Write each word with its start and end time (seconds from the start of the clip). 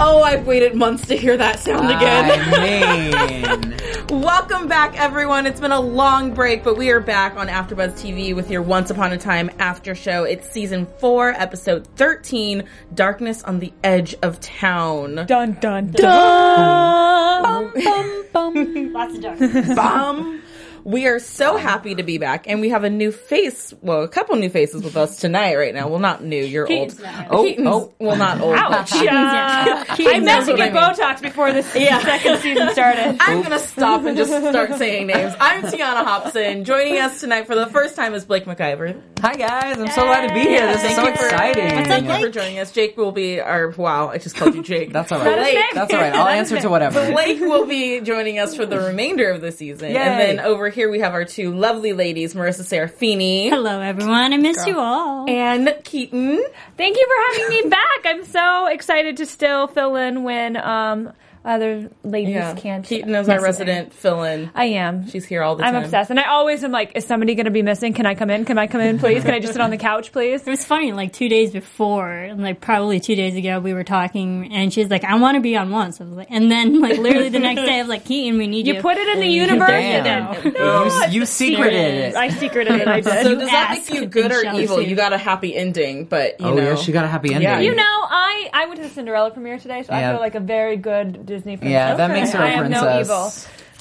Oh, 0.00 0.22
I've 0.24 0.46
waited 0.46 0.74
months 0.74 1.06
to 1.06 1.16
hear 1.16 1.36
that 1.36 1.60
sound 1.60 1.86
again. 1.90 2.30
I 2.30 3.68
mean, 4.10 4.20
Welcome 4.20 4.66
back, 4.68 4.98
everyone. 4.98 5.46
It's 5.46 5.60
been 5.60 5.72
a 5.72 5.80
long 5.80 6.34
break, 6.34 6.64
but 6.64 6.76
we 6.76 6.90
are 6.90 7.00
back 7.00 7.36
on 7.36 7.48
AfterBuzz 7.48 7.92
TV 7.92 8.34
with 8.34 8.50
your 8.50 8.60
Once 8.62 8.90
Upon 8.90 9.12
a 9.12 9.18
Time 9.18 9.50
after 9.58 9.94
show. 9.94 10.24
It's 10.24 10.50
season 10.50 10.86
four, 10.98 11.30
episode 11.30 11.86
thirteen, 11.96 12.64
"Darkness 12.94 13.42
on 13.44 13.60
the 13.60 13.72
Edge 13.82 14.14
of 14.22 14.40
Town." 14.40 15.24
Dun 15.26 15.56
dun 15.60 15.90
dun. 15.92 17.72
Lots 18.92 19.14
of 19.14 19.20
dark. 19.22 19.38
Bum. 19.76 20.42
We 20.84 21.06
are 21.06 21.18
so 21.18 21.56
happy 21.56 21.94
to 21.94 22.02
be 22.02 22.18
back, 22.18 22.46
and 22.46 22.60
we 22.60 22.68
have 22.68 22.84
a 22.84 22.90
new 22.90 23.10
face. 23.10 23.72
Well, 23.80 24.02
a 24.02 24.08
couple 24.08 24.36
new 24.36 24.50
faces 24.50 24.82
with 24.84 24.98
us 24.98 25.16
tonight. 25.16 25.56
Right 25.56 25.72
now, 25.74 25.88
well, 25.88 25.98
not 25.98 26.22
new. 26.22 26.44
You're 26.44 26.66
Keetin's 26.66 27.00
old. 27.00 27.02
not. 27.02 27.26
Oh, 27.30 27.42
Keetin's, 27.42 27.66
oh. 27.70 27.94
well, 27.98 28.16
not 28.16 28.40
old. 28.42 28.54
Ouch. 28.54 28.90
but- 28.90 29.08
Uh, 29.08 29.84
I 29.88 30.20
meant 30.20 30.44
to 30.44 30.52
what 30.52 30.60
I 30.60 30.68
get 30.68 30.74
mean. 30.74 30.82
Botox 30.82 31.22
before 31.22 31.52
this 31.52 31.66
second 31.72 32.38
season 32.40 32.68
started. 32.72 33.16
I'm 33.20 33.40
gonna 33.42 33.58
stop 33.58 34.04
and 34.04 34.14
just 34.14 34.30
start 34.30 34.74
saying 34.74 35.06
names. 35.06 35.32
I'm 35.40 35.62
Tiona 35.62 36.04
Hobson. 36.04 36.64
Joining 36.64 36.98
us 36.98 37.18
tonight 37.18 37.46
for 37.46 37.54
the 37.54 37.66
first 37.66 37.96
time 37.96 38.12
is 38.12 38.26
Blake 38.26 38.44
McIver. 38.44 39.00
hi 39.20 39.36
guys, 39.36 39.78
I'm 39.78 39.88
so 39.88 40.04
glad 40.04 40.28
to 40.28 40.34
be 40.34 40.40
here. 40.40 40.66
This 40.66 40.84
is 40.84 40.96
so 40.96 41.08
you 41.08 41.16
for- 41.16 41.24
exciting. 41.24 41.84
Thank 41.86 42.08
you 42.08 42.26
for 42.26 42.28
joining 42.30 42.58
us. 42.58 42.72
Jake 42.72 42.98
will 42.98 43.12
be 43.12 43.40
our. 43.40 43.70
Wow, 43.70 44.08
I 44.08 44.18
just 44.18 44.36
called 44.36 44.54
you 44.54 44.62
Jake. 44.62 44.92
That's 44.92 45.10
all 45.10 45.18
right. 45.18 45.24
That 45.36 45.48
is 45.70 45.74
That's 45.74 45.94
all 45.94 46.00
right. 46.00 46.12
I'll 46.14 46.28
answer 46.28 46.60
to 46.60 46.68
whatever. 46.68 47.10
Blake 47.10 47.40
will 47.40 47.64
be 47.64 48.02
joining 48.02 48.38
us 48.38 48.54
for 48.54 48.66
the 48.66 48.78
remainder 48.80 49.30
of 49.30 49.40
the 49.40 49.50
season. 49.50 49.90
Yay. 49.90 49.96
And 49.96 50.20
then 50.38 50.40
over 50.44 50.68
here 50.74 50.90
we 50.90 51.00
have 51.00 51.12
our 51.14 51.24
two 51.24 51.54
lovely 51.54 51.92
ladies, 51.92 52.34
Marisa 52.34 52.62
Serafini 52.62 53.48
Hello, 53.48 53.80
everyone. 53.80 54.32
I 54.32 54.36
miss 54.36 54.66
you 54.66 54.78
all. 54.78 55.28
and 55.28 55.66
Keetin. 55.68 56.40
Thank 56.76 56.96
you 56.96 57.06
for 57.06 57.32
having 57.40 57.48
me 57.64 57.70
back. 57.70 58.00
I'm 58.04 58.24
so 58.24 58.66
excited 58.66 59.16
to 59.18 59.26
still 59.26 59.68
fill 59.68 59.96
in 59.96 60.24
when 60.24 60.56
um, 60.56 61.12
other 61.44 61.90
ladies 62.02 62.34
Yeah, 62.34 62.54
can't. 62.54 62.84
Keetin 62.86 63.14
is 63.20 63.28
our 63.28 63.40
resident 63.42 63.92
fill-in. 63.92 64.50
I 64.54 64.64
am. 64.66 65.08
She's 65.10 65.24
here 65.26 65.42
all 65.42 65.56
the 65.56 65.62
time. 65.62 65.76
I'm 65.76 65.84
obsessed, 65.84 66.10
and 66.10 66.18
I 66.18 66.28
always 66.30 66.64
am 66.64 66.70
like, 66.72 66.92
"Is 66.96 67.04
somebody 67.06 67.34
going 67.34 67.44
to 67.44 67.50
be 67.50 67.62
missing? 67.62 67.92
Can 67.92 68.06
I 68.06 68.14
come 68.14 68.30
in? 68.30 68.44
Can 68.44 68.56
I 68.58 68.66
come 68.66 68.80
in, 68.80 68.98
please? 68.98 69.22
Can 69.24 69.34
I 69.34 69.40
just 69.40 69.52
sit 69.52 69.60
on 69.60 69.70
the 69.70 69.76
couch, 69.76 70.10
please?" 70.12 70.42
It 70.46 70.50
was 70.50 70.64
funny, 70.64 70.92
like 70.92 71.12
two 71.12 71.28
days 71.28 71.50
before, 71.52 72.08
and 72.10 72.42
like 72.42 72.60
probably 72.60 72.98
two 73.00 73.14
days 73.14 73.36
ago, 73.36 73.60
we 73.60 73.74
were 73.74 73.84
talking, 73.84 74.52
and 74.52 74.72
she's 74.72 74.88
like, 74.90 75.04
I 75.04 75.16
want 75.16 75.34
to 75.36 75.40
be 75.40 75.56
on 75.56 75.70
once. 75.70 76.00
I 76.00 76.04
was 76.04 76.12
like, 76.14 76.28
and 76.30 76.50
then, 76.50 76.80
like, 76.80 76.98
literally 76.98 77.28
the 77.28 77.38
next 77.40 77.62
day, 77.62 77.76
I 77.76 77.82
was 77.82 77.88
like, 77.88 78.04
Keetin, 78.04 78.38
we 78.38 78.46
need 78.46 78.66
you. 78.66 78.74
You 78.74 78.80
put 78.80 78.96
it 78.96 79.08
in 79.08 79.20
the 79.20 79.26
universe. 79.28 79.68
Damn. 79.68 80.34
You 80.44 80.50
did. 80.50 81.12
You, 81.12 81.20
you 81.20 81.26
secreted 81.26 81.74
it. 81.74 82.14
I 82.14 82.28
secreted 82.28 82.80
it. 82.80 82.88
I 82.88 83.00
did. 83.00 83.22
So 83.22 83.34
does 83.34 83.48
that 83.50 83.70
make 83.72 83.90
you 83.92 84.06
good 84.06 84.32
or 84.32 84.40
evil? 84.44 84.76
receive. 84.78 84.88
You 84.88 84.96
got 84.96 85.12
a 85.12 85.18
happy 85.18 85.54
ending, 85.54 86.06
but 86.06 86.40
you 86.40 86.46
Oh 86.46 86.54
know. 86.54 86.70
yeah, 86.70 86.74
she 86.76 86.92
got 86.92 87.04
a 87.04 87.08
happy 87.08 87.28
ending. 87.34 87.42
Yeah, 87.42 87.60
You 87.60 87.74
know, 87.74 87.82
I 87.84 88.48
I 88.52 88.66
went 88.66 88.76
to 88.80 88.88
the 88.88 88.92
Cinderella 88.94 89.30
premiere 89.30 89.58
today, 89.58 89.82
so 89.82 89.92
I 89.92 90.10
feel 90.10 90.20
like 90.20 90.34
a 90.34 90.40
very 90.40 90.76
good 90.76 91.26
Disney 91.36 91.56
princess. 91.56 91.72
Yeah, 91.72 91.94
that 91.96 92.10
makes 92.10 92.30
her 92.34 92.38
I 92.42 92.48
a 92.48 92.52
am 92.52 92.58
princess. 92.66 92.82
no 92.82 93.00
evil. 93.00 93.32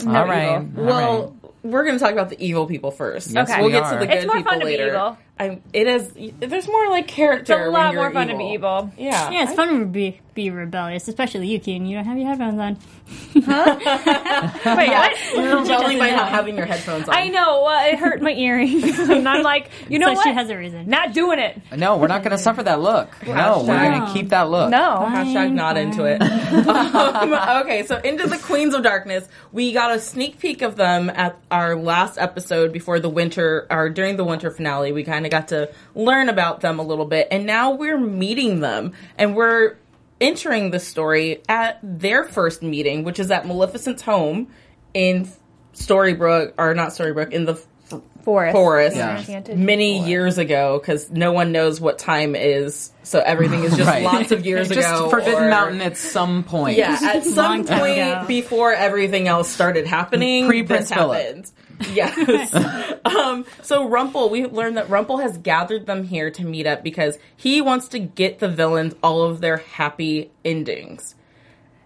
I'm 0.08 0.14
no 0.14 0.19
all 0.19 0.28
right. 0.28 0.62
evil. 0.62 0.80
all 0.81 0.86
Well, 0.86 1.22
right. 1.44 1.52
we're 1.64 1.84
going 1.86 1.96
to 1.97 2.03
talk 2.03 2.12
about 2.14 2.30
the 2.30 2.44
evil 2.46 2.66
people 2.66 2.91
first. 2.91 3.31
Yes, 3.31 3.50
Okay. 3.50 3.59
we'll 3.59 3.68
we 3.68 3.74
get 3.74 3.81
to 3.81 3.96
are. 3.96 4.00
the 4.00 4.08
good 4.08 4.18
It's 4.18 4.25
more 4.25 4.36
people 4.38 4.52
fun 4.52 4.59
to 4.59 4.66
be 4.66 4.72
later. 4.72 4.88
evil. 4.88 5.18
I, 5.39 5.59
it 5.73 5.88
is. 5.88 6.13
There's 6.39 6.67
more 6.67 6.89
like 6.89 7.07
character. 7.07 7.53
It's 7.53 7.61
a 7.61 7.63
when 7.63 7.73
lot 7.73 7.94
you're 7.94 8.03
more 8.03 8.11
fun 8.11 8.27
to 8.27 8.38
be 8.38 8.51
evil. 8.53 8.91
Yeah. 8.97 9.31
Yeah, 9.31 9.44
it's 9.44 9.53
fun 9.53 9.79
to 9.79 9.85
be, 9.85 10.21
be 10.35 10.51
rebellious, 10.51 11.07
especially 11.07 11.47
you, 11.47 11.59
Keetin. 11.59 11.88
You 11.88 11.95
don't 11.95 12.05
have 12.05 12.17
your 12.17 12.27
headphones 12.27 12.59
on. 12.59 12.77
Wait, 13.35 14.89
what? 14.89 15.33
You're 15.33 15.59
rebelling 15.59 15.97
by 15.97 16.11
not 16.11 16.29
having 16.29 16.55
your 16.55 16.67
headphones 16.67 17.09
on. 17.09 17.16
I 17.16 17.29
know. 17.29 17.66
Uh, 17.66 17.85
it 17.85 17.99
hurt 17.99 18.22
my 18.22 18.31
earrings, 18.31 18.99
and 18.99 19.27
I'm 19.29 19.41
like, 19.41 19.72
you 19.89 19.97
know 19.97 20.07
so 20.07 20.13
what? 20.13 20.23
she 20.23 20.33
has 20.33 20.49
a 20.51 20.57
reason. 20.57 20.88
Not 20.88 21.13
doing 21.13 21.39
it. 21.39 21.59
No, 21.75 21.97
we're 21.97 22.07
not 22.07 22.22
going 22.22 22.31
to 22.31 22.38
suffer 22.38 22.61
that 22.63 22.79
look. 22.79 23.09
No, 23.25 23.63
we're 23.67 23.89
going 23.89 24.05
to 24.05 24.13
keep 24.13 24.29
that 24.29 24.49
look. 24.49 24.69
No. 24.69 24.77
Hashtag 24.77 25.33
Fine, 25.33 25.55
not 25.55 25.75
fine. 25.75 25.88
into 25.88 26.05
it. 26.05 26.22
um, 26.67 27.33
okay, 27.63 27.85
so 27.85 27.97
into 27.97 28.27
the 28.27 28.38
Queens 28.38 28.73
of 28.73 28.83
Darkness, 28.83 29.27
we 29.51 29.73
got 29.73 29.95
a 29.95 29.99
sneak 29.99 30.39
peek 30.39 30.61
of 30.61 30.75
them 30.75 31.09
at 31.09 31.38
our 31.49 31.75
last 31.75 32.17
episode 32.17 32.72
before 32.72 32.99
the 32.99 33.09
winter, 33.09 33.67
or 33.69 33.89
during 33.89 34.16
the 34.16 34.23
winter 34.23 34.51
finale. 34.51 34.91
We 34.91 35.03
kind 35.03 35.22
of 35.25 35.31
got 35.31 35.47
to 35.50 35.72
learn 35.95 36.29
about 36.29 36.61
them 36.61 36.79
a 36.79 36.84
little 36.84 37.06
bit, 37.06 37.28
and 37.31 37.45
now 37.45 37.72
we're 37.72 37.97
meeting 37.97 38.59
them, 38.59 38.94
and 39.17 39.35
we're 39.35 39.78
entering 40.22 40.72
the 40.72 40.79
story 40.79 41.41
at 41.50 41.79
their 41.84 42.23
first 42.23 42.61
meeting, 42.63 43.03
which 43.03 43.19
is 43.19 43.29
at 43.31 43.45
Maleficent's 43.45 44.01
home 44.01 44.47
in 44.94 45.28
Storybrooke, 45.73 46.53
or 46.57 46.73
not 46.73 46.89
Storybrooke, 46.89 47.31
in 47.31 47.45
the 47.45 47.53
f- 47.53 47.66
Forest. 48.23 48.53
forest 48.53 48.95
Yeah. 48.95 49.41
Many 49.53 49.95
forest. 49.97 50.09
years 50.09 50.38
ago 50.38 50.79
because 50.79 51.11
no 51.11 51.34
one 51.34 51.51
knows 51.51 51.81
what 51.81 52.00
time 52.00 52.38
is 52.38 52.91
so 53.03 53.19
everything 53.19 53.66
is 53.66 53.75
just 53.75 53.85
Right. 53.90 54.01
lots 54.01 54.31
of 54.31 54.45
years 54.45 54.69
Just 54.69 54.79
ago 54.79 55.09
Forbidden 55.09 55.44
or- 55.44 55.50
Mountain 55.50 55.81
at 55.81 55.97
some 55.97 56.44
point. 56.45 56.78
yeah 56.78 56.97
at 57.01 57.25
some 57.25 57.66
point 57.66 57.97
ago. 57.97 58.23
before 58.25 58.72
everything 58.72 59.28
else 59.28 59.50
started 59.50 59.85
happening 59.85 60.47
Pre 60.47 60.61
this 60.61 60.67
Prince 60.69 60.94
Philip. 60.94 61.17
happened 61.22 61.51
yes. 61.91 62.89
Um, 63.05 63.45
so 63.61 63.88
rumple 63.88 64.29
we 64.29 64.45
learned 64.45 64.77
that 64.77 64.89
rumple 64.89 65.17
has 65.17 65.38
gathered 65.38 65.88
them 65.88 66.05
here 66.05 66.31
to 66.31 66.45
meet 66.45 66.66
up 66.66 66.83
because 66.83 67.17
he 67.35 67.59
wants 67.59 67.89
to 67.89 67.99
get 67.99 68.39
the 68.39 68.47
villains 68.47 68.95
all 69.03 69.23
of 69.23 69.41
their 69.41 69.57
happy 69.57 70.31
endings 70.45 71.13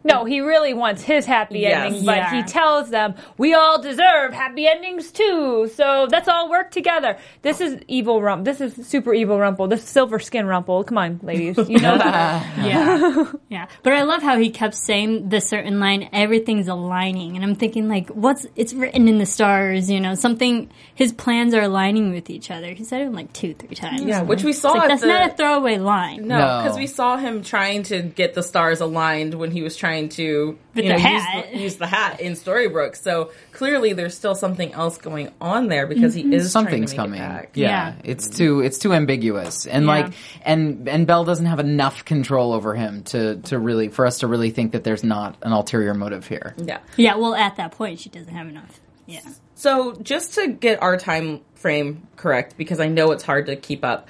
No, 0.08 0.26
he 0.26 0.42
really 0.42 0.74
wants 0.74 1.02
his 1.04 1.26
happy 1.26 1.60
Yes. 1.60 1.86
ending, 1.88 2.06
but 2.06 2.18
Yeah. 2.18 2.34
he 2.36 2.44
tells 2.44 2.90
them 2.90 3.16
we 3.38 3.54
all 3.54 3.82
deserve 3.82 4.34
happy 4.34 4.68
endings 4.68 5.12
too. 5.12 5.70
So 5.76 6.08
let's 6.10 6.28
all 6.28 6.50
work 6.50 6.72
together. 6.72 7.18
This 7.42 7.62
is 7.62 7.80
evil 7.88 8.22
Rumple. 8.22 8.46
This 8.46 8.62
is 8.62 8.88
super 8.88 9.14
evil 9.14 9.38
Rumple. 9.40 9.68
This 9.68 9.82
is 9.84 9.88
silver 9.90 10.20
skin 10.20 10.46
Rumple. 10.46 10.84
Come 10.84 10.98
on, 10.98 11.20
ladies. 11.24 11.58
You 11.58 11.80
know 11.80 11.98
that. 11.98 12.46
Yeah. 12.68 13.32
yeah. 13.50 13.68
But 13.84 13.94
I 13.94 14.04
love 14.04 14.22
how 14.24 14.38
he 14.38 14.50
kept 14.50 14.76
saying 14.76 15.30
the 15.30 15.40
certain 15.42 15.80
line, 15.80 16.10
everything's 16.14 16.68
aligning. 16.68 17.36
And 17.36 17.44
I'm 17.46 17.56
thinking, 17.56 17.88
like, 17.90 18.10
what's, 18.10 18.46
it's 18.56 18.74
written 18.74 19.08
in 19.08 19.18
the 19.18 19.26
stars, 19.26 19.90
you 19.90 20.00
know, 20.00 20.16
something, 20.16 20.70
his 20.96 21.12
plans 21.14 21.54
are 21.54 21.62
aligning 21.62 22.12
with 22.14 22.30
each 22.30 22.50
other. 22.52 22.74
He 22.74 22.84
said 22.84 23.02
it 23.02 23.12
like 23.12 23.34
two, 23.34 23.54
three 23.54 23.76
times. 23.76 24.02
yeah 24.04 24.22
which 24.22 24.44
we 24.44 24.54
saw 24.54 24.72
like, 24.72 24.88
that's 24.90 25.02
the, 25.02 25.08
not 25.08 25.32
a 25.32 25.34
throwaway 25.36 25.78
line. 25.78 26.28
No, 26.28 26.38
No. 26.38 26.64
because 26.64 26.78
we 26.78 26.88
saw 26.88 27.18
him 27.18 27.44
trying 27.44 27.84
to 27.84 28.02
get 28.02 28.34
the 28.34 28.44
stars 28.44 28.80
aligned 28.82 29.34
when 29.34 29.52
he 29.52 29.62
was 29.62 29.76
trying 29.76 29.97
to 30.10 30.58
With 30.76 30.86
you 30.86 30.92
know, 30.92 30.98
the 30.98 31.10
use, 31.10 31.24
the, 31.52 31.58
use 31.58 31.76
the 31.78 31.88
hat 31.88 32.22
in 32.22 32.34
Storybrooke. 32.34 32.96
So 32.96 33.32
clearly, 33.52 33.94
there's 33.94 34.16
still 34.16 34.36
something 34.36 34.74
else 34.74 34.98
going 34.98 35.32
on 35.42 35.68
there 35.68 35.88
because 35.88 36.14
he 36.14 36.24
mm-hmm. 36.24 36.34
is 36.34 36.52
Something's 36.52 36.94
trying 36.94 37.08
to 37.08 37.12
make 37.12 37.22
coming. 37.22 37.38
It 37.38 37.42
back. 37.42 37.52
Yeah. 37.56 37.68
Yeah. 37.68 37.96
it's 38.04 38.28
too 38.28 38.62
it's 38.62 38.78
too 38.78 38.94
ambiguous, 38.94 39.66
and 39.66 39.86
Yeah. 39.86 39.92
like 39.92 40.14
and 40.44 40.88
and 40.88 41.08
Belle 41.08 41.26
doesn't 41.26 41.46
have 41.46 41.60
enough 41.60 42.06
control 42.06 42.54
over 42.54 42.76
him 42.76 43.04
to 43.06 43.38
to 43.44 43.58
really 43.58 43.90
for 43.90 44.06
us 44.06 44.20
to 44.20 44.28
really 44.28 44.52
think 44.52 44.74
that 44.74 44.84
there's 44.84 45.04
not 45.04 45.36
an 45.42 45.52
ulterior 45.52 45.94
motive 45.94 46.28
here. 46.28 46.54
Yeah. 46.58 46.80
Yeah, 46.96 47.16
well, 47.16 47.34
at 47.34 47.56
that 47.58 47.72
point, 47.72 48.00
she 48.00 48.10
doesn't 48.10 48.34
have 48.34 48.48
enough. 48.48 48.80
Yeah. 49.08 49.22
So 49.56 49.96
just 49.96 50.36
to 50.36 50.48
get 50.48 50.82
our 50.84 50.98
time 50.98 51.42
frame 51.56 52.08
correct, 52.16 52.58
because 52.58 52.80
I 52.80 52.88
know 52.88 53.12
it's 53.12 53.24
hard 53.24 53.48
to 53.48 53.56
keep 53.56 53.84
up. 53.84 54.08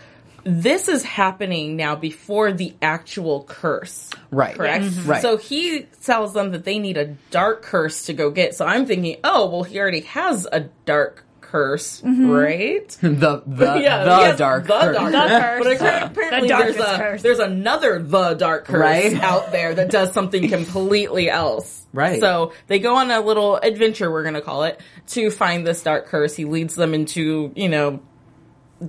This 0.47 0.87
is 0.87 1.03
happening 1.03 1.75
now 1.75 1.95
before 1.95 2.51
the 2.53 2.73
actual 2.81 3.43
curse. 3.43 4.09
Right. 4.31 4.55
Correct? 4.55 4.85
Mm-hmm. 4.85 5.09
Right. 5.09 5.21
So 5.21 5.37
he 5.37 5.81
tells 6.03 6.33
them 6.33 6.51
that 6.51 6.63
they 6.63 6.79
need 6.79 6.97
a 6.97 7.15
dark 7.31 7.63
curse 7.63 8.05
to 8.05 8.13
go 8.13 8.31
get. 8.31 8.55
So 8.55 8.65
I'm 8.65 8.85
thinking, 8.85 9.17
oh, 9.23 9.49
well, 9.49 9.63
he 9.63 9.79
already 9.79 10.01
has 10.01 10.47
a 10.51 10.61
dark 10.85 11.25
curse, 11.41 12.01
mm-hmm. 12.01 12.29
right? 12.29 12.89
the 13.01 13.41
the 13.45 13.75
yeah, 13.81 14.03
the 14.31 14.37
dark 14.37 14.67
the 14.67 14.73
curse. 14.73 14.95
dark 14.95 15.11
The 15.11 15.19
curse. 15.19 15.41
curse. 15.41 15.63
But 15.63 15.73
apparently, 15.73 16.01
apparently 16.01 16.47
The 16.49 16.55
there's 16.57 16.75
a 16.77 16.97
curse. 16.97 17.21
there's 17.21 17.39
another 17.39 17.99
the 18.01 18.33
dark 18.33 18.65
curse 18.65 18.79
Right. 18.79 19.13
out 19.21 19.51
there 19.51 19.73
that 19.75 19.89
does 19.91 20.13
something 20.13 20.49
completely 20.49 21.29
else. 21.29 21.85
Right. 21.93 22.19
So 22.19 22.53
they 22.67 22.79
go 22.79 22.95
on 22.95 23.11
a 23.11 23.21
little 23.21 23.55
adventure, 23.57 24.11
we're 24.11 24.23
gonna 24.23 24.41
call 24.41 24.63
it, 24.63 24.79
to 25.09 25.31
find 25.31 25.65
this 25.65 25.81
dark 25.83 26.07
curse. 26.07 26.35
He 26.35 26.45
leads 26.45 26.75
them 26.75 26.93
into 26.93 27.51
you 27.55 27.69
know 27.69 28.01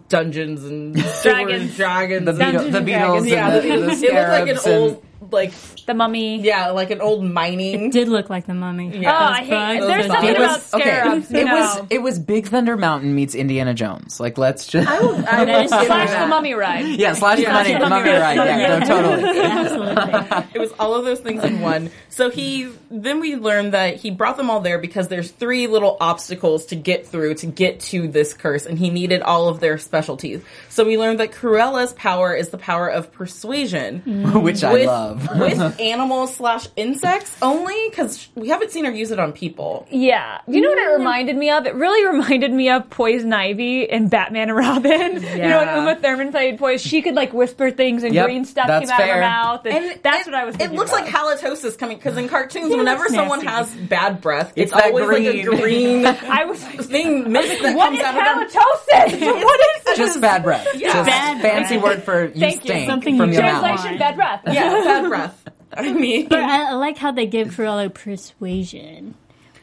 dungeons 0.09 0.65
and 0.65 0.95
Dragons. 1.23 1.77
dragons. 1.77 2.27
the, 2.27 2.33
Dungeons 2.33 2.65
Beetle, 2.65 2.71
the 2.73 2.79
and 2.79 2.89
Beatles, 2.89 3.29
Dragons. 3.29 3.31
yeah, 3.31 3.49
and 3.49 3.57
the, 3.57 3.61
the, 3.61 3.97
the 3.97 4.07
it 4.07 4.13
looked 4.15 4.31
like 4.31 4.49
an 4.49 4.57
scarabs 4.57 4.67
and- 4.67 4.75
old 4.77 4.91
old 4.93 5.03
like 5.31 5.53
The 5.87 5.95
mummy. 5.95 6.41
yeah, 6.41 6.71
like 6.71 6.91
an 6.91 7.01
old 7.01 7.25
mining. 7.25 7.91
Did 7.91 8.09
look 8.09 8.29
like 8.31 8.47
the 8.47 8.55
mummy. 8.55 8.91
Oh, 8.95 8.99
Yeah. 9.01 9.17
I 9.19 9.41
hate. 9.43 9.51
bugs. 9.51 9.87
There's 9.87 10.07
Those 10.07 10.13
something 10.17 10.35
bugs. 10.35 10.39
about 10.73 10.81
okay. 10.81 10.91
scarabs. 10.91 11.31
It 11.31 11.45
no. 11.45 11.55
was 11.55 11.81
it 11.91 12.03
was 12.03 12.19
Big 12.19 12.47
Thunder 12.49 12.77
Mountain 12.77 13.15
meets 13.15 13.35
Indiana 13.35 13.75
Jones. 13.75 14.21
Like 14.21 14.39
let's 14.39 14.67
just 14.67 14.89
I 14.89 15.01
would 15.01 15.19
is 15.49 15.71
give 15.71 15.87
slash 15.87 16.11
you 16.11 16.19
the 16.19 16.27
mummy 16.27 16.55
ride. 16.55 16.85
yeah 16.87 17.13
slash 17.15 17.37
the 17.39 17.43
Yeah. 17.43 17.53
money 17.53 17.71
Slash 17.71 17.83
the 17.83 17.89
mummy 17.89 18.05
mummy 18.05 18.19
ride. 18.19 18.39
ride. 18.39 18.61
Yeah, 18.61 18.79
no, 18.79 18.87
totally. 18.87 19.41
Absolutely. 19.49 20.49
It 20.55 20.59
was 20.59 20.73
all 20.79 20.95
of 20.95 21.05
those 21.05 21.21
things 21.21 21.43
in 21.45 21.61
one. 21.61 21.91
So 22.11 22.31
he 22.31 22.71
then 22.91 23.21
we 23.21 23.37
learned 23.37 23.75
that 23.75 23.97
he 23.97 24.11
brought 24.11 24.37
them 24.37 24.51
all 24.51 24.61
there 24.61 24.79
because 24.79 25.09
there's 25.09 25.31
three 25.31 25.67
little 25.67 25.97
obstacles 26.01 26.67
to 26.67 26.77
get 26.77 27.07
through 27.07 27.35
to 27.35 27.47
get 27.47 27.81
to 27.81 28.09
this 28.09 28.33
curse, 28.35 28.67
and 28.67 28.79
he 28.79 28.91
needed 28.91 29.23
all 29.23 29.49
of 29.49 29.61
their 29.61 29.79
specialties. 29.79 30.43
So 30.71 30.85
we 30.85 30.97
learned 30.99 31.21
that 31.21 31.33
Cruella's 31.33 31.93
power 31.93 32.35
is 32.35 32.49
the 32.49 32.59
power 32.59 32.89
of 32.89 33.13
persuasion. 33.13 34.33
Which 34.43 34.65
I 34.65 34.73
with, 34.73 34.87
love. 35.27 35.41
with 35.61 35.81
animals 35.81 36.37
slash 36.37 36.69
insects 36.77 37.37
only 37.43 37.89
because 37.91 38.29
we 38.35 38.49
haven't 38.49 38.71
seen 38.71 38.85
her 38.85 38.91
use 38.91 39.11
it 39.11 39.19
on 39.19 39.33
people. 39.33 39.87
Yeah. 39.91 40.41
You 40.47 40.61
know 40.61 40.69
what 40.71 40.79
it 40.79 40.89
mm. 40.89 40.99
reminded 40.99 41.37
me 41.37 41.51
of? 41.51 41.67
It 41.67 41.75
really 41.75 42.07
reminded 42.07 42.53
me 42.53 42.71
of 42.71 42.89
Poison 42.91 43.33
Ivy 43.33 43.83
in 43.85 44.09
Batman 44.09 44.49
and 44.49 44.57
Robin. 44.57 45.23
You 45.39 45.45
know, 45.45 45.59
when 45.59 45.69
Yeah. 45.69 45.81
Uma 45.81 45.97
Thurman 45.97 46.31
played 46.33 46.59
Poison, 46.59 46.89
she 46.89 47.03
could 47.03 47.15
like 47.15 47.33
whisper 47.33 47.71
things 47.71 48.03
and 48.03 48.15
Yep, 48.15 48.25
green 48.27 48.45
stuff 48.45 48.67
came 48.67 48.89
out 48.91 49.01
of 49.01 49.09
her 49.09 49.21
mouth. 49.21 49.67
And, 49.67 49.75
And 49.77 50.01
that's 50.03 50.27
it- 50.27 50.31
what 50.31 50.35
I 50.41 50.45
was 50.45 50.57
thinking. 50.57 50.75
It 50.75 50.79
looks 50.79 50.91
about. 50.93 51.05
like 51.05 51.13
halitosis 51.15 51.79
coming 51.79 51.97
because 51.97 52.17
in 52.17 52.29
cartoons, 52.29 52.71
Yeah, 52.71 52.77
whenever 52.77 53.09
someone 53.09 53.41
has 53.45 53.73
bad 53.75 54.21
breath, 54.21 54.53
it's, 54.57 54.73
It's 54.73 54.81
that 54.81 54.91
always 54.93 55.07
like 55.09 55.19
a 55.35 55.43
green. 55.45 55.61
green 55.61 56.07
I 56.07 56.45
was 56.45 56.63
like, 56.63 56.81
thing 56.83 57.31
mist 57.31 57.63
that 57.63 57.77
what 57.77 57.85
comes 57.87 57.99
is 57.99 58.05
out 58.05 58.17
of 58.17 58.49
halitosis? 58.53 59.45
what 59.45 59.61
is 59.61 59.85
this? 59.85 59.99
Just 59.99 60.21
bad 60.21 60.43
breath. 60.43 60.67
Yeah. 60.75 60.93
Just 60.93 61.07
Bad 61.09 61.41
fancy 61.43 61.79
breath. 61.79 61.97
word 61.97 62.03
for 62.05 62.25
you 62.27 62.41
Thank 62.41 62.65
you. 62.65 62.71
stink 62.71 62.87
Something 62.89 63.17
from 63.17 63.31
you 63.31 63.35
your 63.37 63.43
mouth. 63.45 63.63
Translation, 63.63 63.99
bad 63.99 64.17
breath. 64.17 64.41
Yeah, 64.47 64.71
bad 64.71 65.08
breath. 65.09 65.49
I 65.73 65.93
mean, 65.93 66.29
But 66.29 66.41
I, 66.41 66.71
I 66.71 66.73
like 66.75 66.97
how 66.99 67.13
they 67.13 67.27
give 67.27 67.49
Cruella 67.49 67.93
persuasion. 67.93 69.15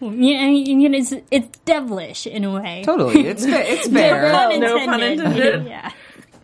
You 0.01 0.09
know, 0.09 0.47
you 0.50 0.89
know, 0.89 0.97
it's, 0.97 1.13
it's 1.31 1.57
devilish 1.59 2.27
in 2.27 2.44
a 2.44 2.51
way. 2.53 2.83
Totally, 2.86 3.27
it's 3.27 3.45
fa- 3.45 3.71
it's 3.71 3.88
No 3.89 4.00
fair. 4.00 4.31
pun 4.31 4.59
No 4.59 4.86
pun 4.86 5.01
intended. 5.01 5.25
intended. 5.25 5.68
Yeah. 5.68 5.92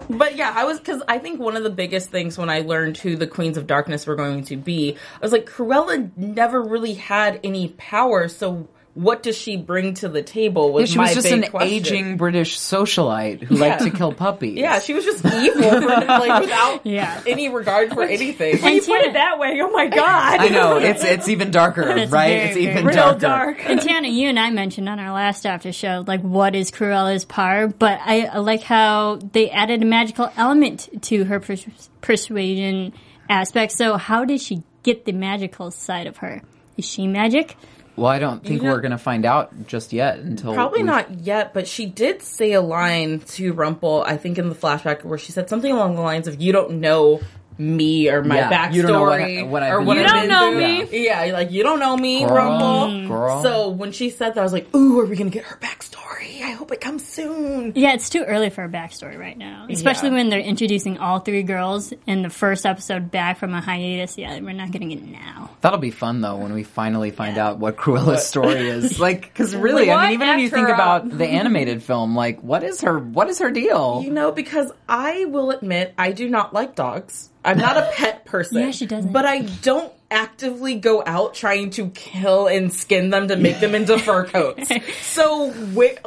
but 0.10 0.36
yeah, 0.38 0.54
I 0.56 0.64
was 0.64 0.80
because 0.80 1.04
I 1.08 1.20
think 1.20 1.40
one 1.40 1.56
of 1.58 1.64
the 1.64 1.70
biggest 1.70 2.10
things 2.10 2.38
when 2.38 2.50
I 2.50 2.62
learned 2.62 2.98
who 2.98 3.16
the 3.18 3.28
Queens 3.28 3.58
of 3.58 3.68
Darkness 3.68 4.08
were 4.08 4.16
going 4.16 4.46
to 4.46 4.56
be, 4.58 4.96
I 5.18 5.20
was 5.22 5.32
like, 5.34 5.46
Cruella 5.50 6.10
never 6.18 6.62
really 6.62 6.94
had 6.94 7.40
any 7.44 7.70
power, 7.78 8.30
so 8.30 8.68
what 8.94 9.24
does 9.24 9.38
she 9.38 9.56
bring 9.56 9.94
to 9.96 10.10
the 10.10 10.22
table? 10.22 10.68
Yeah, 10.68 10.74
Was 10.74 10.90
she 10.90 10.98
my 10.98 11.04
was 11.06 11.14
just 11.14 11.30
big 11.30 11.44
an 11.46 11.50
question. 11.50 11.74
aging 11.74 12.18
British 12.18 12.58
socialite 12.60 13.42
who 13.42 13.56
liked 13.56 13.84
to 13.84 13.90
kill 13.90 14.12
puppies. 14.14 14.58
Yeah, 14.58 14.80
she 14.80 14.94
was 14.94 15.06
just 15.06 15.24
evil, 15.26 15.64
for, 15.64 15.88
like 15.88 16.42
without 16.42 16.86
Yeah. 16.86 17.22
any 17.26 17.48
regard 17.50 17.94
for 17.94 18.04
anything. 18.04 18.58
When 18.62 18.74
you 18.76 18.82
put 18.82 19.02
it 19.02 19.14
that 19.14 19.40
way, 19.40 19.60
oh 19.62 19.72
my 19.72 19.88
god. 19.88 20.40
I 20.42 20.50
know 20.50 20.78
it's 20.78 21.04
it's 21.06 21.30
even 21.30 21.52
darker, 21.52 21.84
It's 21.98 22.12
right? 22.12 22.28
very, 22.34 22.50
it's 22.50 22.58
even 22.58 22.86
Real 22.86 22.96
darker. 22.96 23.20
dark. 23.20 23.66
And 23.70 23.80
Tiona, 23.80 24.12
you 24.12 24.28
and 24.28 24.38
I 24.40 24.50
mentioned 24.50 24.90
on 24.90 25.00
our 25.00 25.12
last 25.14 25.46
after 25.46 25.72
show, 25.72 26.04
like 26.06 26.22
what 26.22 26.56
is 26.56 26.70
Cruella's 26.72 27.24
power, 27.26 27.68
but 27.68 28.00
I, 28.04 28.26
I 28.26 28.38
like 28.40 28.62
how 28.64 29.16
they 29.32 29.50
added 29.50 29.82
a 29.84 29.86
magical 29.86 30.30
element 30.36 30.90
to 31.04 31.24
her 31.26 31.40
pers- 31.40 31.90
persuasion 32.02 32.94
aspect. 33.30 33.72
So 33.72 33.98
how 33.98 34.26
did 34.26 34.42
she 34.42 34.64
get 34.84 35.06
the 35.06 35.12
magical 35.14 35.72
side 35.72 36.08
of 36.08 36.18
her? 36.18 36.42
Is 36.78 36.86
she 36.86 37.08
magic? 37.08 37.56
Well, 38.02 38.10
I 38.12 38.18
don't 38.18 38.42
think 38.44 38.62
You 38.62 38.68
know- 38.68 38.74
we're 38.74 38.82
gonna 38.82 38.98
find 38.98 39.26
out 39.26 39.68
just 39.68 39.94
yet 39.94 40.18
until 40.18 40.56
Probably 40.56 40.82
we- 40.82 40.88
not 40.88 41.20
yet, 41.22 41.54
but 41.54 41.68
she 41.68 41.86
did 41.86 42.24
say 42.24 42.54
a 42.54 42.62
line 42.62 43.20
to 43.34 43.54
Rumple, 43.54 44.04
I 44.08 44.18
think 44.18 44.40
in 44.40 44.50
the 44.50 44.56
flashback, 44.56 45.06
where 45.06 45.20
she 45.20 45.32
said 45.32 45.48
something 45.50 45.72
along 45.72 45.96
the 45.96 46.02
lines 46.02 46.28
of, 46.28 46.42
"You 46.42 46.52
don't 46.52 46.80
know 46.82 47.20
me 47.62 48.10
or 48.10 48.24
my 48.24 48.38
Yeah, 48.38 48.50
backstory 48.52 48.74
you 48.74 48.82
don't 48.82 48.92
know 48.92 49.02
what- 49.04 49.48
what 49.50 49.64
I've 49.64 49.74
or 49.74 49.78
been 49.80 49.88
what 49.88 49.98
You 49.98 50.04
don't 50.08 50.28
know 50.28 50.52
through." 50.88 50.98
Yeah, 51.00 51.24
you're 51.26 51.34
like 51.34 51.52
you 51.52 51.64
don't 51.64 51.80
know 51.80 51.96
me, 51.96 52.26
Girl, 52.26 52.36
Rumple. 52.36 53.08
girl. 53.08 53.44
So 53.44 53.70
when 53.70 53.92
she 53.92 54.10
said 54.10 54.34
that, 54.36 54.40
I 54.40 54.44
was 54.44 54.54
like, 54.54 54.74
"Ooh, 54.76 55.00
are 55.00 55.06
we 55.06 55.16
gonna 55.16 55.30
get 55.30 55.44
her 55.46 55.58
backstory? 55.62 56.42
I 56.44 56.52
hope 56.52 56.72
it 56.72 56.82
comes 56.82 57.06
soon." 57.06 57.74
Yeah, 57.76 57.94
it's 57.94 58.10
too 58.10 58.24
early 58.24 58.50
for 58.50 58.64
a 58.64 58.70
backstory 58.70 59.18
right 59.20 59.38
now, 59.38 59.68
especially 59.70 60.10
Yeah. 60.10 60.16
when 60.16 60.30
they're 60.30 60.40
introducing 60.40 60.98
all 60.98 61.20
three 61.20 61.44
girls 61.44 61.94
in 62.08 62.22
the 62.24 62.30
first 62.30 62.66
episode 62.66 63.12
back 63.12 63.38
from 63.38 63.54
a 63.54 63.62
hiatus. 63.62 64.18
Yeah, 64.18 64.40
we're 64.40 64.54
not 64.54 64.72
getting 64.72 64.92
it 64.92 65.04
now. 65.04 65.50
That'll 65.62 65.80
be 65.80 65.92
fun 65.92 66.22
though 66.22 66.38
when 66.38 66.54
we 66.54 66.64
finally 66.64 67.12
find 67.12 67.38
out 67.38 67.60
what 67.60 67.76
Cruella's 67.78 68.26
story 68.28 68.68
is. 68.70 69.00
Like, 69.02 69.22
because 69.22 69.56
really, 69.56 69.90
I 69.92 70.06
mean, 70.06 70.14
even 70.16 70.28
when 70.28 70.40
you 70.40 70.50
think 70.50 70.68
her 70.68 70.74
about 70.74 71.10
the 71.18 71.26
animated 71.26 71.82
film, 71.92 72.16
like, 72.16 72.42
what 72.42 72.64
is 72.64 72.82
her 72.82 72.98
what 73.00 73.30
is 73.30 73.40
her 73.40 73.52
deal? 73.52 74.02
You 74.04 74.12
know, 74.12 74.32
because 74.32 74.72
I 74.88 75.26
will 75.26 75.52
admit 75.52 75.94
I 75.98 76.12
do 76.12 76.30
not 76.30 76.54
like 76.54 76.76
dogs. 76.76 77.30
I'm 77.44 77.58
not 77.58 77.78
a 77.78 77.90
pet 77.94 78.26
person. 78.26 78.60
Yeah, 78.60 78.72
she 78.72 78.86
doesn't. 78.86 79.12
But 79.12 79.26
I 79.26 79.42
don't 79.42 79.92
actively 80.10 80.76
go 80.76 81.02
out 81.06 81.34
trying 81.34 81.70
to 81.72 81.90
kill 81.90 82.48
and 82.48 82.72
skin 82.72 83.10
them 83.10 83.30
to 83.30 83.36
make 83.36 83.60
them 83.60 83.74
into 83.74 83.98
fur 83.98 84.26
coats. 84.26 84.72
So, 85.02 85.54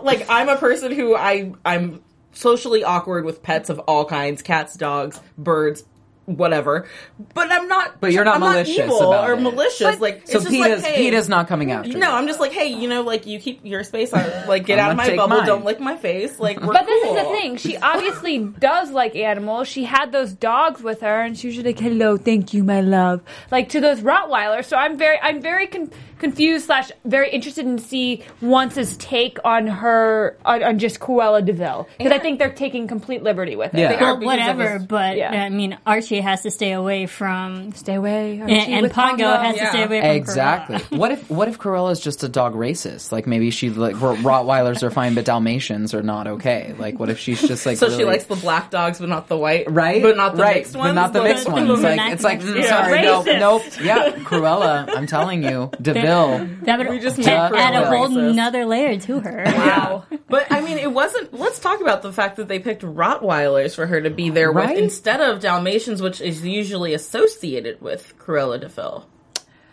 like, 0.02 0.26
I'm 0.30 0.48
a 0.48 0.56
person 0.56 0.92
who 0.92 1.14
I 1.14 1.52
I'm 1.64 2.02
socially 2.32 2.84
awkward 2.84 3.24
with 3.24 3.42
pets 3.42 3.68
of 3.68 3.78
all 3.80 4.04
kinds: 4.04 4.42
cats, 4.42 4.74
dogs, 4.76 5.20
birds. 5.36 5.84
Whatever, 6.26 6.88
but 7.34 7.52
I'm 7.52 7.68
not. 7.68 8.00
But 8.00 8.12
you're 8.12 8.24
not 8.24 8.36
I'm 8.36 8.40
malicious 8.40 8.78
evil 8.78 9.12
about 9.12 9.28
or 9.28 9.34
it. 9.34 9.40
malicious. 9.40 10.00
like, 10.00 10.26
so 10.26 10.38
it's 10.38 10.44
just 10.44 10.48
Peta's 10.48 10.82
like, 10.82 10.92
hey, 10.92 10.96
Peta's 11.02 11.28
not 11.28 11.48
coming 11.48 11.70
after. 11.70 11.98
No, 11.98 12.08
you. 12.08 12.14
I'm 12.14 12.26
just 12.26 12.40
like, 12.40 12.52
hey, 12.52 12.68
you 12.68 12.88
know, 12.88 13.02
like 13.02 13.26
you 13.26 13.38
keep 13.38 13.60
your 13.62 13.84
space 13.84 14.12
on. 14.14 14.24
Like, 14.48 14.64
get 14.64 14.78
out 14.78 14.90
of 14.90 14.96
my 14.96 15.14
bubble. 15.14 15.36
mine. 15.36 15.46
Don't 15.46 15.64
lick 15.66 15.80
my 15.80 15.96
face. 15.96 16.38
Like, 16.40 16.60
we're 16.62 16.72
But 16.72 16.86
this 16.86 17.04
is 17.04 17.14
the 17.14 17.24
thing. 17.24 17.56
She 17.58 17.76
obviously 17.76 18.38
does 18.58 18.90
like 18.90 19.16
animals. 19.16 19.68
She 19.68 19.84
had 19.84 20.12
those 20.12 20.32
dogs 20.32 20.82
with 20.82 21.02
her, 21.02 21.20
and 21.20 21.38
she 21.38 21.48
was 21.48 21.56
just 21.56 21.66
like, 21.66 21.78
"Hello, 21.78 22.16
thank 22.16 22.54
you, 22.54 22.64
my 22.64 22.80
love," 22.80 23.20
like 23.50 23.68
to 23.70 23.80
those 23.80 24.00
Rottweilers. 24.00 24.64
So 24.64 24.76
I'm 24.78 24.96
very, 24.96 25.20
I'm 25.20 25.42
very 25.42 25.66
con- 25.66 25.90
confused 26.24 26.66
slash 26.66 26.90
very 27.04 27.30
interested 27.30 27.66
in 27.66 27.76
to 27.76 27.82
see 27.84 28.22
Once's 28.42 28.96
take 28.96 29.38
on 29.44 29.66
her 29.66 30.36
on, 30.44 30.62
on 30.62 30.78
just 30.78 30.98
Cruella 31.00 31.44
de 31.44 31.52
Vil 31.52 31.88
because 31.98 32.12
I 32.12 32.18
think 32.18 32.38
they're 32.38 32.52
taking 32.52 32.86
complete 32.88 33.22
liberty 33.22 33.56
with 33.56 33.74
it. 33.74 33.78
Yeah. 33.80 33.88
They 33.90 33.96
Well, 33.96 34.04
are 34.04 34.18
Well, 34.18 34.20
because 34.20 34.48
of 34.50 34.56
whatever, 34.56 34.72
his- 34.78 34.86
but 34.86 35.16
Yeah. 35.16 35.30
I 35.44 35.48
mean, 35.50 35.76
Archie 35.86 36.20
has 36.20 36.42
to 36.42 36.50
stay 36.50 36.72
away 36.72 37.06
from, 37.06 37.72
Stay 37.74 37.94
away, 37.94 38.38
and, 38.40 38.50
and 38.50 38.90
Pongo 38.90 39.36
has 39.36 39.56
to 39.58 39.66
stay 39.68 39.82
away 39.84 40.00
from 40.00 40.10
Exactly. 40.10 40.76
Cruella. 40.78 40.96
what 40.98 41.10
if 41.12 41.30
what 41.30 41.48
if 41.48 41.58
Cruella's 41.58 42.00
just 42.00 42.22
a 42.24 42.28
dog 42.28 42.54
racist? 42.54 43.12
Like 43.12 43.26
maybe 43.26 43.50
she 43.50 43.70
like 43.70 44.00
Rot- 44.00 44.18
Rottweilers 44.18 44.82
are 44.82 44.90
fine, 44.90 45.14
but 45.14 45.24
Dalmatians 45.24 45.92
are 45.94 46.02
not 46.02 46.26
okay. 46.26 46.74
Like 46.78 46.98
what 46.98 47.10
if 47.10 47.18
she's 47.18 47.40
just 47.42 47.66
like 47.66 47.76
So 47.78 47.86
really, 47.88 47.98
she 47.98 48.04
likes 48.04 48.24
the 48.24 48.36
black 48.36 48.70
dogs, 48.70 48.98
but 48.98 49.08
not 49.08 49.28
the 49.28 49.36
white, 49.36 49.70
right, 49.70 50.02
But 50.02 50.16
not 50.16 50.36
the 50.36 50.42
right, 50.42 50.56
mixed 50.56 50.74
ones. 50.76 50.88
but 50.90 50.92
not 50.94 51.12
the 51.12 51.22
mixed 51.22 51.48
ones. 51.48 51.68
the 51.68 51.74
Like 51.76 52.12
it's 52.12 52.24
like 52.24 52.40
mm, 52.40 52.54
ones. 52.54 52.68
sorry, 52.68 52.96
Yeah. 53.02 53.02
nope, 53.02 53.26
nope. 53.26 53.62
Yeah, 53.82 54.10
Cruella. 54.24 54.88
I'm 54.96 55.06
telling 55.06 55.42
you, 55.42 55.70
Deville. 55.82 56.13
That 56.62 56.78
would 56.78 56.88
We 56.88 56.98
just 56.98 57.18
add, 57.20 57.54
add 57.54 57.74
a 57.74 57.86
whole 57.86 58.08
racist. 58.08 58.34
nother 58.34 58.64
layer 58.64 58.98
to 59.00 59.20
her. 59.20 59.42
Wow. 59.46 60.04
but 60.28 60.50
I 60.50 60.60
mean, 60.60 60.78
it 60.78 60.92
wasn't. 60.92 61.32
Let's 61.34 61.58
talk 61.58 61.80
about 61.80 62.02
the 62.02 62.12
fact 62.12 62.36
that 62.36 62.48
they 62.48 62.58
picked 62.58 62.82
Rottweilers 62.82 63.74
for 63.74 63.86
her 63.86 64.00
to 64.00 64.10
be 64.10 64.30
there 64.30 64.50
Right? 64.52 64.70
with 64.70 64.78
instead 64.78 65.20
of 65.20 65.40
Dalmatians, 65.40 66.00
which 66.02 66.20
is 66.20 66.44
usually 66.44 66.94
associated 66.94 67.80
with 67.80 68.14
Cruella 68.18 68.60
de 68.60 68.68
Vil. 68.68 69.06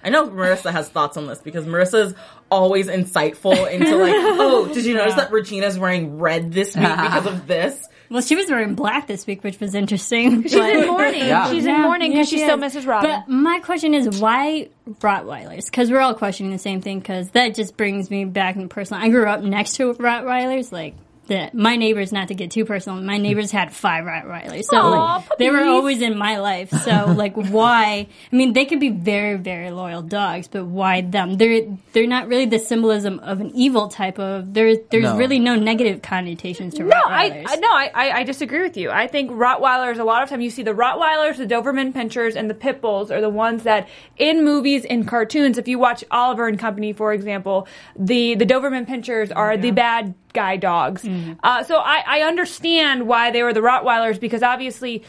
I 0.03 0.09
know 0.09 0.27
Marisa 0.27 0.71
has 0.71 0.89
thoughts 0.89 1.15
on 1.15 1.27
this 1.27 1.39
because 1.41 1.65
Marisa 1.65 2.07
is 2.07 2.15
always 2.49 2.87
insightful 2.87 3.69
into 3.71 3.95
like, 3.97 4.15
oh, 4.17 4.67
did 4.73 4.83
you 4.85 4.95
notice 4.95 5.13
that 5.15 5.31
Regina's 5.31 5.77
wearing 5.77 6.17
red 6.17 6.51
this 6.51 6.75
week 6.75 6.83
because 6.87 7.27
of 7.27 7.45
this? 7.47 7.87
Well, 8.11 8.21
she 8.21 8.35
was 8.35 8.49
wearing 8.49 8.75
black 8.75 9.07
this 9.07 9.25
week, 9.25 9.41
which 9.41 9.59
was 9.61 9.73
interesting. 9.73 10.43
She's 10.43 10.53
in 10.53 10.87
mourning. 10.87 11.21
Yeah. 11.21 11.49
She's 11.49 11.65
in 11.65 11.71
Yeah, 11.71 11.83
mourning 11.83 12.11
yeah, 12.11 12.17
because 12.17 12.29
she 12.29 12.37
she 12.39 12.43
still 12.43 12.57
Mrs. 12.57 12.59
misses 12.59 12.85
Robin. 12.85 13.09
But 13.09 13.29
my 13.29 13.59
question 13.59 13.93
is, 13.93 14.19
why 14.19 14.67
Rottweilers? 14.99 15.65
Because 15.65 15.89
we're 15.89 16.01
all 16.01 16.13
questioning 16.13 16.51
the 16.51 16.59
same 16.59 16.81
thing. 16.81 16.99
Because 16.99 17.29
that 17.31 17.55
just 17.55 17.77
brings 17.77 18.11
me 18.11 18.25
back 18.25 18.57
in 18.57 18.67
personal. 18.67 19.01
I 19.01 19.07
grew 19.09 19.25
up 19.27 19.41
next 19.41 19.77
to 19.77 19.93
Rottweilers, 19.93 20.71
like. 20.73 20.93
The, 21.31 21.49
my 21.53 21.77
neighbors, 21.77 22.11
not 22.11 22.27
to 22.27 22.33
get 22.33 22.51
too 22.51 22.65
personal, 22.65 23.01
my 23.01 23.17
neighbors 23.17 23.51
had 23.51 23.71
five 23.71 24.03
Rottweilers, 24.03 24.65
so 24.65 24.75
Aw, 24.75 25.15
like, 25.15 25.37
they 25.37 25.49
were 25.49 25.63
always 25.63 26.01
in 26.01 26.17
my 26.17 26.39
life. 26.39 26.71
So 26.71 27.05
like, 27.15 27.37
why? 27.37 28.07
I 28.33 28.35
mean, 28.35 28.51
they 28.51 28.65
could 28.65 28.81
be 28.81 28.89
very, 28.89 29.37
very 29.37 29.71
loyal 29.71 30.01
dogs, 30.01 30.49
but 30.49 30.65
why 30.65 30.99
them? 30.99 31.37
They're 31.37 31.61
they're 31.93 32.05
not 32.05 32.27
really 32.27 32.47
the 32.47 32.59
symbolism 32.59 33.19
of 33.19 33.39
an 33.39 33.51
evil 33.55 33.87
type 33.87 34.19
of. 34.19 34.53
There, 34.53 34.75
there's 34.75 35.05
No. 35.05 35.15
really 35.15 35.39
no 35.39 35.55
negative 35.55 36.01
connotations 36.01 36.73
to 36.73 36.83
No, 36.83 36.95
Rottweilers. 36.97 37.47
I, 37.47 37.53
I 37.53 37.55
no, 37.55 37.69
I, 37.69 37.91
I 37.95 38.11
I 38.19 38.23
disagree 38.23 38.61
with 38.61 38.75
you. 38.75 38.91
I 38.91 39.07
think 39.07 39.31
Rottweilers. 39.31 39.99
A 39.99 40.03
lot 40.03 40.23
of 40.23 40.29
time, 40.29 40.41
you 40.41 40.49
see 40.49 40.63
the 40.63 40.73
Rottweilers, 40.73 41.37
the 41.37 41.47
Doberman 41.47 41.93
Pinschers, 41.93 42.35
and 42.35 42.49
the 42.49 42.55
Pit 42.55 42.81
Bulls 42.81 43.09
are 43.09 43.21
the 43.21 43.29
ones 43.29 43.63
that 43.63 43.87
in 44.17 44.43
movies, 44.43 44.83
in 44.83 45.05
cartoons. 45.05 45.57
If 45.57 45.69
you 45.69 45.79
watch 45.79 46.03
Oliver 46.11 46.49
and 46.49 46.59
Company, 46.59 46.91
for 46.91 47.13
example, 47.13 47.69
the 47.95 48.35
the 48.35 48.45
Doberman 48.45 48.85
Pinschers 48.85 49.31
oh, 49.31 49.35
are 49.35 49.55
the 49.55 49.71
bad 49.71 50.13
guy 50.33 50.57
dogs. 50.57 51.03
Uh, 51.43 51.63
so 51.63 51.77
I, 51.77 52.03
I 52.05 52.21
understand 52.21 53.07
why 53.07 53.31
they 53.31 53.43
were 53.43 53.53
the 53.53 53.59
Rottweilers 53.61 54.19
because 54.19 54.43
obviously 54.43 55.03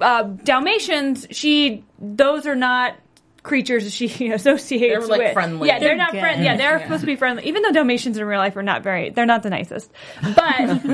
uh, 0.00 0.22
Dalmatians, 0.22 1.26
she 1.30 1.84
those 1.98 2.46
are 2.46 2.56
not 2.56 2.96
creatures 3.44 3.92
she 3.94 4.06
associates 4.32 4.92
They 4.94 4.98
were, 4.98 5.06
like, 5.06 5.20
with. 5.20 5.32
friendly. 5.34 5.68
Yeah, 5.68 5.78
they're, 5.78 5.90
They're 5.90 5.96
not 5.96 6.10
friendly. 6.10 6.44
Yeah, 6.44 6.56
they're 6.56 6.80
supposed 6.80 7.02
to 7.02 7.06
be 7.06 7.14
friendly. 7.14 7.44
Even 7.46 7.62
though 7.62 7.70
Dalmatians 7.70 8.18
in 8.18 8.24
real 8.24 8.40
life 8.40 8.56
are 8.56 8.62
not 8.62 8.82
very, 8.82 9.10
they're 9.10 9.26
not 9.26 9.42
the 9.44 9.50
nicest. 9.50 9.90
But 10.22 10.34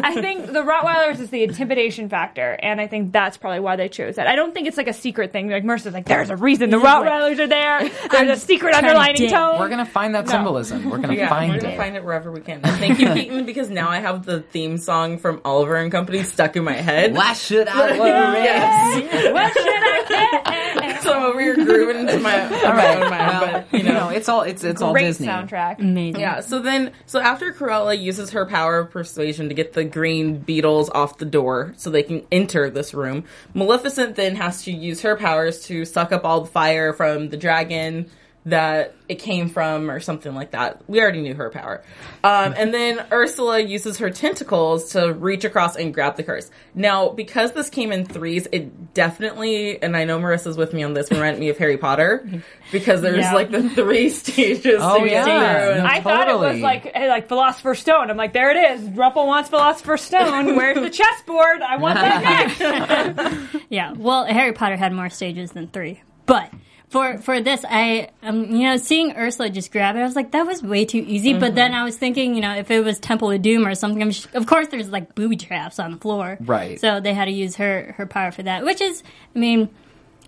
I 0.04 0.20
think 0.20 0.46
the 0.46 0.60
Rottweilers 0.62 1.20
is 1.20 1.30
the 1.30 1.44
intimidation 1.44 2.08
factor, 2.10 2.58
and 2.62 2.80
I 2.80 2.86
think 2.88 3.12
that's 3.12 3.36
probably 3.38 3.60
why 3.60 3.76
they 3.76 3.88
chose 3.88 4.16
that. 4.16 4.26
I 4.26 4.36
don't 4.36 4.52
think 4.52 4.66
it's 4.68 4.76
like 4.76 4.88
a 4.88 4.92
secret 4.92 5.32
thing. 5.32 5.48
Like 5.48 5.64
Marisa's 5.64 5.94
like, 5.94 6.06
there's 6.06 6.28
a 6.28 6.36
reason 6.36 6.70
the 6.70 6.76
Rottweilers 6.76 7.38
are 7.38 7.46
there. 7.46 7.88
There's 8.10 8.36
a 8.38 8.40
secret 8.44 8.72
trying 8.72 8.84
underlining 8.84 9.16
dig. 9.16 9.30
tone. 9.30 9.58
We're 9.58 9.68
gonna 9.68 9.86
find 9.86 10.14
that 10.16 10.28
symbolism. 10.28 10.90
We're 10.90 10.98
gonna 10.98 11.14
Yeah, 11.14 11.28
find 11.28 11.52
we're 11.52 11.60
gonna 11.60 11.74
it. 11.74 11.76
find 11.78 11.96
it 11.96 12.04
wherever 12.04 12.30
we 12.32 12.40
can. 12.40 12.60
And 12.64 12.76
thank 12.78 12.98
you, 12.98 13.06
Keetin, 13.08 13.46
because 13.50 13.70
now 13.70 13.88
I 13.88 14.00
have 14.00 14.26
the 14.26 14.40
theme 14.40 14.76
song 14.76 15.18
from 15.18 15.40
Oliver 15.44 15.76
and 15.76 15.90
Company 15.92 16.24
stuck 16.24 16.56
in 16.56 16.64
my 16.64 16.72
head. 16.74 17.14
Why 17.14 17.32
should 17.32 17.68
I 17.68 17.96
worry? 17.98 18.42
Yes. 18.42 19.32
what 19.32 19.52
should 19.52 19.66
I 19.68 20.04
get? 20.08 21.02
so 21.02 21.12
I'm 21.12 21.22
over 21.22 21.40
here 21.40 21.54
grooving 21.54 22.00
into 22.08 22.18
my, 22.18 22.39
All 22.64 22.72
my 22.72 23.00
right. 23.00 23.10
Well, 23.10 23.64
but 23.70 23.78
you 23.78 23.84
know. 23.84 24.08
it's 24.08 24.28
all 24.28 24.42
it's 24.42 24.64
it's 24.64 24.82
all 24.82 24.92
Great 24.92 25.06
Disney. 25.06 25.26
soundtrack. 25.26 25.78
Amazing. 25.78 26.20
Yeah, 26.20 26.40
so 26.40 26.60
then, 26.60 26.92
so 27.06 27.20
after 27.20 27.52
Cruella 27.52 28.00
uses 28.00 28.30
her 28.30 28.46
power 28.46 28.78
of 28.78 28.90
persuasion 28.90 29.48
to 29.48 29.54
get 29.54 29.72
the 29.72 29.84
green 29.84 30.38
beetles 30.38 30.90
off 30.90 31.18
the 31.18 31.24
door 31.24 31.74
so 31.76 31.90
they 31.90 32.02
can 32.02 32.26
enter 32.30 32.70
this 32.70 32.94
room, 32.94 33.24
Maleficent 33.54 34.16
then 34.16 34.36
has 34.36 34.64
to 34.64 34.72
use 34.72 35.02
her 35.02 35.16
powers 35.16 35.64
to 35.66 35.84
suck 35.84 36.12
up 36.12 36.24
all 36.24 36.42
the 36.42 36.50
fire 36.50 36.92
from 36.92 37.28
the 37.28 37.36
dragon 37.36 38.10
that 38.46 38.94
it 39.06 39.16
came 39.16 39.50
from 39.50 39.90
or 39.90 40.00
something 40.00 40.34
like 40.34 40.52
that. 40.52 40.80
We 40.88 40.98
already 41.02 41.20
knew 41.20 41.34
her 41.34 41.50
power. 41.50 41.82
Um, 42.24 42.54
and 42.56 42.72
then 42.72 43.04
Ursula 43.12 43.60
uses 43.60 43.98
her 43.98 44.08
tentacles 44.08 44.92
to 44.92 45.12
reach 45.12 45.44
across 45.44 45.76
and 45.76 45.92
grab 45.92 46.16
the 46.16 46.22
curse. 46.22 46.50
Now, 46.74 47.10
because 47.10 47.52
this 47.52 47.68
came 47.68 47.92
in 47.92 48.06
threes, 48.06 48.48
it 48.50 48.94
definitely, 48.94 49.82
and 49.82 49.94
I 49.94 50.04
know 50.04 50.18
Marisa's 50.18 50.56
with 50.56 50.72
me 50.72 50.82
on 50.84 50.94
this, 50.94 51.10
reminded 51.10 51.38
me 51.38 51.50
of 51.50 51.58
Harry 51.58 51.76
Potter 51.76 52.26
because 52.72 53.02
there's 53.02 53.18
Yeah. 53.18 53.34
like 53.34 53.50
the 53.50 53.68
three 53.68 54.08
stages 54.10 54.80
Oh, 54.82 55.04
yeah. 55.04 55.24
through. 55.24 55.32
and- 55.74 55.84
No, 55.84 55.90
I 55.90 56.00
thought 56.00 56.28
it 56.30 56.38
was 56.38 56.60
like 56.60 56.94
hey, 56.94 57.10
like 57.10 57.28
Philosopher's 57.28 57.80
Stone. 57.80 58.10
I'm 58.10 58.16
like, 58.16 58.32
there 58.32 58.50
it 58.50 58.80
is. 58.80 58.88
Rumple 58.88 59.26
wants 59.26 59.50
Philosopher's 59.50 60.00
Stone. 60.00 60.56
Where's 60.56 60.76
the 60.78 60.88
chessboard? 60.88 61.60
I 61.60 61.76
want 61.76 61.96
that 61.96 62.58
next. 63.38 63.56
Yeah, 63.68 63.92
well, 63.92 64.24
Harry 64.24 64.52
Potter 64.54 64.76
had 64.76 64.94
more 64.94 65.10
stages 65.10 65.50
than 65.52 65.68
three, 65.68 66.02
but 66.24 66.50
for 66.90 67.18
for 67.18 67.40
this, 67.40 67.64
I 67.68 68.10
um 68.22 68.44
you 68.50 68.68
know 68.68 68.76
seeing 68.76 69.16
Ursula 69.16 69.48
just 69.48 69.72
grab 69.72 69.96
it, 69.96 70.00
I 70.00 70.04
was 70.04 70.16
like 70.16 70.32
that 70.32 70.46
was 70.46 70.62
way 70.62 70.84
too 70.84 71.02
easy. 71.06 71.32
But 71.32 71.54
then 71.54 71.72
I 71.72 71.84
was 71.84 71.96
thinking, 71.96 72.34
you 72.34 72.40
know, 72.40 72.54
if 72.54 72.70
it 72.70 72.84
was 72.84 72.98
Temple 72.98 73.30
of 73.30 73.40
Doom 73.42 73.66
or 73.66 73.74
something, 73.74 74.02
I'm 74.02 74.10
sh- 74.10 74.26
of 74.34 74.46
course 74.46 74.68
there's 74.68 74.90
like 74.90 75.14
booby 75.14 75.36
traps 75.36 75.78
on 75.78 75.92
the 75.92 75.96
floor, 75.98 76.36
Right. 76.40 76.78
So 76.80 77.00
they 77.00 77.14
had 77.14 77.26
to 77.26 77.30
use 77.32 77.56
her 77.56 77.94
her 77.96 78.06
power 78.06 78.32
for 78.32 78.42
that, 78.42 78.64
which 78.64 78.80
is, 78.80 79.02
I 79.34 79.38
mean. 79.38 79.70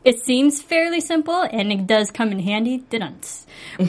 It 0.04 0.24
seems 0.24 0.60
fairly 0.60 1.00
simple, 1.00 1.40
and 1.42 1.72
it 1.72 1.86
does 1.86 2.10
come 2.10 2.32
in 2.32 2.38
handy. 2.38 2.78
Didn't, 2.78 3.46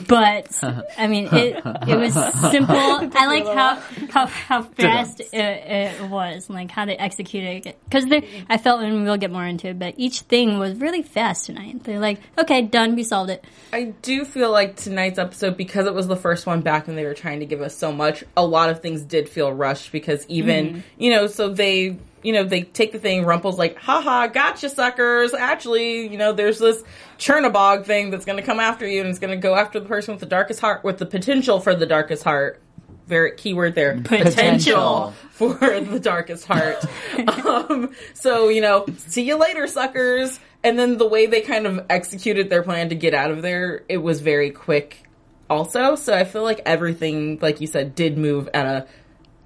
but 0.08 0.48
I 0.98 1.06
mean, 1.06 1.28
it 1.32 1.62
it 1.88 1.98
was 1.98 2.14
simple. 2.50 2.76
I 2.76 3.26
like 3.26 3.46
how 3.46 3.76
how 4.10 4.26
how 4.26 4.62
fast 4.62 5.20
it, 5.20 5.32
it 5.32 6.08
was, 6.08 6.48
like 6.48 6.70
how 6.70 6.86
they 6.86 6.96
executed 6.96 7.66
it. 7.66 7.78
Because 7.84 8.04
I 8.48 8.58
felt, 8.58 8.82
and 8.82 9.04
we'll 9.04 9.16
get 9.16 9.30
more 9.30 9.44
into 9.44 9.68
it, 9.68 9.78
but 9.78 9.94
each 9.96 10.20
thing 10.20 10.58
was 10.58 10.76
really 10.78 11.02
fast 11.02 11.46
tonight. 11.46 11.84
They're 11.84 12.00
like, 12.00 12.20
okay, 12.38 12.62
done, 12.62 12.94
we 12.94 13.02
solved 13.02 13.30
it. 13.30 13.44
I 13.72 13.94
do 14.02 14.24
feel 14.24 14.50
like 14.50 14.76
tonight's 14.76 15.18
episode, 15.18 15.56
because 15.56 15.86
it 15.86 15.94
was 15.94 16.06
the 16.06 16.16
first 16.16 16.46
one 16.46 16.60
back 16.60 16.88
and 16.88 16.96
they 16.96 17.04
were 17.04 17.14
trying 17.14 17.40
to 17.40 17.46
give 17.46 17.60
us 17.60 17.76
so 17.76 17.92
much, 17.92 18.24
a 18.36 18.44
lot 18.44 18.70
of 18.70 18.80
things 18.80 19.02
did 19.02 19.28
feel 19.28 19.52
rushed 19.52 19.92
because 19.92 20.24
even, 20.28 20.68
mm-hmm. 20.68 20.80
you 20.96 21.10
know, 21.10 21.26
so 21.26 21.48
they, 21.48 21.96
you 22.24 22.32
know, 22.32 22.42
they 22.42 22.62
take 22.62 22.90
the 22.92 22.98
thing, 22.98 23.24
Rumple's 23.24 23.58
like, 23.58 23.76
haha, 23.76 24.26
gotcha 24.28 24.70
suckers. 24.70 25.34
Actually, 25.34 26.08
you 26.08 26.16
know, 26.16 26.32
there's 26.32 26.58
this 26.58 26.82
Chernobog 27.18 27.84
thing 27.84 28.10
that's 28.10 28.24
going 28.24 28.38
to 28.38 28.42
come 28.42 28.58
after 28.58 28.88
you 28.88 29.02
and 29.02 29.10
it's 29.10 29.18
going 29.18 29.30
to 29.30 29.36
go 29.36 29.54
after 29.54 29.78
the 29.78 29.86
person 29.86 30.14
with 30.14 30.20
the 30.20 30.26
darkest 30.26 30.60
heart, 30.60 30.82
with 30.82 30.98
the 30.98 31.06
potential 31.06 31.60
for 31.60 31.74
the 31.74 31.86
darkest 31.86 32.24
heart. 32.24 32.60
Very 33.06 33.36
keyword 33.36 33.74
there. 33.74 34.00
Potential. 34.00 35.12
for 35.30 35.54
the 35.80 36.00
darkest 36.00 36.46
heart. 36.46 36.82
um, 37.44 37.94
so, 38.14 38.48
you 38.48 38.62
know, 38.62 38.86
see 38.96 39.22
you 39.22 39.36
later, 39.36 39.66
suckers. 39.66 40.40
And 40.62 40.78
then 40.78 40.96
the 40.96 41.06
way 41.06 41.26
they 41.26 41.42
kind 41.42 41.66
of 41.66 41.84
executed 41.90 42.48
their 42.48 42.62
plan 42.62 42.88
to 42.88 42.94
get 42.94 43.12
out 43.12 43.30
of 43.30 43.42
there, 43.42 43.84
it 43.90 43.98
was 43.98 44.22
very 44.22 44.50
quick 44.50 45.06
also. 45.50 45.96
So 45.96 46.16
I 46.16 46.24
feel 46.24 46.42
like 46.42 46.62
everything, 46.64 47.38
like 47.42 47.60
you 47.60 47.66
said, 47.66 47.94
did 47.94 48.16
move 48.16 48.48
at 48.54 48.66
a 48.66 48.86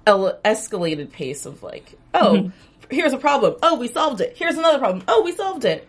escalated 0.07 1.11
pace 1.11 1.45
of 1.45 1.63
like, 1.63 1.93
oh, 2.13 2.51
here's 2.89 3.13
a 3.13 3.17
problem. 3.17 3.55
Oh, 3.61 3.77
we 3.77 3.87
solved 3.87 4.21
it. 4.21 4.35
Here's 4.37 4.57
another 4.57 4.79
problem. 4.79 5.03
Oh, 5.07 5.23
we 5.23 5.31
solved 5.31 5.65
it. 5.65 5.87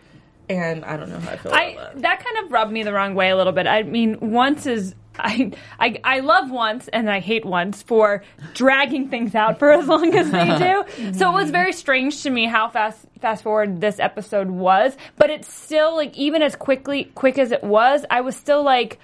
And 0.49 0.83
I 0.83 0.97
don't 0.97 1.09
know 1.09 1.19
how 1.19 1.31
I 1.31 1.37
feel 1.37 1.53
I 1.53 1.63
about 1.63 1.93
that. 1.93 2.01
that 2.01 2.25
kind 2.25 2.45
of 2.45 2.51
rubbed 2.51 2.71
me 2.71 2.83
the 2.83 2.91
wrong 2.91 3.15
way 3.15 3.29
a 3.29 3.37
little 3.37 3.53
bit. 3.53 3.67
I 3.67 3.83
mean, 3.83 4.17
once 4.31 4.65
is 4.65 4.95
I 5.19 5.51
I 5.79 5.99
I 6.03 6.19
love 6.21 6.49
once 6.51 6.87
and 6.87 7.09
I 7.09 7.19
hate 7.19 7.45
once 7.45 7.81
for 7.81 8.23
dragging 8.53 9.09
things 9.09 9.35
out 9.35 9.59
for 9.59 9.71
as 9.71 9.87
long 9.87 10.13
as 10.15 10.31
they 10.31 10.57
do. 10.57 11.13
So 11.17 11.29
it 11.29 11.33
was 11.33 11.51
very 11.51 11.73
strange 11.73 12.23
to 12.23 12.29
me 12.29 12.45
how 12.45 12.69
fast 12.69 13.05
fast 13.19 13.43
forward 13.43 13.81
this 13.81 13.99
episode 13.99 14.49
was, 14.49 14.95
but 15.17 15.29
it's 15.29 15.53
still 15.53 15.95
like 15.95 16.17
even 16.17 16.41
as 16.41 16.55
quickly 16.55 17.05
quick 17.15 17.37
as 17.37 17.51
it 17.51 17.63
was, 17.63 18.05
I 18.09 18.21
was 18.21 18.35
still 18.35 18.63
like 18.63 18.99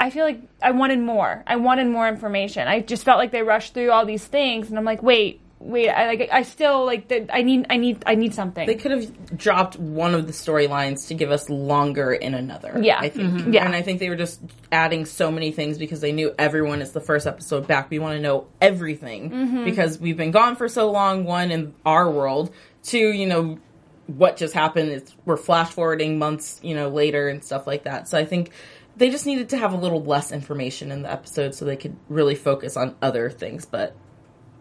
I 0.00 0.10
feel 0.10 0.24
like 0.24 0.40
I 0.62 0.70
wanted 0.70 1.00
more. 1.00 1.42
I 1.46 1.56
wanted 1.56 1.88
more 1.88 2.08
information. 2.08 2.66
I 2.68 2.80
just 2.80 3.04
felt 3.04 3.18
like 3.18 3.32
they 3.32 3.42
rushed 3.42 3.74
through 3.74 3.90
all 3.90 4.06
these 4.06 4.24
things 4.24 4.68
and 4.68 4.78
I'm 4.78 4.84
like, 4.84 5.02
"Wait, 5.02 5.40
wait, 5.60 5.88
I 5.88 6.06
like 6.06 6.28
I 6.32 6.42
still 6.42 6.84
like 6.84 7.12
I 7.32 7.42
need 7.42 7.66
I 7.68 7.76
need 7.76 8.02
I 8.06 8.14
need 8.14 8.34
something." 8.34 8.66
They 8.66 8.74
could 8.74 8.90
have 8.90 9.36
dropped 9.36 9.76
one 9.78 10.14
of 10.14 10.26
the 10.26 10.32
storylines 10.32 11.08
to 11.08 11.14
give 11.14 11.30
us 11.30 11.48
longer 11.50 12.12
in 12.12 12.34
another. 12.34 12.78
Yeah. 12.82 12.98
I 13.00 13.08
think. 13.08 13.52
Yeah. 13.54 13.64
And 13.64 13.74
I 13.74 13.82
think 13.82 14.00
they 14.00 14.08
were 14.08 14.16
just 14.16 14.40
adding 14.70 15.04
so 15.04 15.30
many 15.30 15.52
things 15.52 15.78
because 15.78 16.00
they 16.00 16.12
knew 16.12 16.34
everyone 16.38 16.82
is 16.82 16.92
the 16.92 17.00
first 17.00 17.26
episode 17.26 17.66
back. 17.66 17.90
We 17.90 17.98
want 17.98 18.16
to 18.16 18.20
know 18.20 18.46
everything 18.60 19.30
Mm-hmm. 19.30 19.64
because 19.64 19.98
we've 19.98 20.16
been 20.16 20.30
gone 20.30 20.56
for 20.56 20.68
so 20.68 20.90
long, 20.90 21.24
one, 21.24 21.50
in 21.50 21.74
our 21.84 22.10
world, 22.10 22.52
two, 22.82 22.98
you 23.12 23.26
know, 23.26 23.58
what 24.06 24.36
just 24.36 24.54
happened 24.54 24.90
is 24.90 25.14
we're 25.24 25.36
flash 25.36 25.70
forwarding 25.70 26.18
months, 26.18 26.60
you 26.62 26.74
know, 26.74 26.88
later 26.88 27.28
and 27.28 27.44
stuff 27.44 27.66
like 27.66 27.84
that. 27.84 28.08
So 28.08 28.16
I 28.16 28.24
think 28.24 28.52
they 28.96 29.10
just 29.10 29.26
needed 29.26 29.50
to 29.50 29.56
have 29.58 29.72
a 29.72 29.76
little 29.76 30.02
less 30.02 30.32
information 30.32 30.90
in 30.90 31.02
the 31.02 31.12
episode 31.12 31.54
so 31.54 31.64
they 31.64 31.76
could 31.76 31.96
really 32.08 32.34
focus 32.34 32.76
on 32.76 32.96
other 33.02 33.28
things. 33.28 33.66
But 33.66 33.94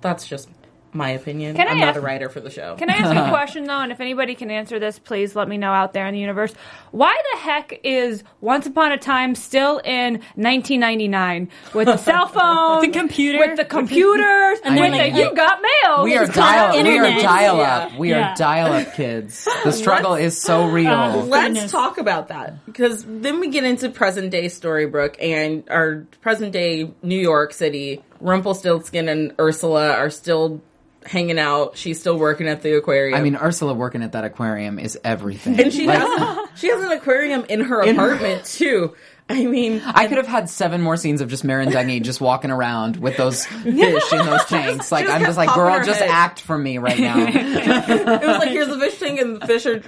that's 0.02 0.28
just 0.28 0.50
my 0.94 1.10
opinion. 1.10 1.56
Can 1.56 1.68
I 1.68 1.72
I'm 1.72 1.80
not 1.80 1.90
ask- 1.90 1.98
a 1.98 2.02
writer 2.02 2.30
for 2.30 2.40
the 2.40 2.50
show. 2.50 2.76
Can 2.76 2.90
I 2.90 2.94
ask 2.94 3.14
you 3.14 3.20
a 3.22 3.30
question 3.38 3.66
though? 3.66 3.80
And 3.82 3.92
if 3.92 4.00
anybody 4.00 4.36
can 4.36 4.50
answer 4.52 4.80
this, 4.80 4.98
please 5.00 5.36
let 5.36 5.48
me 5.48 5.58
know 5.58 5.72
out 5.72 5.94
there 5.94 6.08
in 6.08 6.14
the 6.14 6.20
universe. 6.20 6.54
Why 6.92 7.16
the 7.34 7.40
heck 7.40 7.80
is 7.84 8.24
Once 8.42 8.66
Upon 8.66 8.92
a 8.92 8.98
Time 8.98 9.36
still 9.36 9.80
in 9.80 10.16
1999 10.36 11.50
with 11.74 11.86
the 11.88 11.98
cell 11.98 12.28
phone, 12.28 12.80
with 12.82 12.94
The 12.94 13.00
computer. 13.00 13.40
with 13.40 13.58
the 13.58 13.66
computers, 13.66 14.60
and 14.64 14.76
with 14.80 14.92
mean, 14.92 15.14
the 15.14 15.20
you 15.20 15.34
got 15.36 15.62
mail? 15.62 16.04
We 16.04 16.16
are 16.16 16.24
It's 16.24 16.36
dial. 16.36 16.82
We 16.84 16.98
are 16.98 17.22
dial 17.22 17.60
up. 17.62 17.92
Yeah. 17.92 17.98
We 17.98 18.10
Yeah. 18.12 18.32
are 18.32 18.36
dial 18.36 18.74
up 18.74 18.94
kids. 18.96 19.48
The 19.64 19.72
struggle 19.84 20.16
is 20.16 20.40
so 20.42 20.64
uh, 20.64 20.68
real. 20.72 20.88
Uh, 20.92 21.16
Let's 21.26 21.48
Goodness. 21.54 21.72
talk 21.72 21.98
about 21.98 22.30
that 22.30 22.66
because 22.66 23.04
then 23.08 23.40
we 23.40 23.50
get 23.50 23.64
into 23.64 23.90
present 23.90 24.32
day 24.32 24.46
Storybrooke 24.46 25.16
and 25.22 25.64
our 25.70 26.06
present 26.22 26.52
day 26.54 26.92
New 27.04 27.20
York 27.20 27.54
City. 27.54 28.04
Rumpelstiltskin 28.20 29.10
and 29.10 29.34
Ursula 29.40 29.92
are 29.92 30.10
still 30.10 30.62
hanging 31.08 31.40
out. 31.40 31.78
She's 31.78 32.00
still 32.00 32.18
working 32.18 32.48
at 32.48 32.62
the 32.62 32.76
aquarium. 32.78 33.18
I 33.18 33.22
mean, 33.22 33.36
Ursula 33.36 33.74
working 33.74 34.04
at 34.04 34.12
that 34.12 34.24
aquarium 34.24 34.78
is 34.80 35.00
everything. 35.04 35.60
and 35.60 35.74
she 35.74 35.88
Like, 35.88 36.00
has 36.00 36.50
she 36.60 36.68
has 36.70 36.84
an 36.84 36.92
aquarium 36.92 37.46
in 37.50 37.62
her 37.62 37.84
In 37.84 37.96
her- 37.96 38.06
apartment 38.14 38.46
too. 38.46 38.94
I 39.30 39.46
mean, 39.46 39.82
I 39.86 40.08
could 40.08 40.18
have 40.20 40.28
had 40.28 40.50
seven 40.50 40.82
more 40.82 40.96
scenes 40.96 41.20
of 41.20 41.28
just 41.30 41.46
Merrin 41.46 41.70
Dungey 41.70 42.02
just 42.02 42.22
walking 42.22 42.50
around 42.50 42.96
with 42.96 43.18
those 43.18 43.46
fish 43.64 44.14
in 44.14 44.26
those 44.26 44.46
tanks. 44.46 44.90
Like 44.90 45.06
just 45.06 45.16
I'm 45.18 45.26
just 45.26 45.38
like, 45.38 45.54
girl, 45.54 45.70
her 45.80 45.84
just 45.84 46.00
head. 46.00 46.10
act 46.10 46.40
for 46.40 46.58
me 46.58 46.78
right 46.78 46.98
now. 46.98 47.18
it 47.28 48.22
was 48.26 48.38
like 48.38 48.50
here's 48.50 48.70
the 48.70 48.80
fish 48.80 48.98
tank 49.00 49.20
and 49.20 49.42
the 49.42 49.46
fish 49.48 49.66
are. 49.66 49.82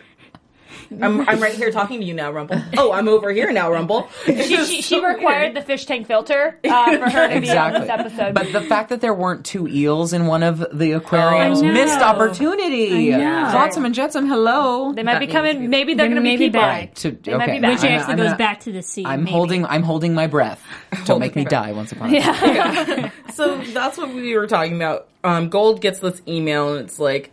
I'm, 1.01 1.27
I'm 1.29 1.39
right 1.39 1.53
here 1.53 1.71
talking 1.71 1.99
to 1.99 2.05
you 2.05 2.13
now, 2.13 2.31
Rumple. 2.31 2.61
Oh, 2.77 2.91
I'm 2.91 3.07
over 3.07 3.31
here 3.31 3.51
now, 3.51 3.71
Rumple. 3.71 4.09
she, 4.25 4.65
she, 4.65 4.81
she 4.81 5.05
required 5.05 5.55
the 5.55 5.61
fish 5.61 5.85
tank 5.85 6.07
filter 6.07 6.59
uh, 6.63 6.97
for 6.97 7.09
her 7.09 7.27
to 7.27 7.39
be 7.41 7.49
on 7.51 7.73
exactly. 7.75 7.81
this 7.81 7.89
episode. 7.89 8.33
But 8.33 8.51
the 8.51 8.61
fact 8.61 8.89
that 8.89 8.99
there 9.01 9.13
weren't 9.13 9.45
two 9.45 9.67
eels 9.67 10.13
in 10.13 10.25
one 10.25 10.41
of 10.43 10.65
the 10.77 10.93
aquariums, 10.93 11.61
I 11.61 11.67
know. 11.67 11.73
missed 11.73 11.99
opportunity. 11.99 13.13
I 13.13 13.17
know. 13.17 13.51
Flotsam 13.51 13.85
and 13.85 13.93
Jetsam, 13.93 14.27
hello. 14.27 14.93
they 14.93 15.03
might 15.03 15.13
That 15.13 15.19
be 15.19 15.27
coming. 15.27 15.59
we- 15.61 15.67
Maybe 15.67 15.93
they're 15.93 16.07
They're 16.09 16.19
going 16.21 16.37
to 16.37 16.37
be 16.39 16.49
back. 16.49 16.95
To, 16.95 17.11
They 17.11 17.35
might 17.37 17.51
be 17.51 17.59
back. 17.59 17.71
Which 17.81 17.83
actually 17.89 18.11
I'm 18.13 18.17
goes 18.17 18.25
gonna- 18.27 18.37
back 18.37 18.59
to 18.61 18.71
the 18.71 18.81
sea. 18.81 19.05
I'm 19.05 19.23
maybe. 19.25 19.31
holding. 19.31 19.65
I'm 19.65 19.83
holding 19.83 20.13
my 20.13 20.27
breath. 20.27 20.63
Don't 21.05 21.19
make 21.19 21.35
me 21.35 21.43
her 21.43 21.49
die 21.49 21.71
once 21.71 21.91
upon 21.91 22.13
a 22.15 22.19
time. 22.21 23.11
so 23.33 23.57
that's 23.59 23.97
what 23.97 24.09
we 24.13 24.35
were 24.35 24.47
talking 24.47 24.75
about. 24.75 25.07
Um, 25.23 25.49
Gold 25.49 25.81
gets 25.81 25.99
this 25.99 26.21
email 26.27 26.73
and 26.75 26.85
it's 26.85 26.99
like, 26.99 27.31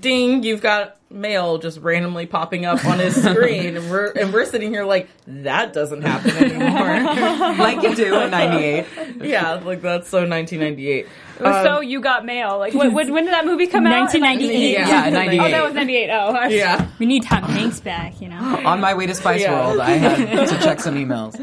"Ding! 0.00 0.42
You've 0.42 0.62
got 0.62 0.97
mail 1.10 1.58
just 1.58 1.78
randomly 1.80 2.26
popping 2.26 2.64
up 2.66 2.84
on 2.84 2.98
his 2.98 3.14
screen," 3.22 3.76
and 3.76 3.90
we're 3.90 4.10
and 4.12 4.32
we're 4.32 4.44
sitting 4.44 4.70
here 4.70 4.84
like 4.84 5.08
that 5.26 5.72
doesn't 5.72 6.02
happen 6.02 6.30
anymore. 6.36 7.54
like 7.58 7.82
you 7.82 7.94
do 7.94 8.20
in 8.20 8.30
'98. 8.30 8.86
yeah, 9.22 9.54
like 9.54 9.80
that's 9.82 10.08
so 10.08 10.18
1998. 10.26 11.06
It 11.38 11.42
was 11.44 11.64
so 11.64 11.76
um, 11.78 11.84
you 11.84 12.00
got 12.00 12.24
mail. 12.24 12.58
Like 12.58 12.74
when, 12.74 12.92
when, 12.92 13.12
when 13.12 13.24
did 13.24 13.32
that 13.32 13.46
movie 13.46 13.68
come 13.68 13.86
out? 13.86 13.92
1998. 14.12 14.72
Yeah. 14.72 14.88
Yeah, 15.08 15.44
Oh, 15.44 15.50
that 15.50 15.62
was 15.64 15.72
98. 15.74 16.10
Oh, 16.10 16.34
I- 16.34 16.48
Yeah. 16.48 16.88
We 16.98 17.06
need 17.06 17.22
Tom 17.22 17.44
Hanks 17.44 17.78
back, 17.78 18.20
you 18.20 18.28
know. 18.28 18.38
On 18.66 18.80
my 18.80 18.94
way 18.94 19.06
to 19.06 19.14
Spice 19.14 19.42
Yeah. 19.42 19.66
World, 19.68 19.78
I 19.80 19.90
had 19.90 20.48
to 20.48 20.58
check 20.58 20.80
some 20.80 20.96
emails. 20.96 21.38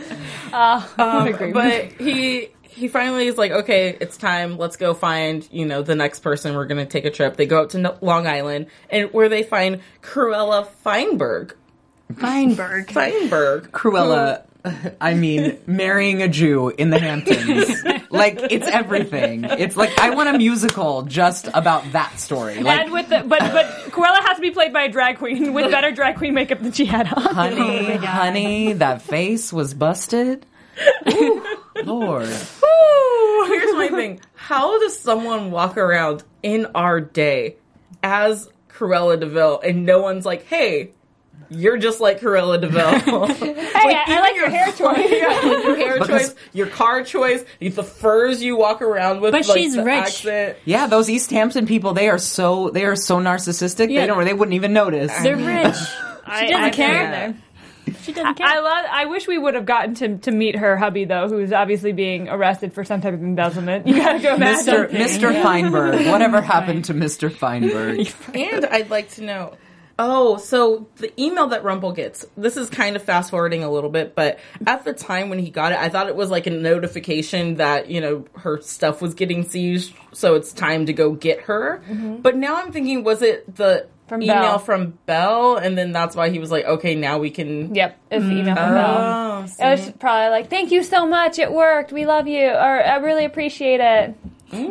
what 0.51 1.27
a 1.27 1.34
great 1.34 1.53
movie. 1.55 1.93
But 1.98 2.05
he 2.05 2.50
he 2.75 2.88
finally 2.88 3.27
is 3.27 3.38
like, 3.38 3.51
okay, 3.51 3.98
it's 4.00 4.17
time. 4.17 4.58
Let's 4.58 4.75
go 4.75 4.94
find 4.94 5.48
you 5.51 5.65
know 5.65 5.82
the 5.82 5.96
next 5.96 6.20
person. 6.20 6.55
We're 6.55 6.65
gonna 6.65 6.86
take 6.86 7.05
a 7.05 7.12
trip. 7.12 7.38
They 7.38 7.46
go 7.46 7.63
up 7.63 7.70
to 7.70 7.79
No- 7.79 7.98
Long 8.01 8.27
Island 8.27 8.67
and 8.89 9.12
where 9.13 9.29
they 9.29 9.44
find 9.44 9.82
Cruella 10.01 10.67
Feinberg. 10.84 11.53
Feinberg. 12.13 12.91
Feinberg. 12.91 13.72
Cruella. 13.72 14.44
I 15.00 15.13
mean, 15.13 15.60
marrying 15.67 16.24
a 16.24 16.27
Jew 16.27 16.70
in 16.70 16.89
the 16.89 16.98
Hamptons. 16.98 17.84
like, 18.10 18.39
it's 18.50 18.67
everything. 18.67 19.44
It's 19.44 19.77
like, 19.77 19.98
I 20.00 20.10
want 20.10 20.29
a 20.29 20.38
musical 20.39 21.03
just 21.03 21.48
about 21.53 21.91
that 21.91 22.20
story. 22.20 22.62
Like, 22.63 22.82
and 22.82 22.91
with 22.91 23.10
the 23.10 23.24
but 23.27 23.39
but 23.39 23.65
Cruella 23.91 24.22
has 24.25 24.38
to 24.38 24.41
be 24.41 24.50
played 24.51 24.74
by 24.74 24.84
a 24.84 24.89
drag 24.89 25.20
queen 25.20 25.53
with 25.53 25.70
better 25.70 25.91
drag 25.91 26.17
queen 26.17 26.34
makeup 26.34 26.62
than 26.62 26.72
she 26.72 26.86
had 26.86 27.08
on. 27.13 27.22
honey, 27.22 27.94
oh 27.94 27.98
honey, 28.00 28.74
that 28.74 29.03
face 29.03 29.53
was 29.53 29.75
busted. 29.75 30.46
Ooh, 31.12 31.46
Lord. 31.84 32.27
Ooh, 32.29 33.46
here's 33.48 33.74
my 33.74 33.89
thing. 33.89 34.20
How 34.34 34.79
does 34.79 34.98
someone 35.00 35.51
walk 35.51 35.77
around 35.77 36.24
in 36.44 36.67
our 36.75 37.00
day 37.01 37.55
as 38.03 38.50
Cruella 38.70 39.20
de 39.20 39.25
Vil 39.27 39.60
and 39.62 39.86
no 39.86 40.01
one's 40.01 40.25
like, 40.25 40.44
hey, 40.46 40.91
you're 41.50 41.77
just 41.77 42.00
like 42.01 42.20
Cruella 42.20 42.60
de 42.60 42.67
Vil. 42.67 43.27
Hey, 43.86 43.94
I, 43.94 44.03
I 44.08 44.20
like 44.20 44.36
your 44.36 44.50
hair 44.50 44.72
choice. 44.72 45.12
your 45.12 45.75
hair 45.75 45.94
Because- 46.00 46.29
choice, 46.29 46.36
your 46.53 46.65
car 46.67 47.03
choice, 47.03 47.46
the 47.60 47.84
furs 47.84 48.41
you 48.41 48.58
walk 48.58 48.82
around 48.82 49.22
with. 49.22 49.32
But 49.32 49.48
like, 49.48 49.58
she's 49.58 49.75
the 49.75 49.84
rich. 49.84 49.96
Accent. 49.96 50.58
Yeah, 50.65 50.88
those 50.88 51.08
East 51.08 51.29
Hampton 51.29 51.67
people, 51.67 51.94
they 51.94 52.10
are 52.10 52.17
so, 52.17 52.70
they 52.72 52.86
are 52.86 52.96
so 52.96 53.17
narcissistic, 53.20 53.91
Yeah. 53.91 54.01
they 54.01 54.08
don't, 54.08 54.25
they 54.25 54.34
wouldn't 54.34 54.55
even 54.55 54.74
notice. 54.74 55.12
They're 55.22 55.36
rich. 55.38 55.75
I, 56.25 56.39
She 56.48 56.51
doesn't 56.51 56.63
I 56.63 56.70
care. 56.72 57.36
She 58.01 58.13
doesn't 58.13 58.35
care. 58.35 58.47
I 58.47 58.59
love. 58.59 58.85
I 58.89 59.05
wish 59.05 59.27
we 59.27 59.37
would 59.37 59.53
have 59.53 59.65
gotten 59.65 59.95
to 59.95 60.17
to 60.19 60.31
meet 60.31 60.55
her 60.55 60.77
hubby 60.77 61.05
though, 61.05 61.27
who's 61.27 61.51
obviously 61.51 61.91
being 61.91 62.29
arrested 62.29 62.73
for 62.73 62.83
some 62.83 63.01
type 63.01 63.13
of 63.13 63.23
embezzlement. 63.23 63.87
You 63.95 63.95
gotta 63.97 64.19
go 64.19 64.37
back. 64.37 64.65
Mr. 64.65 64.89
Mr. 64.89 65.41
Feinberg. 65.41 66.07
Whatever 66.11 66.41
happened 66.41 66.85
to 66.85 66.93
Mr. 66.93 67.31
Feinberg? 67.31 68.11
And 68.33 68.65
I'd 68.65 68.89
like 68.89 69.09
to 69.11 69.23
know. 69.23 69.53
Oh, 69.97 70.37
so 70.37 70.87
the 70.97 71.13
email 71.21 71.47
that 71.47 71.63
Rumple 71.63 71.93
gets, 71.93 72.25
this 72.35 72.57
is 72.57 72.69
kind 72.69 72.97
of 72.97 73.03
fast 73.03 73.29
forwarding 73.29 73.63
a 73.63 73.71
little 73.71 73.89
bit, 73.89 74.13
but 74.13 74.39
at 74.67 74.83
the 74.83 74.91
time 74.91 75.29
when 75.29 75.39
he 75.39 75.49
got 75.49 75.71
it, 75.71 75.77
I 75.77 75.87
thought 75.87 76.07
it 76.07 76.17
was 76.17 76.29
like 76.29 76.47
a 76.47 76.49
notification 76.49 77.55
that, 77.55 77.89
you 77.89 78.01
know, 78.01 78.25
her 78.35 78.59
stuff 78.61 79.01
was 79.01 79.13
getting 79.13 79.47
seized, 79.47 79.93
so 80.11 80.35
it's 80.35 80.51
time 80.51 80.87
to 80.87 80.93
go 80.93 81.13
get 81.13 81.41
her. 81.41 81.81
Mm-hmm. 81.87 82.17
But 82.17 82.35
now 82.35 82.57
I'm 82.57 82.73
thinking, 82.73 83.05
was 83.05 83.21
it 83.21 83.55
the 83.55 83.87
From 84.07 84.21
email 84.21 84.41
Belle. 84.41 84.59
from 84.59 85.00
Belle? 85.05 85.55
And 85.57 85.77
then 85.77 85.91
that's 85.91 86.15
why 86.15 86.29
he 86.29 86.38
was 86.39 86.51
like, 86.51 86.65
okay, 86.65 86.93
now 86.95 87.17
we 87.17 87.31
can. 87.31 87.74
Yep, 87.74 87.97
it's 88.12 88.25
the 88.25 88.31
email 88.31 88.55
from 88.55 88.74
Belle. 88.74 88.97
Oh, 88.97 89.45
It 89.59 89.69
was 89.71 89.91
probably 90.00 90.29
like, 90.29 90.50
"Thank 90.50 90.71
you 90.71 90.83
so 90.83 91.07
much. 91.07 91.39
It 91.39 91.51
worked. 91.51 91.91
We 91.91 92.05
love 92.05 92.27
you," 92.27 92.47
or 92.47 92.83
"I 92.85 92.97
really 92.97 93.25
appreciate 93.25 93.79
it." 93.81 94.15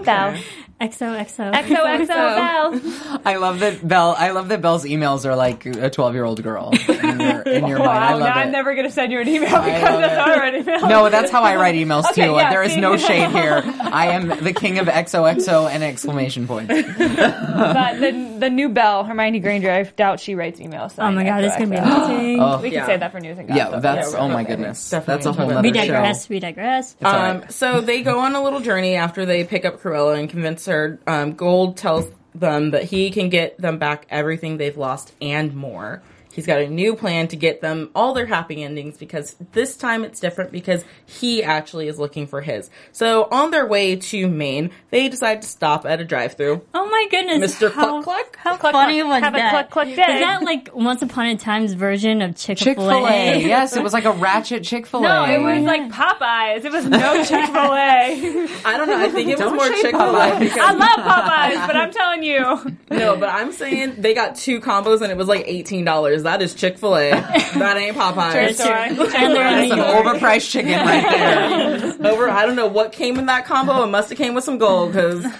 Belle. 0.05 0.37
XOXO. 0.81 1.53
XOXO 1.53 2.07
Belle. 2.07 3.21
I 3.25 3.37
love 3.37 3.61
that 3.61 3.87
Belle. 3.87 4.15
I 4.19 4.31
love 4.31 4.49
that 4.49 4.61
Belle's 4.61 4.85
emails 4.85 5.25
are 5.25 5.37
like 5.37 5.67
a 5.67 5.89
twelve-year-old 5.91 6.43
girl 6.43 6.71
in 6.89 7.19
your, 7.25 7.43
in 7.43 7.67
your 7.67 7.79
mind. 7.79 7.91
I 7.91 8.11
love 8.13 8.21
now 8.21 8.27
it. 8.39 8.43
I'm 8.45 8.53
never 8.53 8.75
gonna 8.75 8.91
send 8.91 9.13
you 9.13 9.21
an 9.21 9.29
email 9.29 9.63
because 9.63 9.83
love 9.83 10.01
that's 10.01 10.13
it. 10.15 10.19
how 10.19 10.33
I 10.33 10.39
write 10.39 10.55
emails. 10.67 10.89
no, 10.89 11.09
that's 11.11 11.31
how 11.31 11.43
I 11.43 11.57
write 11.57 11.75
emails 11.75 12.05
Okay, 12.11 12.27
too. 12.27 12.33
yeah, 12.33 12.51
there 12.51 12.63
is 12.63 12.77
no 12.77 12.97
shade 12.99 13.31
here. 13.31 13.63
I 13.65 14.09
am 14.13 14.29
the 14.29 14.53
king 14.53 14.79
of 14.79 14.87
XOXO 14.87 15.71
and 15.71 15.83
exclamation 15.83 16.47
point. 16.47 16.69
But 16.69 18.01
the 18.01 18.37
the 18.41 18.51
new 18.51 18.69
Belle, 18.69 19.05
Hermione 19.05 19.41
Granger, 19.41 19.71
I 19.71 19.83
doubt 19.85 20.21
she 20.21 20.35
writes 20.35 20.61
emails. 20.61 20.95
Oh 20.99 21.11
my 21.11 21.25
god, 21.25 21.45
it's 21.45 21.57
gonna 21.57 21.71
be 21.71 21.77
XOXO. 21.77 22.05
amazing. 22.05 22.41
Oh, 22.45 22.61
We 22.61 22.71
can 22.71 22.79
Yeah. 22.81 22.87
say 22.87 22.97
that 22.97 23.13
for 23.13 23.21
news 23.21 23.39
and 23.39 23.49
yeah, 23.49 23.79
that's 23.79 24.13
Yeah, 24.13 24.19
oh 24.19 24.29
my 24.29 24.45
goodness. 24.45 24.91
Definitely. 24.91 25.15
That's 25.15 25.27
a 25.27 25.33
whole 25.33 25.47
We 25.49 25.55
nother 25.55 25.69
we 25.69 25.75
show. 25.75 25.81
digress. 25.87 26.29
We 26.29 26.41
digress. 26.41 26.97
Um, 27.03 27.13
right. 27.41 27.53
so 27.53 27.81
they 27.81 28.03
go 28.03 28.19
on 28.21 28.35
a 28.35 28.43
little 28.43 28.61
journey 28.61 28.95
after 28.97 29.25
they 29.25 29.45
pick 29.45 29.65
up 29.65 29.81
Cruella 29.81 30.19
and 30.19 30.29
convince 30.29 30.67
her. 30.67 30.99
Um, 31.07 31.35
Gold 31.35 31.77
tells 31.77 32.07
them 32.35 32.73
that 32.73 32.83
he 32.85 33.11
can 33.11 33.29
get 33.29 33.59
them 33.61 33.79
back 33.79 34.07
everything 34.11 34.57
they've 34.57 34.77
lost 34.77 35.13
and 35.23 35.55
more. 35.55 36.03
He's 36.35 36.47
got 36.47 36.61
a 36.61 36.69
new 36.69 36.97
plan 36.97 37.29
to 37.29 37.37
get 37.37 37.61
them 37.61 37.91
all 37.95 38.13
their 38.13 38.27
happy 38.27 38.63
endings 38.63 38.97
because 38.97 39.37
this 39.53 39.77
time 39.77 40.05
it's 40.05 40.19
different 40.19 40.51
because 40.51 40.85
he 41.07 41.43
actually 41.45 41.87
is 41.89 41.99
looking 41.99 42.27
for 42.27 42.41
his. 42.41 42.71
So 42.93 43.29
on 43.31 43.53
their 43.53 43.67
way 43.67 43.97
to 43.97 44.27
Maine, 44.29 44.71
they 44.91 45.09
decide 45.09 45.43
to 45.43 45.49
stop 45.49 45.87
at 45.87 46.01
a 46.01 46.05
drive-through. 46.05 46.63
Oh 46.75 46.87
my 46.91 47.07
goodness, 47.11 47.55
Mr. 47.55 47.73
How, 47.73 48.03
Cluck 48.03 48.05
Cluck? 48.05 48.37
How 48.37 48.57
Cluck 48.57 48.73
funny 48.73 49.01
Cluck. 49.01 49.13
was 49.13 49.23
Have 49.23 49.35
a 49.35 49.37
that? 49.37 49.51
Cluck 49.51 49.71
Cluck 49.71 49.87
Is 49.89 49.97
day. 49.97 50.19
that 50.21 50.43
like 50.43 50.75
Once 50.75 51.03
Upon 51.03 51.27
a 51.27 51.37
Time's 51.37 51.75
version 51.75 52.21
of 52.21 52.35
Chick 52.37 52.59
Chick 52.59 52.77
Fil 52.79 52.89
Fil 52.89 53.07
A. 53.07 53.35
A? 53.35 53.39
Yes, 53.47 53.77
it 53.77 53.83
was 53.83 53.93
like 53.93 54.05
a 54.05 54.13
ratchet 54.13 54.65
Chick 54.65 54.87
Fil 54.87 55.01
A. 55.01 55.03
No, 55.05 55.25
it 55.27 55.39
was 55.41 55.63
like 55.65 55.83
Popeyes. 55.93 56.65
It 56.65 56.73
was 56.73 56.85
no 56.87 57.25
Chick 57.25 57.47
Fil 57.47 57.75
A. 57.75 58.49
I 58.65 58.77
don't 58.77 58.89
know. 58.89 58.99
I 58.99 59.09
think 59.09 59.29
it 59.29 59.39
was 59.39 59.41
Don't 59.41 59.57
more 59.57 59.69
Chick-fil-A. 59.69 59.93
Popeyes. 59.93 60.59
I 60.59 60.73
love 60.73 61.59
Popeyes, 61.61 61.67
but 61.67 61.77
I'm 61.77 61.93
telling 61.93 62.23
you, 62.23 62.77
No, 62.91 63.17
but 63.17 63.29
I'm 63.29 63.53
saying 63.53 63.97
they 63.99 64.15
got 64.15 64.35
two 64.37 64.61
combos 64.61 65.01
and 65.03 65.11
it 65.13 65.17
was 65.17 65.29
like 65.29 65.45
eighteen 65.47 65.85
dollars. 65.85 66.24
That 66.25 66.43
is 66.43 66.55
Chick 66.55 66.79
Fil 66.79 66.97
A. 66.97 67.11
That 67.55 67.77
ain't 67.77 67.97
Popeyes. 67.97 68.59
And 68.59 68.59
they're 68.59 68.89
in 68.89 68.97
That's 68.97 69.63
New 69.63 69.69
some 69.69 69.79
York. 69.79 70.07
overpriced 70.07 70.51
chicken 70.51 70.73
right 70.73 71.99
there. 72.01 72.13
Over, 72.13 72.29
I 72.29 72.45
don't 72.47 72.57
know 72.57 72.67
what 72.67 72.91
came 72.91 73.17
in 73.19 73.27
that 73.27 73.45
combo. 73.47 73.85
It 73.85 73.87
must 73.87 74.09
have 74.09 74.19
came 74.19 74.35
with 74.35 74.43
some 74.43 74.59
gold 74.59 74.93
because 74.93 75.23
two 75.23 75.29
on. 75.29 75.31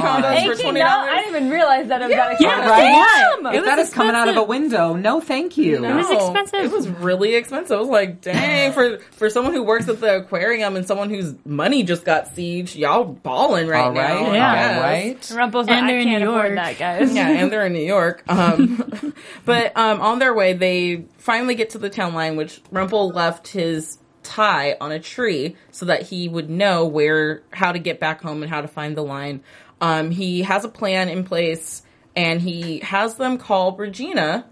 combos 0.00 0.22
for 0.22 0.52
eighteen 0.52 0.62
twenty 0.62 0.80
dollars. 0.80 1.10
I 1.12 1.16
didn't 1.16 1.36
even 1.36 1.50
realize 1.50 1.88
that 1.88 2.02
it 2.02 2.06
was 2.06 2.14
that 2.14 2.32
expensive. 2.32 2.70
Right? 2.70 3.32
Damn! 3.42 3.54
If 3.54 3.64
that 3.64 3.78
is 3.80 3.92
coming 3.92 4.14
out 4.14 4.28
of 4.28 4.36
a 4.36 4.44
window, 4.44 4.94
no 4.94 5.20
thank 5.20 5.56
you. 5.56 5.84
It 5.84 5.94
was 5.94 6.08
expensive. 6.10 6.60
It 6.64 6.70
was 6.70 6.88
really 6.88 7.34
expensive. 7.34 7.76
I 7.76 7.80
was 7.80 7.88
like, 7.88 8.20
dang, 8.20 8.72
for 8.72 8.98
for 9.12 9.28
someone 9.28 9.52
who 9.54 9.64
works 9.64 9.88
at 9.88 10.00
the 10.00 10.18
aquarium 10.18 10.76
and 10.76 10.86
someone 10.86 11.10
whose 11.10 11.34
money 11.44 11.82
just 11.82 12.04
got 12.04 12.36
sieged, 12.36 12.76
y'all 12.76 13.04
balling 13.04 13.66
right 13.66 13.80
All 13.86 13.92
right, 13.92 14.08
now. 14.22 14.30
I 14.30 14.34
Yeah. 14.34 14.48
all 14.76 14.82
guess. 15.14 15.30
right. 15.32 15.36
Rumple's 15.38 15.66
And 15.66 15.76
like, 15.80 15.86
they're 15.88 15.98
I 15.98 16.02
in 16.02 16.08
can't 16.08 16.22
New 16.22 16.30
afford 16.30 16.46
York. 16.46 16.56
that, 16.56 16.78
guys. 16.78 17.12
Yeah, 17.14 17.28
and 17.28 17.50
they're 17.50 17.66
in 17.66 17.72
New 17.72 17.80
York. 17.84 18.22
Um, 18.28 19.12
but 19.44 19.76
um, 19.76 20.00
on 20.00 20.18
their 20.20 20.25
way, 20.34 20.52
they 20.52 21.06
finally 21.18 21.54
get 21.54 21.70
to 21.70 21.78
the 21.78 21.90
town 21.90 22.14
line, 22.14 22.36
which 22.36 22.60
Rumple 22.70 23.10
left 23.10 23.48
his 23.48 23.98
tie 24.22 24.76
on 24.80 24.92
a 24.92 24.98
tree 24.98 25.56
so 25.70 25.86
that 25.86 26.02
he 26.02 26.28
would 26.28 26.50
know 26.50 26.84
where 26.86 27.42
how 27.50 27.72
to 27.72 27.78
get 27.78 28.00
back 28.00 28.22
home 28.22 28.42
and 28.42 28.50
how 28.50 28.60
to 28.60 28.68
find 28.68 28.96
the 28.96 29.02
line. 29.02 29.42
Um, 29.80 30.10
he 30.10 30.42
has 30.42 30.64
a 30.64 30.68
plan 30.68 31.08
in 31.08 31.24
place, 31.24 31.82
and 32.14 32.40
he 32.40 32.80
has 32.80 33.16
them 33.16 33.38
call 33.38 33.76
Regina 33.76 34.46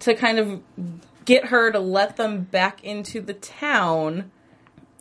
to 0.00 0.14
kind 0.14 0.38
of 0.38 0.62
get 1.24 1.46
her 1.46 1.70
to 1.70 1.78
let 1.78 2.16
them 2.16 2.42
back 2.42 2.84
into 2.84 3.20
the 3.20 3.34
town. 3.34 4.30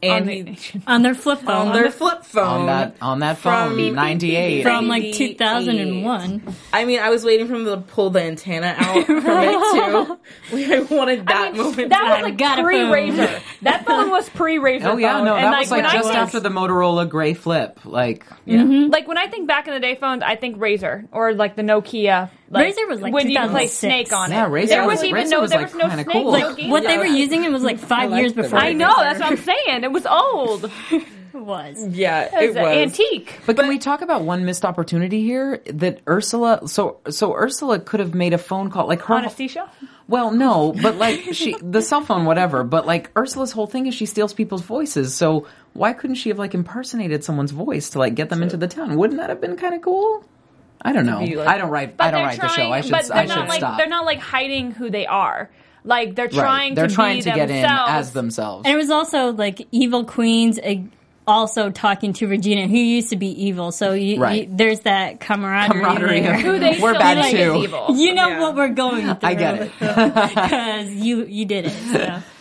And 0.08 0.24
On 0.24 0.28
he, 0.28 0.42
the- 0.44 0.82
on 0.88 1.02
their 1.02 1.16
flip 1.16 1.40
phone. 1.40 1.68
on 1.70 1.74
their 1.74 1.92
flip 1.92 2.24
phone. 2.24 2.62
On 2.62 2.66
that 2.68 2.96
on 3.02 3.20
that 3.20 3.38
From- 3.38 3.76
phone, 3.76 3.96
ninety 3.96 4.36
eight. 4.36 4.64
from 4.64 4.88
like 4.88 5.14
2001. 5.14 6.56
I 6.74 6.86
mean, 6.86 7.00
I 7.00 7.10
was 7.10 7.24
waiting 7.24 7.48
for 7.48 7.56
him 7.56 7.66
to 7.66 7.78
pull 7.78 8.10
the 8.10 8.22
antenna 8.22 8.76
out 8.78 9.06
from 9.06 9.18
it 9.26 9.26
too. 9.28 10.20
I 10.74 10.80
wanted 10.96 11.28
that 11.28 11.50
I 11.50 11.52
mean, 11.52 11.62
moment. 11.64 11.90
that 11.90 12.00
to 12.08 12.14
was 12.14 12.22
like 12.24 12.38
got 12.38 12.60
a 12.60 12.64
pre 12.64 12.82
phone. 12.82 12.92
Razr. 12.92 13.42
That 13.64 13.86
phone 13.86 14.10
was 14.10 14.30
pre 14.30 14.58
Razr. 14.58 14.84
Oh 14.86 14.98
yeah, 14.98 15.22
no, 15.24 15.36
and 15.36 15.46
that 15.46 15.52
like, 15.52 15.60
was 15.62 15.72
like 15.72 15.84
when 15.84 15.92
just 15.94 16.10
I, 16.14 16.20
after 16.20 16.40
the 16.40 16.50
Motorola 16.50 17.08
Gray 17.10 17.34
Flip. 17.34 17.80
Like, 17.86 18.26
mm-hmm. 18.48 18.92
Like 18.92 19.08
when 19.08 19.18
I 19.18 19.28
think 19.28 19.48
back 19.48 19.68
in 19.68 19.74
the 19.74 19.80
day 19.80 19.96
phones, 19.96 20.24
I 20.24 20.36
think 20.36 20.58
Razr 20.58 21.08
or 21.12 21.34
like 21.34 21.56
the 21.56 21.62
Nokia. 21.64 22.30
Like, 22.56 22.76
Razr 22.76 22.88
was, 22.88 23.02
like, 23.02 23.14
when 23.14 23.30
you 23.30 23.40
play 23.50 23.68
Snake 23.68 24.12
on 24.12 24.32
it. 24.32 24.36
Yeah, 24.36 24.50
Razr 24.50 24.68
There 24.68 24.88
was- 24.88 25.00
was 25.00 25.04
even 25.06 25.24
Razr 25.28 25.30
no 25.32 25.42
was, 25.42 25.50
there 25.52 25.60
like, 25.62 25.74
was 25.74 25.76
no 25.84 25.88
kinda 25.90 26.04
Snake. 26.04 26.14
cool. 26.14 26.32
Like, 26.32 26.58
games 26.58 26.72
What 26.72 26.84
they 26.84 26.98
were 26.98 27.06
using 27.06 27.44
it 27.44 27.52
was 27.52 27.64
like 27.64 27.80
five 27.94 28.12
years 28.12 28.34
before. 28.34 28.58
I 28.60 28.74
know. 28.74 28.94
That's 28.98 29.20
what 29.20 29.32
I'm 29.32 29.38
saying. 29.38 29.84
It 29.84 29.92
was 29.92 30.06
old. 30.06 30.72
It 31.36 31.40
it 31.42 31.44
was. 31.46 31.88
yeah, 31.90 32.24
was, 32.34 32.56
it 32.56 32.62
was. 32.62 32.78
antique. 32.78 33.42
but 33.46 33.58
can 33.58 33.68
we 33.68 33.78
talk 33.78 34.02
about 34.02 34.22
one 34.24 34.46
missed 34.46 34.64
opportunity 34.64 35.22
here? 35.22 35.62
That 35.66 36.00
Ursula. 36.08 36.66
So 36.70 37.02
so 37.10 37.36
Ursula 37.36 37.80
could 37.80 38.00
have 38.00 38.16
made 38.16 38.32
a 38.34 38.38
phone 38.38 38.70
call. 38.72 38.88
Like 38.88 39.02
her. 39.02 39.16
Anesthesia. 39.16 39.70
Well, 40.08 40.32
no, 40.32 40.74
but 40.82 40.96
like 40.96 41.34
she, 41.34 41.58
the 41.62 41.82
cell 41.82 42.00
phone, 42.00 42.24
whatever. 42.24 42.64
But 42.64 42.86
like 42.88 43.12
Ursula's 43.18 43.52
whole 43.52 43.68
thing 43.68 43.86
is 43.86 43.94
she 43.94 44.06
steals 44.06 44.34
people's 44.34 44.62
voices. 44.62 45.14
So 45.14 45.46
why 45.74 45.92
couldn't 45.92 46.16
she 46.16 46.30
have 46.30 46.40
like 46.40 46.54
impersonated 46.54 47.26
someone's 47.26 47.52
voice 47.52 47.90
to 47.90 48.00
like 48.00 48.16
get 48.16 48.30
them 48.30 48.42
into 48.42 48.56
the 48.56 48.70
town? 48.70 48.96
Wouldn't 48.96 49.20
that 49.20 49.30
have 49.30 49.42
been 49.42 49.58
kind 49.58 49.76
of 49.76 49.82
cool? 49.82 50.24
I 50.82 50.92
don't 50.94 51.06
know. 51.06 51.20
like- 51.20 51.48
I 51.48 51.58
don't 51.58 51.70
write. 51.70 51.98
But 51.98 52.08
I 52.08 52.12
don't 52.12 52.20
they're 52.20 52.28
write 52.28 52.36
trying, 52.40 52.50
the 52.50 52.56
show. 52.56 52.72
I 52.72 52.82
should. 52.82 52.92
But 52.92 53.08
they're 53.08 53.18
I 53.18 53.26
not 53.26 53.38
should 53.40 53.50
like 53.50 53.60
stop. 53.60 53.78
they're 53.78 53.88
not 53.88 54.06
like 54.06 54.20
hiding 54.20 54.72
who 54.72 54.90
they 54.90 55.06
are. 55.08 55.50
Like 55.84 56.16
they're 56.16 56.26
Right. 56.26 56.34
trying 56.34 56.76
They're 56.76 56.88
to 56.88 56.94
trying 56.96 57.18
be 57.18 57.22
to 57.24 57.30
get 57.32 57.50
in 57.50 57.62
themselves. 57.62 57.92
as 57.92 58.14
themselves. 58.14 58.66
And 58.66 58.74
it 58.74 58.78
was 58.78 58.90
also 58.90 59.32
like 59.34 59.68
evil 59.72 60.04
queens 60.04 60.58
uh, 60.60 60.76
also 61.28 61.70
talking 61.72 62.14
to 62.14 62.28
Regina, 62.28 62.68
who 62.68 62.78
used 62.78 63.10
to 63.10 63.16
be 63.16 63.46
evil. 63.46 63.72
So 63.72 63.94
you, 63.94 64.20
Right. 64.20 64.48
you, 64.48 64.56
there's 64.56 64.82
that 64.82 65.20
camaraderie. 65.20 65.80
Camaraderie. 65.82 66.22
there. 66.22 66.38
Who 66.40 66.60
they 66.60 66.80
We're 66.80 66.94
bad 66.94 67.24
think 67.24 67.38
too. 67.38 67.64
evil. 67.64 67.86
You 67.96 68.14
know 68.14 68.28
Yeah. 68.30 68.40
what 68.42 68.56
we're 68.56 68.70
going 68.70 69.04
through. 69.06 69.18
I 69.30 69.34
get 69.34 69.62
it. 69.62 69.72
because 69.80 70.92
you 70.92 71.26
you 71.26 71.46
did 71.46 71.66
it. 71.68 71.72
So. 71.92 72.20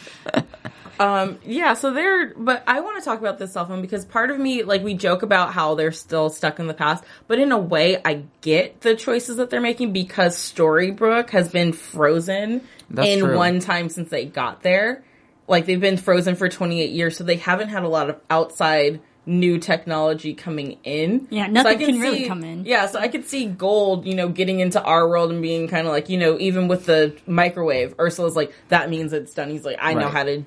Um, 0.98 1.38
yeah, 1.44 1.74
so 1.74 1.92
they're, 1.92 2.34
but 2.36 2.62
I 2.66 2.80
want 2.80 2.98
to 2.98 3.04
talk 3.04 3.18
about 3.18 3.38
this 3.38 3.52
cell 3.52 3.66
phone 3.66 3.80
because 3.82 4.04
part 4.04 4.30
of 4.30 4.38
me, 4.38 4.62
like, 4.62 4.82
we 4.82 4.94
joke 4.94 5.22
about 5.22 5.52
how 5.52 5.74
they're 5.74 5.92
still 5.92 6.30
stuck 6.30 6.58
in 6.60 6.66
the 6.66 6.74
past, 6.74 7.02
but 7.26 7.38
in 7.38 7.52
a 7.52 7.58
way, 7.58 8.00
I 8.04 8.24
get 8.42 8.80
the 8.82 8.94
choices 8.94 9.36
that 9.38 9.50
they're 9.50 9.60
making 9.60 9.92
because 9.92 10.36
Storybrooke 10.36 11.30
has 11.30 11.48
been 11.48 11.72
frozen 11.72 12.60
That's 12.90 13.08
in 13.08 13.20
true. 13.20 13.36
one 13.36 13.60
time 13.60 13.88
since 13.88 14.08
they 14.10 14.24
got 14.24 14.62
there. 14.62 15.02
Like, 15.48 15.66
they've 15.66 15.80
been 15.80 15.96
frozen 15.96 16.36
for 16.36 16.48
28 16.48 16.90
years, 16.90 17.16
so 17.16 17.24
they 17.24 17.36
haven't 17.36 17.68
had 17.68 17.82
a 17.82 17.88
lot 17.88 18.08
of 18.08 18.20
outside 18.30 19.00
new 19.26 19.58
technology 19.58 20.34
coming 20.34 20.78
in. 20.84 21.26
Yeah, 21.30 21.46
So 21.46 21.52
nothing 21.52 21.78
I 21.78 21.84
can 21.86 22.00
really 22.00 22.18
see- 22.18 22.28
come 22.28 22.44
in. 22.44 22.64
Yeah, 22.66 22.86
so 22.86 22.98
I 22.98 23.08
could 23.08 23.24
see 23.26 23.46
Gold, 23.46 24.06
you 24.06 24.14
know, 24.14 24.28
getting 24.28 24.60
into 24.60 24.82
our 24.82 25.08
world 25.08 25.30
and 25.32 25.40
being 25.42 25.66
kind 25.66 25.86
of 25.86 25.92
like, 25.92 26.08
you 26.08 26.18
know, 26.18 26.38
even 26.38 26.68
with 26.68 26.86
the 26.86 27.16
microwave, 27.26 27.94
Ursula's 27.98 28.36
like, 28.36 28.54
that 28.68 28.90
means 28.90 29.12
it's 29.12 29.32
done. 29.34 29.50
He's 29.50 29.64
like, 29.64 29.78
I 29.80 29.94
know 29.94 30.08
how 30.08 30.24
to 30.24 30.44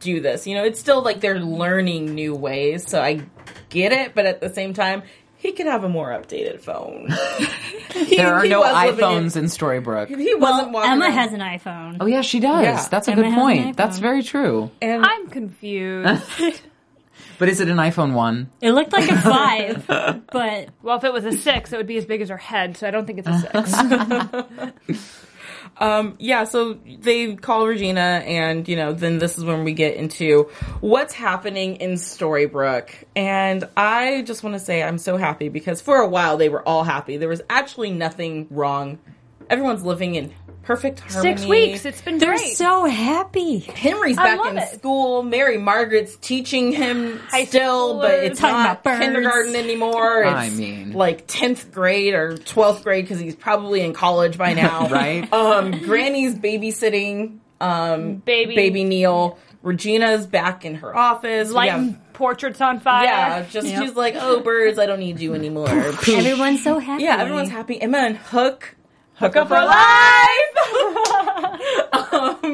do 0.00 0.20
this. 0.20 0.46
You 0.46 0.54
know, 0.56 0.64
it's 0.64 0.78
still 0.80 1.02
like 1.02 1.20
they're 1.20 1.40
learning 1.40 2.14
new 2.14 2.34
ways, 2.34 2.86
so 2.86 3.00
I 3.00 3.22
get 3.68 3.92
it, 3.92 4.14
but 4.14 4.26
at 4.26 4.40
the 4.40 4.52
same 4.52 4.74
time, 4.74 5.02
he 5.36 5.52
could 5.52 5.66
have 5.66 5.84
a 5.84 5.88
more 5.88 6.10
updated 6.10 6.60
phone. 6.60 7.08
He- 7.90 8.16
There 8.16 8.32
are 8.34 8.46
no 8.46 8.62
iPhones 8.62 9.36
in 9.36 9.46
Storybrooke. 9.46 10.08
He 10.16 10.34
wasn't 10.34 10.70
walking 10.70 10.92
Emma 10.92 11.06
around- 11.06 11.12
has 11.12 11.32
an 11.32 11.40
iPhone. 11.40 11.96
Oh 12.00 12.06
yeah, 12.06 12.20
she 12.20 12.38
does. 12.40 12.62
Yeah. 12.62 12.86
That's 12.88 13.08
a 13.08 13.12
Emma 13.12 13.22
good 13.22 13.34
point. 13.34 13.76
That's 13.76 13.98
very 13.98 14.22
true. 14.22 14.70
and 14.80 15.04
I'm 15.04 15.28
confused. 15.28 16.22
But 17.38 17.48
is 17.48 17.60
it 17.60 17.68
an 17.68 17.78
iPhone 17.78 18.12
one? 18.12 18.50
It 18.60 18.72
looked 18.72 18.92
like 18.92 19.10
a 19.10 19.16
five, 19.22 19.86
but 20.30 20.68
well, 20.82 20.98
if 20.98 21.04
it 21.04 21.12
was 21.12 21.24
a 21.24 21.32
six, 21.32 21.72
it 21.72 21.78
would 21.78 21.86
be 21.86 21.96
as 21.96 22.04
big 22.04 22.20
as 22.20 22.28
her 22.28 22.36
head, 22.36 22.76
so 22.76 22.86
I 22.86 22.90
don't 22.90 23.06
think 23.06 23.18
it's 23.18 23.28
a 23.28 23.66
six. 24.86 25.10
Um, 25.80 26.16
yeah, 26.18 26.44
so 26.44 26.74
they 26.74 27.34
call 27.36 27.66
Regina, 27.66 28.22
and 28.26 28.68
you 28.68 28.76
know, 28.76 28.92
then 28.92 29.18
this 29.18 29.38
is 29.38 29.44
when 29.44 29.64
we 29.64 29.72
get 29.72 29.96
into 29.96 30.50
what's 30.80 31.14
happening 31.14 31.76
in 31.76 31.92
Storybrooke. 31.92 32.90
And 33.16 33.66
I 33.76 34.22
just 34.22 34.42
want 34.42 34.54
to 34.54 34.60
say 34.60 34.82
I'm 34.82 34.98
so 34.98 35.16
happy 35.16 35.48
because 35.48 35.80
for 35.80 35.96
a 35.96 36.06
while 36.06 36.36
they 36.36 36.50
were 36.50 36.66
all 36.68 36.84
happy. 36.84 37.16
There 37.16 37.30
was 37.30 37.40
actually 37.48 37.90
nothing 37.90 38.46
wrong. 38.50 38.98
Everyone's 39.48 39.82
living 39.82 40.16
in 40.16 40.34
perfect 40.62 41.00
harmony. 41.00 41.36
Six 41.36 41.46
weeks. 41.48 41.84
It's 41.84 42.00
been 42.02 42.18
great. 42.18 42.26
they're 42.26 42.36
great. 42.36 42.56
so 42.56 42.84
happy. 42.84 43.58
Henry's 43.60 44.18
I 44.18 44.36
back 44.36 44.46
in 44.50 44.58
it. 44.58 44.68
school. 44.74 45.22
Mary 45.22 45.58
Margaret's 45.58 46.16
teaching 46.16 46.72
him 46.72 47.18
High 47.30 47.44
still, 47.44 48.00
but 48.00 48.12
it's 48.14 48.40
not 48.40 48.84
kindergarten 48.84 49.54
anymore. 49.56 50.22
It's 50.22 50.32
I 50.32 50.50
mean. 50.50 50.92
like 50.92 51.24
tenth 51.26 51.72
grade 51.72 52.14
or 52.14 52.36
twelfth 52.36 52.84
grade 52.84 53.04
because 53.04 53.20
he's 53.20 53.34
probably 53.36 53.80
in 53.80 53.92
college 53.92 54.36
by 54.38 54.54
now, 54.54 54.88
Right? 54.90 55.30
Um, 55.32 55.72
Granny's 55.80 56.34
babysitting 56.34 57.38
um, 57.60 58.16
Baby. 58.16 58.54
baby 58.56 58.84
Neal. 58.84 59.38
Regina's 59.62 60.26
back 60.26 60.64
in 60.64 60.76
her 60.76 60.96
office. 60.96 61.48
We 61.48 61.54
Lighting 61.54 61.90
have- 61.92 62.12
portraits 62.14 62.60
on 62.62 62.80
fire. 62.80 63.04
yeah, 63.04 63.42
just 63.50 63.66
Yep. 63.66 63.82
she's 63.82 63.94
like, 63.94 64.14
oh, 64.18 64.40
birds, 64.40 64.78
I 64.78 64.86
don't 64.86 65.00
need 65.00 65.20
you 65.20 65.34
anymore. 65.34 65.68
Everyone's 66.08 66.62
so 66.64 66.78
happy. 66.78 67.02
yeah, 67.04 67.16
everyone's 67.18 67.50
happy. 67.50 67.80
Emma 67.80 67.98
and 67.98 68.16
Hook. 68.16 68.74
Hook 69.20 69.36
up 69.36 69.48
for 69.48 69.54
life. 69.54 70.26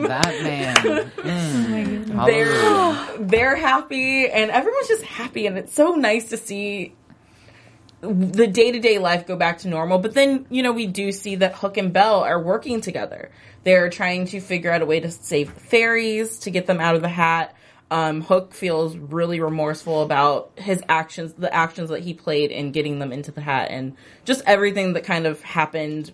That 0.08 0.42
man. 0.42 1.10
Mm. 1.26 2.26
they're 2.26 3.26
they're 3.26 3.56
happy 3.56 4.28
and 4.28 4.50
everyone's 4.50 4.88
just 4.88 5.02
happy 5.02 5.46
and 5.46 5.58
it's 5.58 5.74
so 5.74 5.94
nice 5.96 6.28
to 6.30 6.36
see 6.36 6.94
the 8.00 8.46
day-to-day 8.46 8.98
life 8.98 9.26
go 9.26 9.36
back 9.36 9.58
to 9.58 9.68
normal 9.68 9.98
but 9.98 10.14
then 10.14 10.46
you 10.48 10.62
know 10.62 10.72
we 10.72 10.86
do 10.86 11.10
see 11.12 11.34
that 11.36 11.54
hook 11.54 11.76
and 11.76 11.92
Belle 11.92 12.20
are 12.20 12.40
working 12.40 12.80
together 12.80 13.30
they're 13.64 13.90
trying 13.90 14.26
to 14.26 14.40
figure 14.40 14.70
out 14.70 14.82
a 14.82 14.86
way 14.86 15.00
to 15.00 15.10
save 15.10 15.52
the 15.54 15.60
fairies 15.60 16.38
to 16.40 16.50
get 16.50 16.66
them 16.66 16.80
out 16.80 16.94
of 16.94 17.02
the 17.02 17.08
hat 17.08 17.54
um, 17.90 18.22
hook 18.22 18.54
feels 18.54 18.96
really 18.96 19.40
remorseful 19.40 20.02
about 20.02 20.52
his 20.56 20.82
actions 20.88 21.32
the 21.34 21.52
actions 21.52 21.90
that 21.90 22.00
he 22.00 22.14
played 22.14 22.50
in 22.50 22.70
getting 22.72 22.98
them 23.00 23.12
into 23.12 23.32
the 23.32 23.40
hat 23.42 23.70
and 23.70 23.94
just 24.24 24.42
everything 24.46 24.92
that 24.94 25.04
kind 25.04 25.26
of 25.26 25.42
happened 25.42 26.12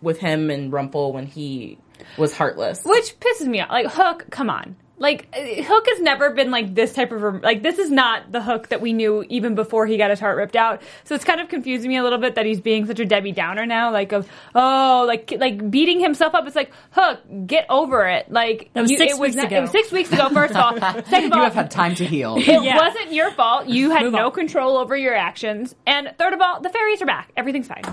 with 0.00 0.18
him 0.18 0.50
and 0.50 0.72
rumple 0.72 1.12
when 1.12 1.26
he 1.26 1.78
was 2.16 2.32
heartless 2.32 2.84
Which 2.84 3.18
pisses 3.18 3.46
me 3.46 3.60
off. 3.60 3.70
Like 3.70 3.86
Hook, 3.88 4.26
come 4.30 4.50
on. 4.50 4.76
Like 5.00 5.28
uh, 5.32 5.62
Hook 5.62 5.84
has 5.88 6.00
never 6.00 6.30
been 6.30 6.50
like 6.50 6.74
this 6.74 6.92
type 6.92 7.12
of 7.12 7.42
like 7.42 7.62
this 7.62 7.78
is 7.78 7.90
not 7.90 8.32
the 8.32 8.42
Hook 8.42 8.68
that 8.68 8.80
we 8.80 8.92
knew 8.92 9.24
even 9.28 9.54
before 9.54 9.86
he 9.86 9.96
got 9.96 10.10
his 10.10 10.18
heart 10.18 10.36
ripped 10.36 10.56
out. 10.56 10.82
So 11.04 11.14
it's 11.14 11.24
kind 11.24 11.40
of 11.40 11.48
confusing 11.48 11.88
me 11.88 11.96
a 11.96 12.02
little 12.02 12.18
bit 12.18 12.34
that 12.34 12.46
he's 12.46 12.60
being 12.60 12.86
such 12.86 12.98
a 12.98 13.04
Debbie 13.04 13.32
Downer 13.32 13.64
now. 13.66 13.92
Like 13.92 14.12
of 14.12 14.28
oh 14.54 15.04
like 15.06 15.32
like 15.38 15.70
beating 15.70 16.00
himself 16.00 16.34
up. 16.34 16.46
It's 16.46 16.56
like 16.56 16.72
Hook, 16.90 17.20
get 17.46 17.66
over 17.68 18.06
it. 18.08 18.30
Like 18.30 18.70
That 18.74 18.82
was 18.82 18.90
six 18.90 19.12
it 19.14 19.18
was 19.18 19.20
weeks 19.20 19.36
not- 19.36 19.46
ago. 19.46 19.56
It 19.58 19.60
was 19.62 19.70
six 19.70 19.92
weeks 19.92 20.12
ago. 20.12 20.28
First 20.30 20.54
of 20.54 20.60
all, 20.60 20.76
second 21.04 21.32
of 21.32 21.36
You 21.36 21.42
have 21.44 21.54
had 21.54 21.70
time 21.70 21.94
to 21.96 22.04
heal. 22.04 22.36
it 22.38 22.46
Yeah. 22.46 22.76
wasn't 22.76 23.12
your 23.12 23.30
fault. 23.32 23.68
You 23.68 23.90
had 23.90 24.02
Move 24.02 24.12
no 24.14 24.26
on. 24.26 24.32
control 24.32 24.76
over 24.76 24.96
your 24.96 25.14
actions. 25.14 25.74
And 25.86 26.12
third 26.18 26.32
of 26.32 26.40
all, 26.40 26.60
the 26.60 26.70
fairies 26.70 27.00
are 27.02 27.06
back. 27.06 27.30
Everything's 27.36 27.68
fine. 27.68 27.84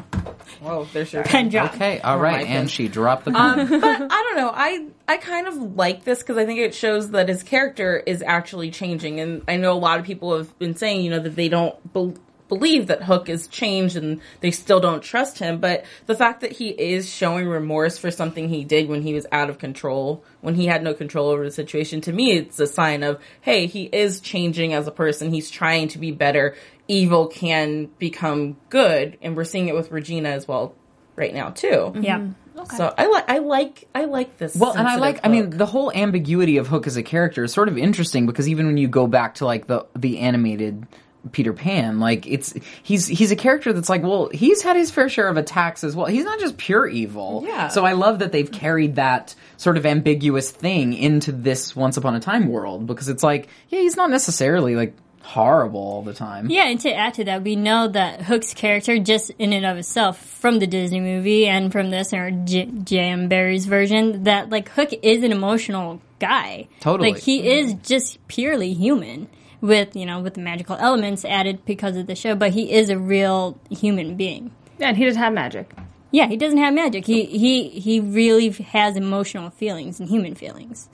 whoa 0.62 0.88
there's 0.94 1.14
your 1.14 1.24
Pen 1.24 1.50
drop. 1.50 1.76
Okay, 1.76 2.00
all 2.00 2.18
right, 2.18 2.46
my 2.48 2.54
and 2.54 2.70
she 2.72 2.88
dropped 2.88 3.26
the 3.26 3.32
Um, 3.40 3.58
but 3.68 3.84
I 3.84 4.08
don't 4.24 4.38
know. 4.38 4.52
I 4.54 4.88
I 5.08 5.18
kind 5.18 5.48
of 5.48 5.76
like 5.76 6.04
this 6.04 6.20
because 6.20 6.38
I 6.38 6.46
think 6.46 6.60
it 6.60 6.74
shows 6.74 7.12
that 7.12 7.30
his 7.30 7.44
character 7.44 7.98
is 7.98 8.24
actually 8.24 8.72
changing, 8.72 9.20
and 9.20 9.44
I 9.48 9.58
know 9.58 9.74
a 9.74 9.78
lot 9.78 10.00
of 10.00 10.06
people 10.06 10.36
have 10.38 10.58
been 10.58 10.76
saying, 10.76 11.04
you 11.04 11.12
know, 11.12 11.20
that 11.20 11.36
they 11.36 11.50
don't 11.50 11.94
bel 11.94 12.16
believe 12.48 12.88
that 12.88 13.04
Hook 13.04 13.28
is 13.28 13.48
changed 13.48 13.96
and 13.96 14.22
they 14.42 14.52
still 14.52 14.80
don't 14.80 15.02
trust 15.02 15.40
him. 15.40 15.60
But 15.60 15.86
the 16.06 16.16
fact 16.16 16.42
that 16.42 16.52
he 16.52 16.70
is 16.70 17.10
showing 17.12 17.48
remorse 17.48 17.98
for 17.98 18.12
something 18.12 18.50
he 18.50 18.64
did 18.64 18.88
when 18.88 19.02
he 19.02 19.14
was 19.14 19.26
out 19.32 19.50
of 19.50 19.58
control, 19.58 20.24
when 20.42 20.56
he 20.56 20.68
had 20.68 20.84
no 20.84 20.94
control 20.94 21.30
over 21.30 21.44
the 21.44 21.52
situation, 21.52 22.02
to 22.02 22.14
me, 22.14 22.34
it's 22.34 22.60
a 22.60 22.68
sign 22.68 23.04
of, 23.04 23.20
hey, 23.42 23.66
he 23.66 23.86
is 23.86 24.20
changing 24.20 24.74
as 24.74 24.88
a 24.88 24.92
person. 24.92 25.32
He's 25.32 25.50
trying 25.50 25.88
to 25.90 25.98
be 25.98 26.12
better. 26.12 26.56
Evil 26.88 27.28
can 27.28 27.86
become 27.98 28.58
good, 28.70 29.18
and 29.22 29.36
we're 29.36 29.44
seeing 29.44 29.68
it 29.68 29.76
with 29.76 29.92
Regina 29.92 30.30
as 30.30 30.48
well 30.48 30.76
right 31.16 31.34
now 31.34 31.50
too. 31.50 31.94
Yeah. 32.00 32.20
Mm-hmm. 32.20 32.32
So 32.76 32.94
I 32.98 33.08
like 33.08 33.30
I 33.30 33.38
like 33.40 33.88
I 33.94 34.06
like 34.06 34.38
this. 34.38 34.56
Well, 34.56 34.72
and 34.72 34.88
I 34.88 34.96
sensitive 34.96 35.02
like, 35.02 35.26
I 35.26 35.30
mean, 35.30 35.50
the 35.52 35.66
whole 35.66 35.92
ambiguity 35.92 36.58
of 36.58 36.68
Hook 36.68 36.88
as 36.88 36.98
a 36.98 37.04
character 37.04 37.44
is 37.44 37.54
sort 37.54 37.68
of 37.68 37.78
interesting 37.78 38.26
because 38.26 38.48
even 38.48 38.66
when 38.68 38.78
you 38.78 38.88
go 38.88 39.08
back 39.08 39.36
to 39.36 39.46
like 39.46 39.68
the 39.68 39.86
the 39.96 40.20
animated 40.20 40.88
Peter 41.32 41.54
Pan, 41.54 42.00
like 42.00 42.28
it's 42.28 42.54
he's 42.84 43.08
he's 43.08 43.32
a 43.32 43.36
character 43.36 43.74
that's 43.74 43.90
like, 43.90 44.04
well, 44.04 44.30
he's 44.30 44.62
had 44.62 44.76
his 44.76 44.92
fair 44.92 45.10
share 45.10 45.28
of 45.28 45.38
attacks 45.38 45.84
as 45.84 45.96
well. 45.96 46.06
He's 46.06 46.24
not 46.24 46.40
just 46.40 46.58
pure 46.58 46.88
evil. 46.88 47.44
Yeah. 47.46 47.68
So 47.68 47.86
I 47.86 47.94
love 47.94 48.20
that 48.20 48.32
they've 48.32 48.52
carried 48.52 48.96
that 48.96 49.36
sort 49.58 49.78
of 49.78 49.86
ambiguous 49.86 50.52
thing 50.52 50.94
into 50.94 51.32
this 51.32 51.76
Once 51.76 51.98
Upon 51.98 52.16
a 52.16 52.20
Time 52.20 52.48
world 52.48 52.88
because 52.88 53.10
it's 53.10 53.24
like, 53.24 53.50
yeah, 53.70 53.80
he's 53.80 53.98
not 53.98 54.10
necessarily 54.10 54.76
like 54.76 54.96
horrible 55.26 55.80
all 55.80 56.02
the 56.04 56.14
time. 56.14 56.50
Yeah, 56.50 56.68
and 56.68 56.80
to 56.82 56.94
add 56.94 57.16
to 57.16 57.26
that, 57.26 57.44
we 57.44 57.56
know 57.56 57.88
that 57.88 58.22
Hook's 58.22 58.54
character, 58.54 59.00
just 59.00 59.32
in 59.40 59.54
and 59.54 59.66
of 59.66 59.78
itself, 59.78 60.20
from 60.20 60.60
the 60.60 60.68
Disney 60.68 61.00
movie 61.00 61.48
and 61.48 61.72
from 61.72 61.90
this 61.90 62.14
or 62.14 62.32
J- 62.32 62.72
J.M. 62.84 63.28
Barrie's 63.28 63.66
version, 63.66 64.24
that 64.24 64.50
like 64.50 64.70
Hook 64.70 64.92
is 65.02 65.24
an 65.24 65.32
emotional 65.32 66.02
guy. 66.20 66.68
Totally. 66.80 67.12
like 67.14 67.22
he 67.22 67.40
mm-hmm. 67.40 67.48
is 67.48 67.74
just 67.84 68.26
purely 68.28 68.74
human 68.74 69.28
with 69.62 69.96
you 69.96 70.06
know 70.06 70.22
with 70.22 70.36
the 70.36 70.42
magical 70.42 70.76
elements 70.76 71.26
added 71.26 71.66
because 71.66 71.98
of 71.98 72.08
the 72.08 72.16
show, 72.16 72.36
but 72.36 72.52
he 72.52 72.72
is 72.72 72.90
a 72.90 72.98
real 72.98 73.60
human 73.70 74.16
being. 74.16 74.52
Yeah, 74.78 74.90
and 74.90 74.98
he 74.98 75.06
doesn't 75.06 75.22
have 75.22 75.34
magic. 75.34 75.74
Yeah, 76.12 76.28
he 76.28 76.38
doesn't 76.38 76.60
have 76.60 76.74
magic. 76.74 77.06
He 77.06 77.26
he 77.26 77.70
he 77.70 78.00
really 78.00 78.50
has 78.50 78.96
emotional 78.96 79.50
feelings 79.50 80.00
and 80.00 80.08
human 80.08 80.36
feelings. 80.36 80.88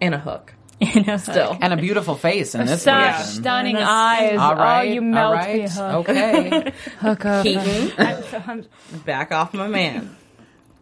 and 0.00 0.14
a 0.14 0.18
hook. 0.18 0.54
You 0.94 1.02
know, 1.02 1.16
Still. 1.16 1.56
And 1.60 1.72
a 1.72 1.76
beautiful 1.76 2.14
face 2.14 2.54
in 2.54 2.64
this 2.66 2.82
Such 2.82 3.16
version. 3.16 3.42
stunning 3.42 3.74
That's- 3.74 3.90
eyes. 3.90 4.38
All 4.38 4.54
right, 4.54 4.88
oh, 4.88 4.92
you 4.92 5.00
melt 5.02 5.34
right, 5.34 5.62
me, 5.62 5.68
Hook. 5.68 6.08
Okay. 6.08 6.72
Hook 7.00 7.24
up. 7.24 7.44
Keetin, 7.44 7.92
I'm 7.98 8.22
so- 8.22 8.42
I'm- 8.46 8.64
back 9.04 9.32
off 9.32 9.52
my 9.54 9.66
man. 9.66 10.14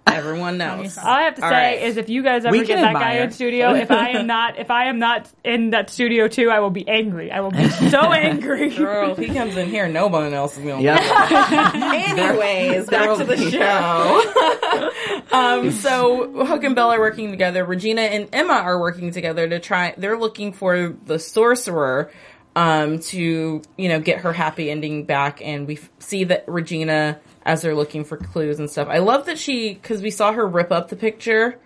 Everyone 0.07 0.57
knows. 0.59 0.97
All 0.99 1.07
I 1.07 1.23
have 1.23 1.35
to 1.37 1.43
All 1.45 1.51
say 1.51 1.55
right. 1.79 1.83
is, 1.83 1.97
if 1.97 2.09
you 2.09 2.23
guys 2.23 2.45
ever 2.45 2.53
We 2.53 2.65
get 2.65 2.77
can 2.77 2.83
that 2.83 2.95
guy 2.95 3.13
admire. 3.15 3.23
in 3.25 3.31
studio, 3.33 3.75
if 3.75 3.91
I 3.91 4.11
am 4.11 4.27
not, 4.27 4.59
if 4.59 4.71
I 4.71 4.87
am 4.89 4.99
not 4.99 5.29
in 5.45 5.71
that 5.71 5.91
studio 5.91 6.29
too, 6.29 6.49
I 6.51 6.61
will 6.61 6.71
be 6.71 6.89
angry. 6.89 7.31
I 7.33 7.41
will 7.41 7.51
be 7.51 7.69
so 7.91 8.13
angry. 8.13 8.71
Girl, 8.71 9.13
if 9.13 9.19
he 9.19 9.27
comes 9.35 9.57
in 9.57 9.69
here, 9.69 9.89
no 9.89 10.07
one 10.07 10.33
else 10.33 10.57
is 10.57 10.65
gonna. 10.65 10.83
yeah. 10.83 10.97
Anyways, 12.09 12.89
back 12.89 13.19
to 13.19 13.25
the 13.25 13.37
show. 13.51 15.37
um, 15.37 15.71
so 15.73 16.45
Hook 16.47 16.65
and 16.65 16.75
Belle 16.75 16.93
are 16.93 17.01
working 17.01 17.31
together. 17.31 17.65
Regina 17.65 18.03
and 18.03 18.29
Emma 18.33 18.55
are 18.55 18.81
working 18.81 19.11
together 19.11 19.49
to 19.49 19.59
try. 19.59 19.95
They're 19.97 20.19
looking 20.19 20.53
for 20.53 20.95
the 21.05 21.19
sorcerer 21.19 22.11
um, 22.55 23.01
to 23.01 23.63
you 23.77 23.89
know 23.89 24.01
get 24.01 24.21
her 24.21 24.33
happy 24.33 24.71
ending 24.71 25.05
back, 25.05 25.41
and 25.43 25.67
we 25.67 25.77
f- 25.77 25.91
see 25.99 26.25
that 26.25 26.45
Regina 26.47 27.21
as 27.47 27.63
they're 27.63 27.75
looking 27.77 28.05
for 28.05 28.17
clues 28.19 28.59
and 28.59 28.69
stuff. 28.69 28.89
I 28.91 28.99
love 28.99 29.27
that 29.27 29.39
she 29.39 29.73
because 29.73 30.03
we 30.03 30.11
saw 30.11 30.33
her 30.33 30.47
rip 30.47 30.73
up 30.73 30.89
the 30.89 30.97
picture 30.97 31.59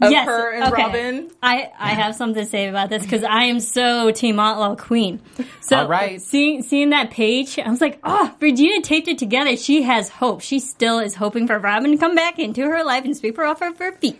of 0.00 0.12
Yes, 0.12 0.26
her 0.26 0.52
and 0.52 0.72
okay. 0.72 0.82
Robin. 0.84 1.30
I, 1.42 1.72
I 1.76 1.94
have 1.94 2.14
something 2.14 2.44
to 2.44 2.48
say 2.48 2.68
about 2.68 2.88
this 2.88 3.02
because 3.02 3.24
I 3.24 3.46
am 3.46 3.58
so 3.58 4.12
Team 4.12 4.38
Outlaw 4.38 4.76
Queen. 4.76 5.20
So 5.60 5.78
All 5.78 5.88
right. 5.88 6.22
seeing 6.22 6.62
seeing 6.62 6.90
that 6.90 7.10
page, 7.10 7.58
I 7.58 7.68
was 7.68 7.80
like, 7.80 7.98
oh, 8.04 8.32
Regina 8.40 8.80
taped 8.82 9.08
it 9.08 9.18
together. 9.18 9.56
She 9.56 9.82
has 9.82 10.08
hope. 10.08 10.40
She 10.40 10.60
still 10.60 11.00
is 11.00 11.16
hoping 11.16 11.48
for 11.48 11.58
Robin 11.58 11.90
to 11.90 11.96
come 11.98 12.14
back 12.14 12.38
into 12.38 12.62
her 12.62 12.84
life 12.84 13.04
and 13.04 13.16
sweep 13.16 13.36
her 13.36 13.44
off 13.44 13.60
of 13.60 13.76
her 13.78 13.92
feet. 13.96 14.18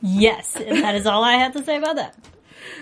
Yes, 0.00 0.54
and 0.54 0.84
that 0.84 0.94
is 0.94 1.06
all 1.06 1.24
I 1.24 1.32
have 1.38 1.54
to 1.54 1.64
say 1.64 1.76
about 1.76 1.96
that. 1.96 2.14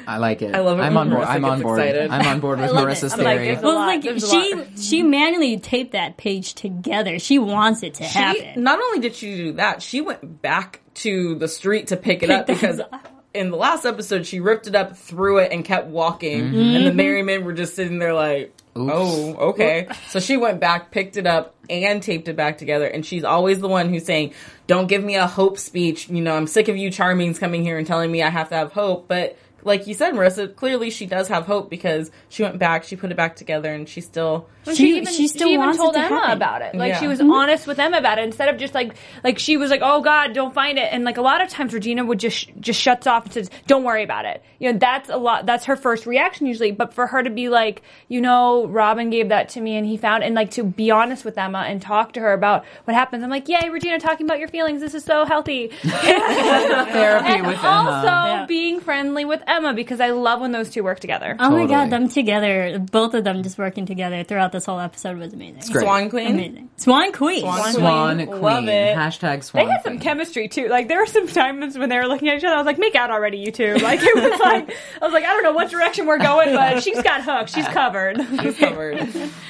I 0.07 0.19
like 0.19 0.43
it. 0.43 0.55
I 0.55 0.61
love 0.61 0.79
it 0.79 0.83
I'm 0.83 0.97
on 0.97 1.11
board. 1.11 1.23
Marisa 1.27 1.31
I'm 1.31 1.45
on 1.45 1.63
board. 1.63 1.79
excited. 1.81 2.11
I'm 2.11 2.27
on 2.27 2.41
board 2.41 2.61
with. 2.61 2.71
Marisa's 2.71 3.13
I'm 3.15 3.21
like, 3.23 3.39
theory. 3.41 3.57
Well, 3.57 3.75
lot. 3.75 3.87
like 3.87 4.03
There's 4.03 4.29
she 4.31 4.65
she 4.81 5.03
manually 5.03 5.59
taped 5.59 5.93
that 5.93 6.17
page 6.17 6.55
together. 6.55 7.19
She 7.19 7.39
wants 7.39 7.83
it 7.83 7.95
to 7.95 8.05
She, 8.05 8.19
happen. 8.19 8.63
not 8.63 8.79
only 8.81 8.99
did 9.01 9.15
she 9.15 9.37
do 9.37 9.53
that, 9.55 9.83
she 9.83 10.01
went 10.01 10.43
back 10.43 10.81
to 10.95 11.35
the 11.37 11.49
street 11.49 11.89
to 11.89 11.97
pick 11.97 12.23
it 12.23 12.31
up 12.31 12.47
because 12.47 12.81
up. 12.81 13.09
in 13.35 13.51
the 13.51 13.57
last 13.57 13.85
episode 13.87 14.27
she 14.27 14.41
ripped 14.41 14.67
it 14.67 14.75
up, 14.75 14.97
threw 14.97 15.39
it, 15.39 15.53
and 15.53 15.65
kept 15.65 15.87
walking, 15.89 16.41
and 16.41 16.55
Mm-hmm. 16.55 16.85
the 16.85 16.93
merry 16.93 17.23
men 17.23 17.45
were 17.45 17.53
just 17.55 17.75
sitting 17.77 17.99
there 17.99 18.15
like. 18.15 18.55
Oh, 18.75 19.35
okay. 19.51 19.87
So 20.09 20.19
she 20.19 20.39
went 20.39 20.59
back, 20.59 20.91
picked 20.91 21.19
it 21.19 21.27
up, 21.27 21.55
and 21.69 22.03
taped 22.03 22.27
it 22.29 22.37
back 22.37 22.57
together. 22.57 22.87
And 22.87 23.05
she's 23.05 23.23
always 23.23 23.61
the 23.61 23.69
one 23.69 23.91
who's 23.91 24.07
saying, 24.07 24.33
"Don't 24.67 24.87
give 24.87 25.05
me 25.05 25.15
a 25.17 25.27
hope 25.27 25.59
speech." 25.59 26.09
You 26.09 26.23
know, 26.23 26.35
I'm 26.35 26.47
sick 26.47 26.69
of 26.69 26.77
you 26.79 26.89
charmings 26.89 27.39
coming 27.39 27.63
here 27.63 27.77
and 27.77 27.87
telling 27.87 28.11
me 28.11 28.23
I 28.23 28.31
have 28.31 28.49
to 28.49 28.55
have 28.55 28.73
hope. 28.73 29.09
But 29.09 29.37
like 29.65 29.87
you 29.87 29.95
said, 29.95 30.15
Marisa, 30.15 30.55
clearly 30.55 30.91
she 30.91 31.07
does 31.07 31.29
have 31.29 31.47
hope 31.47 31.71
because 31.71 32.11
she 32.29 32.43
went 32.43 32.59
back, 32.59 32.85
she 32.85 32.97
put 32.97 33.11
it 33.11 33.17
back 33.17 33.37
together, 33.37 33.73
and 33.73 33.89
she 33.89 34.01
still 34.01 34.49
She, 34.65 34.75
She- 34.77 34.97
even, 34.99 35.13
she 35.13 35.27
still 35.29 35.49
she 35.49 35.55
even 35.55 35.77
told 35.77 35.95
to 35.95 36.01
Emma 36.01 36.17
happen. 36.21 36.33
about 36.37 36.63
it. 36.63 36.75
Like 36.77 36.91
Yeah. 36.93 37.01
she 37.01 37.09
was 37.09 37.19
Mm-hmm. 37.19 37.33
honest 37.33 37.67
with 37.67 37.79
Emma 37.81 37.99
about 37.99 38.19
it 38.19 38.25
instead 38.25 38.49
of 38.49 38.59
just 38.59 38.75
like 38.75 38.95
like 39.25 39.39
she 39.41 39.57
was 39.57 39.71
like, 39.71 39.81
"Oh 39.83 40.01
God, 40.03 40.35
don't 40.35 40.55
find 40.55 40.79
it." 40.79 40.89
And 40.93 41.03
like 41.05 41.17
a 41.17 41.23
lot 41.23 41.43
of 41.43 41.49
times, 41.49 41.75
Regina 41.75 42.05
would 42.05 42.21
just 42.21 42.51
just 42.61 42.81
shuts 42.81 43.07
off 43.09 43.25
and 43.25 43.33
says, 43.35 43.51
"Don't 43.67 43.83
worry 43.83 44.05
about 44.05 44.25
it." 44.25 44.43
You 44.61 44.73
know, 44.73 44.79
that's 44.79 45.09
a 45.11 45.17
lot. 45.17 45.47
That's 45.47 45.65
her 45.65 45.75
first 45.77 46.07
reaction 46.07 46.47
usually. 46.47 46.71
But 46.71 46.95
for 46.95 47.09
her 47.09 47.23
to 47.23 47.31
be 47.31 47.49
like, 47.49 47.83
you 48.09 48.21
know, 48.21 48.67
Robin 48.69 49.11
gave 49.11 49.31
that 49.31 49.49
to 49.51 49.61
me 49.61 49.77
and 49.77 49.85
he 49.85 49.97
found 49.97 50.23
and 50.23 50.35
like 50.37 50.53
to 50.53 50.63
be 50.63 50.91
honest 50.93 51.25
with 51.25 51.37
Emma 51.37 51.65
and 51.67 51.83
talk 51.83 52.13
to 52.13 52.21
her 52.21 52.33
about 52.33 52.65
what 52.85 52.95
happens. 52.95 53.25
I'm 53.25 53.31
like, 53.31 53.49
"Yay, 53.49 53.69
Regina, 53.69 53.99
talking 53.99 54.27
about 54.27 54.39
your 54.39 54.49
feelings. 54.49 54.81
This 54.81 54.95
is 54.95 55.05
so 55.05 55.25
healthy." 55.25 55.69
Therapy 55.83 57.29
and 57.29 57.47
with 57.47 57.57
also 57.65 58.07
Emma. 58.07 58.27
Yeah. 58.33 58.47
being 58.47 58.81
friendly 58.81 59.25
with 59.25 59.43
Emma 59.47 59.52
because 59.75 60.01
I 60.01 60.11
love 60.11 60.41
when 60.41 60.53
those 60.53 60.71
two 60.71 60.83
work 60.83 61.01
together. 61.01 61.37
Oh 61.39 61.51
my 61.51 61.63
Totally. 61.63 61.67
god, 61.69 61.91
them 61.91 62.09
together, 62.09 62.79
both 62.79 63.15
of 63.15 63.25
them 63.25 63.43
just 63.43 63.59
working 63.59 63.85
together 63.87 64.25
throughout 64.25 64.51
this 64.53 64.65
whole 64.65 64.81
episode 64.81 65.19
was 65.19 65.33
amazing. 65.33 65.61
great. 65.73 65.83
Swan 65.85 66.11
Queen. 66.11 66.27
Amazing. 66.29 66.71
Swan 66.77 67.13
Queen. 67.13 67.41
Swan 67.41 67.73
Swan 67.73 68.17
Queen. 68.17 68.27
Queen. 68.29 68.41
Love 68.41 68.69
it. 68.69 68.97
Hashtag 68.97 69.43
Swan 69.45 69.67
They 69.67 69.71
had 69.73 69.83
some 69.83 69.93
Queen. 69.95 70.01
chemistry 70.01 70.49
too. 70.49 70.69
Like 70.69 70.89
there 70.89 70.99
were 70.99 71.07
some 71.07 71.29
times 71.29 71.77
when 71.77 71.89
they 71.89 71.97
were 71.99 72.07
looking 72.07 72.29
at 72.29 72.39
each 72.39 72.45
other. 72.45 72.55
I 72.55 72.59
was 72.59 72.67
like, 72.67 72.79
"Make 72.79 72.95
out 72.95 73.11
already, 73.11 73.39
you 73.39 73.53
two. 73.53 73.75
Like 73.75 74.01
it 74.03 74.15
was 74.15 74.41
like 74.41 74.71
I 75.01 75.05
was 75.05 75.13
like, 75.13 75.25
"I 75.25 75.33
don't 75.35 75.43
know 75.43 75.53
what 75.53 75.71
direction 75.71 76.07
we're 76.07 76.19
going, 76.19 76.55
but 76.55 76.83
she's 76.83 77.03
got 77.03 77.23
hooked. 77.23 77.55
She's 77.55 77.69
covered." 77.69 78.17
She's 78.43 78.57
covered. 78.57 78.99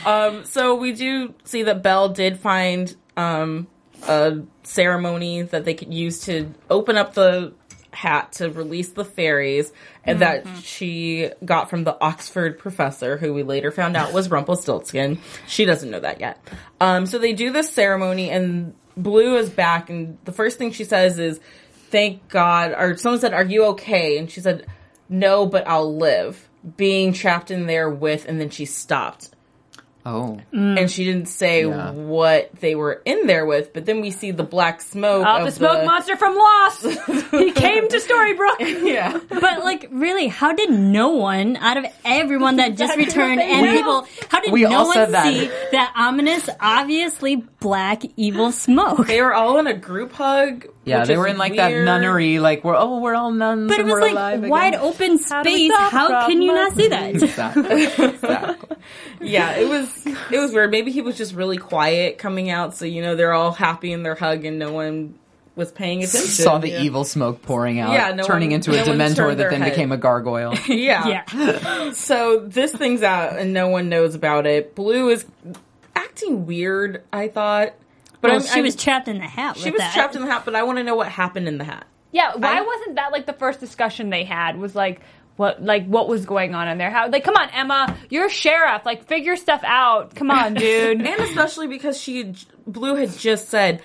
um, 0.04 0.44
so 0.44 0.74
we 0.74 0.92
do 0.92 1.34
see 1.44 1.62
that 1.64 1.82
Belle 1.82 2.08
did 2.10 2.38
find 2.38 2.94
um, 3.16 3.66
a 4.08 4.38
ceremony 4.64 5.42
that 5.42 5.64
they 5.64 5.74
could 5.74 5.92
use 5.94 6.20
to 6.26 6.52
open 6.68 6.96
up 6.96 7.14
the 7.14 7.52
hat 7.92 8.32
to 8.32 8.50
release 8.50 8.90
the 8.90 9.04
fairies 9.04 9.72
and 10.04 10.20
that 10.20 10.46
she 10.62 11.30
got 11.44 11.70
from 11.70 11.84
the 11.84 11.96
Oxford 12.00 12.58
professor 12.58 13.16
who 13.16 13.34
we 13.34 13.42
later 13.42 13.70
found 13.70 13.96
out 13.96 14.12
was 14.12 14.30
Rumpelstiltskin. 14.30 15.18
She 15.46 15.64
doesn't 15.64 15.90
know 15.90 16.00
that 16.00 16.20
yet. 16.20 16.38
Um, 16.80 17.06
so 17.06 17.18
they 17.18 17.32
do 17.32 17.52
this 17.52 17.70
ceremony 17.70 18.30
and 18.30 18.74
Blue 18.96 19.36
is 19.36 19.50
back 19.50 19.90
and 19.90 20.18
the 20.24 20.32
first 20.32 20.58
thing 20.58 20.72
she 20.72 20.84
says 20.84 21.18
is 21.18 21.40
thank 21.90 22.28
God 22.28 22.74
or 22.76 22.96
someone 22.96 23.20
said 23.20 23.32
are 23.32 23.44
you 23.44 23.64
okay 23.66 24.18
and 24.18 24.30
she 24.30 24.40
said 24.40 24.66
no 25.08 25.46
but 25.46 25.66
I'll 25.66 25.96
live 25.96 26.48
being 26.76 27.12
trapped 27.12 27.50
in 27.50 27.66
there 27.66 27.88
with 27.88 28.26
and 28.26 28.40
then 28.40 28.50
she 28.50 28.64
stopped 28.66 29.30
Oh. 30.04 30.40
and 30.50 30.78
mm. 30.78 30.90
she 30.90 31.04
didn't 31.04 31.26
say 31.26 31.64
Yeah. 31.64 31.92
what 31.92 32.50
they 32.60 32.74
were 32.74 33.00
in 33.04 33.26
there 33.26 33.46
with. 33.46 33.72
But 33.72 33.86
then 33.86 34.00
we 34.00 34.10
see 34.10 34.32
the 34.32 34.42
black 34.42 34.80
smoke. 34.80 35.24
Oh, 35.26 35.38
of 35.38 35.44
the 35.44 35.52
smoke 35.52 35.84
monster 35.84 36.16
from 36.16 36.36
Lost. 36.36 36.82
he 37.30 37.52
came 37.52 37.88
to 37.88 37.96
Storybrooke. 37.98 38.82
Yeah, 38.92 39.20
But 39.28 39.60
like, 39.60 39.88
really, 39.92 40.26
how 40.26 40.52
did 40.52 40.70
no 40.70 41.10
one 41.10 41.56
out 41.56 41.76
of 41.76 41.86
everyone 42.04 42.56
that 42.56 42.76
just 42.76 42.96
returned 42.96 43.40
and 43.40 43.76
people, 43.76 44.06
how 44.28 44.40
did 44.40 44.52
We 44.52 44.62
no 44.62 44.78
all 44.78 44.86
one 44.86 44.94
said 44.94 45.10
that. 45.12 45.24
see 45.24 45.46
that 45.70 45.92
ominous, 45.96 46.48
obviously 46.60 47.44
black 47.62 48.02
evil 48.16 48.52
smoke? 48.52 49.06
they 49.06 49.20
were 49.22 49.32
all 49.34 49.58
in 49.58 49.66
a 49.66 49.74
group 49.74 50.12
hug. 50.12 50.66
Yeah, 50.84 50.98
which 51.00 51.08
they 51.08 51.14
is 51.14 51.18
were 51.18 51.26
in 51.28 51.38
like 51.38 51.56
that 51.56 51.72
nunnery, 51.72 52.38
like 52.40 52.64
we're 52.64 52.74
oh 52.76 52.98
we're 52.98 53.14
all 53.14 53.30
nuns 53.30 53.68
But 53.70 53.78
it 53.78 53.84
was 53.84 53.92
we're 53.92 54.12
like 54.12 54.50
wide 54.50 54.74
again. 54.74 54.80
open 54.84 55.18
How 55.28 55.42
do 55.42 55.50
we 55.50 55.68
space. 55.68 55.78
solve 55.78 55.92
How 55.92 56.26
can 56.26 56.42
you 56.42 56.52
not 56.52 56.74
see 56.74 56.88
that? 56.88 57.14
Exactly. 57.22 57.84
exactly. 57.84 58.76
Yeah, 59.20 59.52
it 59.52 59.68
was 59.68 60.06
it 60.06 60.38
was 60.38 60.52
weird. 60.52 60.70
Maybe 60.70 60.90
he 60.90 61.00
was 61.02 61.16
just 61.16 61.34
really 61.34 61.56
quiet 61.58 62.18
coming 62.18 62.50
out, 62.50 62.74
so 62.76 62.84
you 62.84 63.00
know 63.02 63.14
they're 63.14 63.32
all 63.32 63.52
happy 63.52 63.92
in 63.92 64.02
their 64.02 64.14
hug, 64.16 64.44
and 64.44 64.58
no 64.58 64.72
one 64.72 65.14
was 65.54 65.70
paying 65.70 65.98
attention. 66.02 66.28
Saw 66.30 66.56
the 66.58 66.70
yeah. 66.70 66.80
evil 66.80 67.04
smoke 67.04 67.42
pouring 67.42 67.78
out, 67.78 67.92
Yeah, 67.92 68.12
no 68.14 68.24
turning 68.24 68.48
one- 68.48 68.54
into 68.56 68.72
a 68.72 68.76
no 68.76 68.86
one 68.86 68.98
Dementor 68.98 69.36
that 69.36 69.50
then 69.50 69.60
head. 69.60 69.70
became 69.70 69.92
a 69.92 69.96
gargoyle. 69.98 70.54
Yeah. 70.66 71.06
Yeah. 71.34 71.92
So 71.92 72.40
this 72.40 72.72
thing's 72.72 73.02
out, 73.02 73.38
and 73.38 73.52
no 73.52 73.68
one 73.68 73.88
knows 73.90 74.14
about 74.14 74.46
it. 74.46 74.74
Blue 74.74 75.10
is 75.10 75.26
acting 76.12 76.46
weird. 76.46 77.02
I 77.12 77.28
thought, 77.28 77.72
but 78.20 78.30
Well, 78.30 78.40
I'm- 78.40 78.46
she 78.46 78.54
I'm- 78.54 78.62
was 78.64 78.76
trapped 78.76 79.08
in 79.08 79.18
the 79.18 79.24
hat. 79.24 79.56
she 79.56 79.64
with 79.66 79.74
was 79.74 79.80
that. 79.80 79.94
trapped 79.94 80.14
in 80.14 80.22
the 80.22 80.30
hat. 80.30 80.42
But 80.44 80.54
I 80.54 80.62
want 80.62 80.78
to 80.78 80.84
know 80.84 80.94
what 80.94 81.08
happened 81.08 81.48
in 81.48 81.58
the 81.58 81.64
hat. 81.64 81.86
Yeah, 82.12 82.32
why 82.36 82.58
I- 82.58 82.60
wasn't 82.62 82.96
that 82.96 83.12
like 83.12 83.26
the 83.26 83.32
first 83.32 83.60
discussion 83.60 84.10
they 84.10 84.24
had? 84.24 84.58
Was 84.58 84.74
like 84.74 85.00
what 85.36 85.62
like 85.62 85.86
what 85.86 86.08
was 86.08 86.26
going 86.26 86.54
on 86.54 86.68
in 86.68 86.76
there? 86.78 86.90
How 86.90 87.08
like 87.08 87.24
come 87.24 87.36
on, 87.36 87.48
Emma, 87.50 87.96
you're 88.10 88.26
a 88.26 88.30
sheriff. 88.30 88.82
Like 88.84 89.06
figure 89.06 89.36
stuff 89.36 89.62
out. 89.64 90.14
Come 90.14 90.30
on, 90.30 90.54
dude. 90.54 91.00
and 91.00 91.20
especially 91.22 91.66
because 91.68 91.98
she 92.00 92.34
blue 92.66 92.94
had 92.96 93.16
just 93.16 93.48
said 93.48 93.82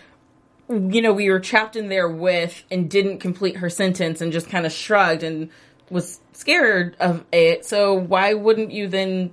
you 0.70 1.02
know 1.02 1.14
we 1.14 1.30
were 1.30 1.40
trapped 1.40 1.78
in 1.78 1.88
there 1.88 2.10
with 2.10 2.64
and 2.70 2.90
didn't 2.90 3.20
complete 3.20 3.56
her 3.58 3.70
sentence 3.70 4.20
and 4.20 4.34
just 4.34 4.50
kind 4.50 4.66
of 4.66 4.72
shrugged 4.74 5.24
and 5.24 5.50
was 5.90 6.20
scared 6.34 6.94
of 7.00 7.24
it 7.32 7.64
so 7.66 7.94
why 7.94 8.34
wouldn't 8.34 8.70
you 8.72 8.86
then 8.90 9.32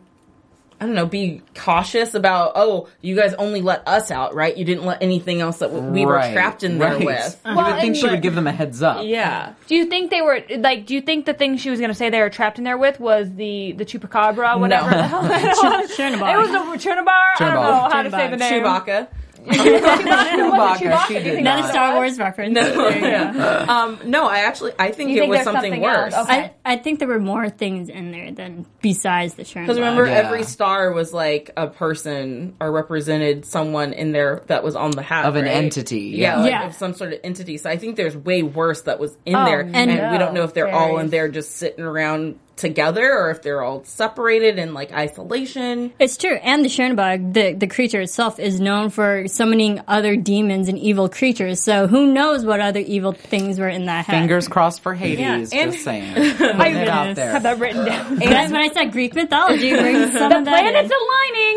I 0.80 0.86
don't 0.86 0.94
know, 0.96 1.06
be 1.06 1.40
cautious 1.54 2.14
about, 2.14 2.52
oh, 2.56 2.88
you 3.00 3.14
guys 3.16 3.32
only 3.34 3.62
let 3.62 3.86
us 3.86 4.10
out, 4.10 4.34
right? 4.34 4.54
You 4.56 4.64
didn't 4.64 4.84
let 4.84 5.02
anything 5.02 5.40
else 5.40 5.58
that 5.58 5.70
w- 5.72 5.90
we 5.92 6.04
were 6.04 6.18
trapped 6.32 6.62
in 6.64 6.78
there 6.78 6.94
right. 6.96 7.04
with. 7.06 7.40
Uh-huh. 7.44 7.50
You 7.50 7.56
Well, 7.56 7.66
would 7.66 7.74
think 7.80 7.86
and- 7.94 7.96
she 7.96 8.08
would 8.08 8.20
give 8.22 8.34
them 8.34 8.46
a 8.46 8.52
heads 8.52 8.82
up. 8.82 9.04
Yeah. 9.06 9.52
do 9.68 9.76
you 9.76 9.86
think 9.86 10.10
they 10.10 10.20
were 10.20 10.40
like? 10.58 10.84
Do 10.86 10.94
you 10.94 11.00
think 11.00 11.26
the 11.26 11.32
thing 11.34 11.56
she 11.56 11.70
was 11.70 11.78
going 11.78 11.90
to 11.90 11.94
say 11.94 12.10
they 12.10 12.20
were 12.20 12.28
trapped 12.28 12.58
in 12.58 12.64
there 12.64 12.76
with 12.76 12.98
was 13.00 13.32
the 13.34 13.72
the 13.72 13.84
chupacabra, 13.84 14.58
whatever 14.58 14.90
No. 14.90 14.96
the 14.96 15.02
hell 15.04 15.22
that 15.22 15.42
was? 15.62 15.96
Chernobog. 15.96 16.34
It 16.34 16.36
was 16.38 16.48
the 16.82 16.88
Chernobyl. 16.90 17.08
I 17.08 17.34
don't 17.38 17.48
Chernobog. 17.48 17.62
know 17.62 17.88
how 17.90 18.02
to 18.02 18.10
say 18.10 18.28
the 18.30 18.36
name. 18.36 18.62
Chewbacca. 18.64 19.08
Chewbacca, 19.46 21.06
she 21.08 21.14
did 21.14 21.44
Not 21.44 21.64
a. 21.64 21.68
Star 21.68 21.94
Wars 21.96 22.18
reference. 22.18 22.54
There 22.54 22.68
you 22.94 23.00
go. 23.00 23.06
Yeah. 23.06 23.66
Um, 23.68 23.98
no, 24.04 24.26
I 24.26 24.38
actually, 24.40 24.72
I 24.78 24.90
think 24.90 25.10
You 25.10 25.16
it 25.16 25.20
think 25.20 25.30
was 25.32 25.42
something, 25.44 25.62
something 25.72 25.80
worse. 25.82 26.14
Okay. 26.14 26.52
I, 26.64 26.72
I 26.72 26.76
think 26.76 26.98
there 26.98 27.08
were 27.08 27.18
more 27.20 27.48
things 27.48 27.88
in 27.88 28.10
there 28.10 28.32
than 28.32 28.66
besides 28.80 29.34
the 29.34 29.42
Chernobog. 29.44 29.62
Because 29.62 29.76
remember, 29.78 30.06
Yeah. 30.06 30.12
every 30.12 30.44
star 30.44 30.92
was 30.92 31.12
like 31.12 31.50
a 31.56 31.66
person 31.68 32.56
or 32.60 32.70
represented 32.72 33.44
someone 33.44 33.92
in 33.92 34.12
there 34.12 34.42
that 34.46 34.62
was 34.64 34.76
on 34.76 34.90
the 34.92 35.02
hat 35.02 35.24
Of 35.26 35.36
an 35.36 35.44
right? 35.44 35.54
entity, 35.54 36.00
Yeah, 36.16 36.36
yeah. 36.36 36.40
like 36.42 36.50
Yeah. 36.50 36.66
of 36.66 36.74
some 36.74 36.94
sort 36.94 37.12
of 37.12 37.20
entity. 37.24 37.58
So 37.58 37.70
I 37.70 37.76
think 37.76 37.96
there's 37.96 38.16
way 38.16 38.42
worse 38.42 38.82
that 38.82 38.98
was 38.98 39.16
in 39.26 39.34
Oh, 39.34 39.44
there, 39.44 39.60
and- 39.60 39.74
and, 39.76 40.12
we 40.12 40.18
don't 40.18 40.34
know 40.34 40.44
if 40.44 40.54
they're 40.54 40.72
all 40.72 40.98
in 40.98 41.08
there 41.10 41.28
just 41.28 41.56
sitting 41.56 41.84
around 41.84 42.38
together 42.56 43.12
or 43.12 43.30
if 43.30 43.42
they're 43.42 43.62
all 43.62 43.84
separated 43.84 44.58
in 44.58 44.74
like 44.74 44.92
isolation. 44.92 45.92
It's 45.98 46.16
true, 46.16 46.34
and 46.34 46.64
the 46.64 46.68
Chernobog, 46.68 47.32
the 47.34 47.52
the 47.52 47.66
creature 47.66 48.00
itself, 48.00 48.38
is 48.38 48.60
known 48.60 48.90
for 48.90 49.26
summoning 49.28 49.80
other 49.88 50.16
demons 50.16 50.68
and 50.68 50.78
evil 50.78 51.08
creatures. 51.08 51.60
So 51.62 51.86
who 51.86 52.12
knows 52.12 52.44
what 52.44 52.60
other 52.60 52.80
evil 52.80 53.12
things 53.12 53.58
were 53.58 53.68
in 53.68 53.86
that 53.86 54.06
hat? 54.06 54.12
Fingers 54.20 54.48
crossed 54.48 54.80
for 54.82 54.94
Hades. 54.94 55.20
Yeah, 55.20 55.34
and- 55.62 55.72
Just 55.72 55.84
saying. 55.84 56.14
Putting 56.36 56.76
it 56.76 56.88
out 56.88 57.14
there. 57.16 57.32
Have 57.32 57.42
that 57.44 57.58
written 57.58 57.84
down. 57.84 58.16
That's 58.18 58.52
when 58.52 58.60
I 58.60 58.68
said 58.68 58.92
Greek 58.92 59.14
mythology 59.14 59.70
brings 59.72 60.12
some 60.12 60.32
of 60.32 60.44
that 60.44 60.60
Planets 60.60 60.90
in. 60.92 60.98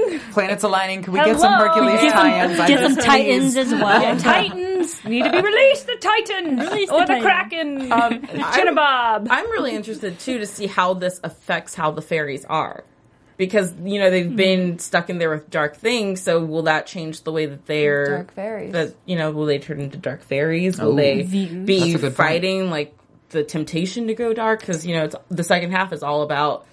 aligning. 0.07 0.19
Planets 0.33 0.63
aligning. 0.63 1.03
Can 1.03 1.13
we 1.13 1.19
get 1.19 1.39
some 1.39 1.53
Hello. 1.53 1.67
Hercules 1.67 2.01
Get 2.01 2.13
tie-ins? 2.13 2.57
some, 2.57 2.67
get 2.67 2.79
some 2.79 2.95
titans 2.95 3.55
as 3.57 3.71
well. 3.71 4.17
Titans 4.19 4.76
need 5.05 5.23
to 5.23 5.31
be 5.31 5.41
released. 5.41 5.87
The 5.87 5.95
Titans 5.95 6.59
Release 6.59 6.89
or 6.89 7.05
the 7.05 7.15
the, 7.15 7.21
Kraken. 7.21 7.91
Um, 7.91 8.21
Chinabob. 8.21 9.27
I'm 9.29 9.49
really 9.51 9.75
interested 9.75 10.19
too 10.19 10.39
to 10.39 10.45
see 10.45 10.67
how 10.67 10.93
this 10.93 11.19
affects 11.23 11.73
how 11.75 11.91
the 11.91 12.01
fairies 12.01 12.45
are. 12.45 12.83
Because, 13.37 13.71
you 13.83 13.99
know, 13.99 14.09
they've 14.09 14.35
been 14.35 14.79
stuck 14.79 15.11
in 15.11 15.19
there 15.19 15.29
with 15.29 15.51
dark 15.51 15.75
things, 15.77 16.21
so 16.21 16.43
will 16.43 16.63
that 16.63 16.87
change 16.87 17.21
the 17.21 17.31
way 17.31 17.45
that 17.45 17.67
they're 17.67 18.07
Dark 18.17 18.33
fairies. 18.33 18.73
That 18.73 18.95
you 19.05 19.15
know, 19.15 19.29
will 19.29 19.45
they 19.45 19.59
turn 19.59 19.79
into 19.79 19.97
dark 19.97 20.23
fairies? 20.23 20.79
Will 20.79 20.93
Ooh. 20.93 20.95
they 20.95 21.21
be 21.21 21.93
a 21.93 21.93
good 21.93 22.01
point. 22.01 22.15
fighting 22.15 22.69
like 22.71 22.97
the 23.29 23.43
temptation 23.43 24.07
to 24.07 24.15
go 24.15 24.33
dark? 24.33 24.61
Because 24.61 24.87
you 24.87 24.95
know, 24.95 25.03
it's 25.03 25.15
the 25.29 25.43
second 25.43 25.69
half 25.71 25.93
is 25.93 26.01
all 26.01 26.23
about 26.23 26.65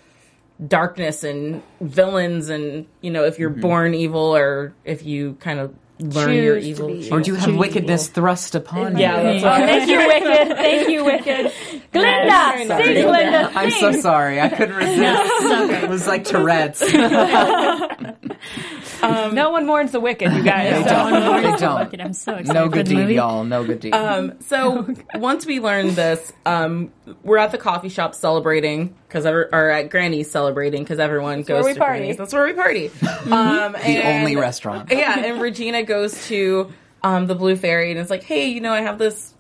darkness 0.67 1.23
and 1.23 1.63
villains, 1.83 2.49
and 2.49 2.87
you 3.03 3.11
know, 3.11 3.25
if 3.25 3.39
you're 3.39 3.51
Mm-hmm. 3.51 3.61
born 3.61 3.95
evil 3.95 4.35
or 4.35 4.73
if 4.87 5.05
you 5.05 5.35
kind 5.41 5.59
of 5.61 5.75
learn 6.01 6.35
your 6.35 6.61
Choose 6.61 6.65
to 6.65 6.71
evil. 6.71 6.87
be 6.89 7.11
Or 7.11 7.21
do 7.21 7.31
you 7.33 7.37
have 7.37 7.55
wickedness 7.55 8.09
evil. 8.09 8.15
thrust 8.23 8.55
upon 8.55 8.97
Yeah, 8.99 9.33
you? 9.33 9.41
that's 9.41 9.45
Oh, 9.45 9.49
right. 9.61 9.69
thank 9.69 9.91
you, 9.91 9.99
Wicked. 9.99 10.57
Thank 10.57 10.89
you, 10.89 11.05
Wicked. 11.05 11.53
Glinda, 11.93 12.67
Sorry. 12.67 12.85
sing, 12.85 13.07
Glinda, 13.07 13.53
I'm 13.55 13.71
so 13.71 13.93
sorry. 14.01 14.41
I 14.41 14.49
couldn't 14.49 14.77
resist. 14.77 15.33
so 15.43 15.67
great. 15.69 15.85
it 15.85 15.89
was 15.89 16.07
like 16.07 16.25
Tourette's. 16.25 16.83
no 19.33 19.51
one 19.51 19.67
mourns 19.67 19.93
the 19.93 20.01
wicked, 20.01 20.33
you 20.33 20.43
guys. 20.43 20.73
They 20.85 20.89
So- 20.89 20.89
don't. 20.89 21.43
They 21.43 21.57
don't. 21.57 21.95
at- 21.95 22.01
I'm 22.01 22.13
so 22.13 22.35
excited 22.37 22.55
No 22.55 22.67
for 22.67 22.77
good 22.77 22.87
the 22.87 22.91
deed, 22.91 22.97
movie. 22.97 23.15
y'all. 23.15 23.45
No 23.45 23.65
good 23.65 23.81
deed. 23.81 23.93
Um, 23.95 24.41
so 24.41 24.87
once 25.15 25.45
we 25.47 25.61
learned 25.61 25.91
this, 25.93 26.33
um, 26.47 26.93
we're 27.23 27.39
at 27.39 27.53
the 27.53 27.59
coffee 27.59 27.89
shop 27.89 28.15
celebrating 28.15 28.95
because 29.09 29.27
or 29.27 29.71
at 29.71 29.91
Granny's 29.91 30.31
celebrating 30.31 30.83
because 30.83 30.99
everyone 30.99 31.43
goes 31.43 31.63
where 31.63 31.65
we 31.65 31.75
to 31.75 31.79
party. 31.81 31.99
Granny's. 32.01 32.17
That's 32.17 32.33
where 32.33 32.45
we 32.47 32.53
party. 32.55 32.91
Um, 33.31 33.73
the 33.73 33.79
and- 33.79 34.19
only 34.21 34.37
restaurant. 34.37 34.91
Yeah, 34.91 35.19
and 35.19 35.41
Regina 35.41 35.83
goes 35.83 36.27
to 36.29 36.73
um, 37.03 37.27
the 37.27 37.35
Blue 37.35 37.57
Fairy 37.57 37.91
and 37.91 38.01
it's 38.01 38.11
like, 38.11 38.23
hey, 38.23 38.49
you 38.49 38.61
know, 38.61 38.73
I 38.73 38.81
have 38.81 38.99
this 38.99 39.34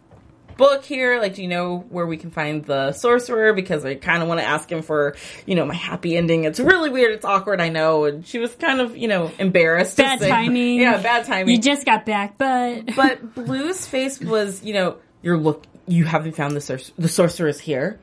book 0.57 0.85
here. 0.85 1.21
Like, 1.21 1.35
do 1.35 1.43
you 1.43 1.49
know 1.49 1.79
where 1.89 2.07
we 2.07 2.17
can 2.17 2.31
find 2.31 2.65
the 2.65 2.93
sorcerer? 2.93 3.53
Because 3.53 3.85
I 3.85 3.95
kind 3.95 4.23
of 4.23 4.29
want 4.29 4.41
to 4.41 4.47
ask 4.47 4.71
him 4.71 4.83
for, 4.83 5.17
you 5.47 5.55
know, 5.55 5.65
my 5.67 5.75
happy 5.75 6.17
ending. 6.17 6.45
It's 6.45 6.61
really 6.61 6.91
weird. 6.91 7.13
It's 7.13 7.25
awkward. 7.25 7.61
I 7.61 7.69
know. 7.69 8.05
And 8.05 8.27
she 8.27 8.39
was 8.39 8.55
kind 8.55 8.81
of, 8.81 8.97
you 8.97 9.09
know, 9.09 9.31
embarrassed. 9.39 9.97
to 9.97 10.03
Bad 10.03 10.21
say- 10.21 10.29
timing. 10.29 10.81
Yeah, 10.81 11.01
bad 11.03 11.25
timing. 11.27 11.55
You 11.55 11.61
just 11.61 11.85
got 11.85 12.07
back, 12.07 12.39
but 12.39 12.95
but 12.95 13.35
Blue's 13.35 13.87
face 13.87 14.21
was, 14.21 14.63
you 14.63 14.75
know, 14.75 14.97
you're 15.23 15.39
look. 15.39 15.65
You 15.87 16.05
haven't 16.05 16.33
found 16.37 16.57
the 16.57 16.61
sor- 16.61 16.79
the 16.99 17.09
sorceress 17.09 17.61
here. 17.61 17.99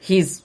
He's 0.00 0.42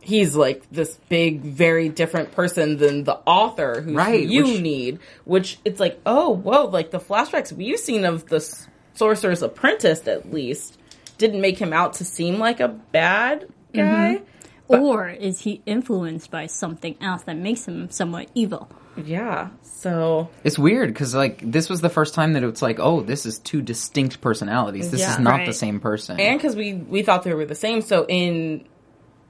he's 0.00 0.34
like 0.36 0.62
this 0.70 0.98
big, 1.08 1.40
very 1.42 1.88
different 1.88 2.32
person 2.32 2.76
than 2.78 3.04
the 3.04 3.16
author 3.26 3.80
who 3.80 3.94
Right, 3.94 4.26
you 4.26 4.44
which- 4.44 4.60
need. 4.60 4.98
Which 5.24 5.58
it's 5.64 5.78
like, 5.80 6.00
oh, 6.06 6.30
whoa! 6.30 6.64
Like 6.66 6.90
the 6.90 7.00
flashbacks 7.00 7.52
we've 7.52 7.78
seen 7.78 8.04
of 8.04 8.26
the 8.26 8.36
s- 8.36 8.66
sorcerer's 8.94 9.42
apprentice, 9.42 10.06
at 10.08 10.32
least, 10.32 10.78
didn't 11.18 11.40
make 11.40 11.58
him 11.58 11.72
out 11.72 11.94
to 11.94 12.04
seem 12.04 12.38
like 12.38 12.60
a 12.60 12.68
bad 12.68 13.48
guy. 13.74 14.20
Mm-hmm. 14.68 14.74
or 14.74 15.08
is 15.08 15.40
he 15.40 15.62
influenced 15.64 16.30
by 16.30 16.46
something 16.46 16.96
else 17.00 17.22
that 17.22 17.36
makes 17.36 17.66
him 17.68 17.88
somewhat 17.90 18.28
evil? 18.34 18.68
Yeah. 18.96 19.50
So 19.62 20.30
It's 20.42 20.58
weird 20.58 20.88
because 20.88 21.14
like 21.14 21.40
this 21.40 21.68
was 21.68 21.80
the 21.82 21.88
first 21.90 22.14
time 22.14 22.32
that 22.32 22.42
it's 22.42 22.62
like, 22.62 22.80
oh, 22.80 23.02
this 23.02 23.26
is 23.26 23.38
two 23.38 23.60
distinct 23.62 24.20
personalities. 24.20 24.90
This 24.90 25.00
Yeah. 25.02 25.12
is 25.12 25.18
not 25.20 25.30
Right. 25.38 25.46
the 25.46 25.52
same 25.52 25.78
person. 25.80 26.18
and 26.18 26.38
because 26.38 26.56
we 26.56 26.74
we 26.74 27.02
thought 27.02 27.22
they 27.22 27.34
were 27.34 27.44
the 27.44 27.54
same 27.54 27.80
so 27.82 28.06
in 28.08 28.64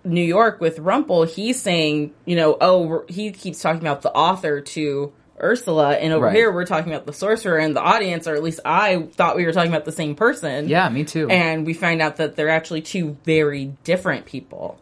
new 0.05 0.23
york 0.23 0.61
with 0.61 0.79
rumple 0.79 1.25
he's 1.25 1.61
saying 1.61 2.13
you 2.27 2.37
know 2.37 2.57
oh 2.61 3.05
he 3.09 3.33
keeps 3.33 3.61
talking 3.61 3.81
about 3.81 4.03
the 4.03 4.13
author 4.13 4.61
to 4.61 5.13
ursula 5.43 5.93
and 5.95 6.13
over 6.13 6.27
Right. 6.27 6.35
here 6.37 6.51
we're 6.53 6.65
talking 6.67 6.93
about 6.93 7.07
the 7.07 7.13
sorcerer 7.13 7.59
and 7.59 7.77
the 7.77 7.81
audience 7.83 8.27
or 8.27 8.35
at 8.35 8.43
least 8.43 8.61
i 8.65 9.03
thought 9.15 9.37
we 9.37 9.45
were 9.45 9.53
talking 9.53 9.71
about 9.71 9.85
the 9.85 9.93
same 9.93 10.15
person 10.15 10.69
yeah, 10.69 10.89
me 10.89 11.05
too. 11.05 11.29
and 11.29 11.67
we 11.67 11.75
find 11.75 12.01
out 12.01 12.17
that 12.17 12.37
they're 12.37 12.49
actually 12.49 12.83
two 12.83 13.17
very 13.25 13.73
different 13.85 14.25
people 14.27 14.79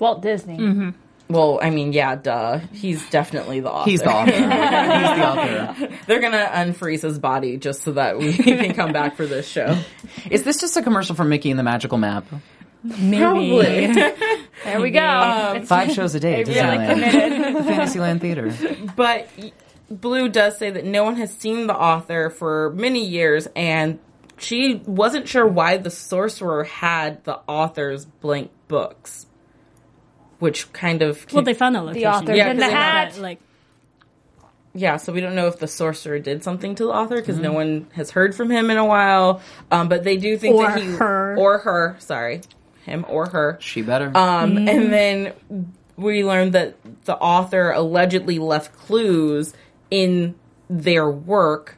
Walt 0.00 0.22
Disney. 0.22 0.58
Mm-hmm. 0.58 0.90
well 1.28 1.60
i 1.62 1.70
mean 1.70 1.92
yeah 1.92 2.16
duh 2.16 2.58
he's 2.72 3.08
definitely 3.10 3.60
the 3.60 3.70
author 3.70 3.90
He's 3.90 4.00
the 4.02 4.10
author. 4.12 4.32
He's 4.32 4.40
the 4.40 5.28
author. 5.88 5.88
they're 6.06 6.20
gonna 6.20 6.48
unfreeze 6.52 7.02
his 7.02 7.18
body 7.18 7.56
just 7.56 7.82
so 7.82 7.92
that 7.92 8.18
we 8.18 8.32
can 8.36 8.74
come 8.74 8.92
back 8.92 9.16
for 9.16 9.26
this 9.26 9.46
show 9.48 9.78
Is 10.30 10.42
this 10.42 10.60
just 10.60 10.76
a 10.76 10.82
commercial 10.82 11.14
for 11.14 11.24
Mickey 11.24 11.50
and 11.50 11.58
the 11.58 11.62
Magical 11.64 11.98
Map? 11.98 12.24
Maybe. 12.82 13.22
Probably. 13.22 13.94
There 14.64 14.80
we 14.80 14.90
go. 14.90 15.00
Um, 15.04 15.56
it's- 15.56 15.68
Five 15.68 15.90
shows 15.92 16.14
a 16.14 16.20
day 16.20 16.40
at 16.42 16.46
really 16.48 16.60
Disneyland. 16.60 16.92
committed. 16.94 17.64
Fantasyland 17.64 18.20
Theater. 18.20 18.54
But 18.94 19.28
Blue 20.00 20.28
does 20.28 20.56
say 20.56 20.70
that 20.70 20.84
no 20.84 21.04
one 21.04 21.16
has 21.16 21.32
seen 21.34 21.66
the 21.66 21.74
author 21.76 22.30
for 22.30 22.70
many 22.70 23.04
years, 23.06 23.46
and 23.54 23.98
she 24.38 24.82
wasn't 24.86 25.28
sure 25.28 25.46
why 25.46 25.76
the 25.76 25.90
sorcerer 25.90 26.64
had 26.64 27.22
the 27.24 27.38
author's 27.46 28.04
blank 28.06 28.50
books, 28.68 29.26
which 30.38 30.72
kind 30.72 31.02
of 31.02 31.26
Well, 31.32 31.42
they 31.42 31.54
found 31.54 31.74
the 31.76 31.82
location. 31.82 32.08
author's 32.08 32.36
Yeah, 32.36 32.50
in 32.50 32.56
the 32.56 32.62
'cause 32.62 32.70
they 32.72 32.76
hat. 32.76 33.18
Like, 33.18 33.38
yeah. 34.74 34.96
So 34.96 35.12
we 35.12 35.20
don't 35.20 35.34
know 35.34 35.46
if 35.48 35.58
the 35.58 35.68
sorcerer 35.68 36.18
did 36.18 36.42
something 36.42 36.74
to 36.76 36.84
the 36.84 36.90
author 36.90 37.16
because 37.16 37.38
no 37.38 37.52
one 37.52 37.86
has 37.92 38.10
heard 38.10 38.34
from 38.34 38.50
him 38.50 38.70
in 38.70 38.78
a 38.78 38.84
while. 38.86 39.42
Um, 39.70 39.88
but 39.88 40.04
they 40.04 40.16
do 40.16 40.36
think 40.38 40.56
Or 40.56 40.66
that 40.68 40.80
he 40.80 40.86
her. 40.92 41.36
or 41.38 41.58
her, 41.58 41.96
sorry, 41.98 42.40
him 42.86 43.04
or 43.08 43.26
her. 43.28 43.58
She 43.60 43.82
better. 43.82 44.06
Um, 44.16 44.56
Mm-hmm. 44.56 44.68
and 44.68 44.92
then 44.92 45.32
we 45.96 46.24
learned 46.24 46.54
that 46.54 46.74
the 47.04 47.16
author 47.16 47.70
allegedly 47.70 48.38
left 48.38 48.74
clues 48.78 49.52
in 49.92 50.34
their 50.70 51.10
work, 51.10 51.76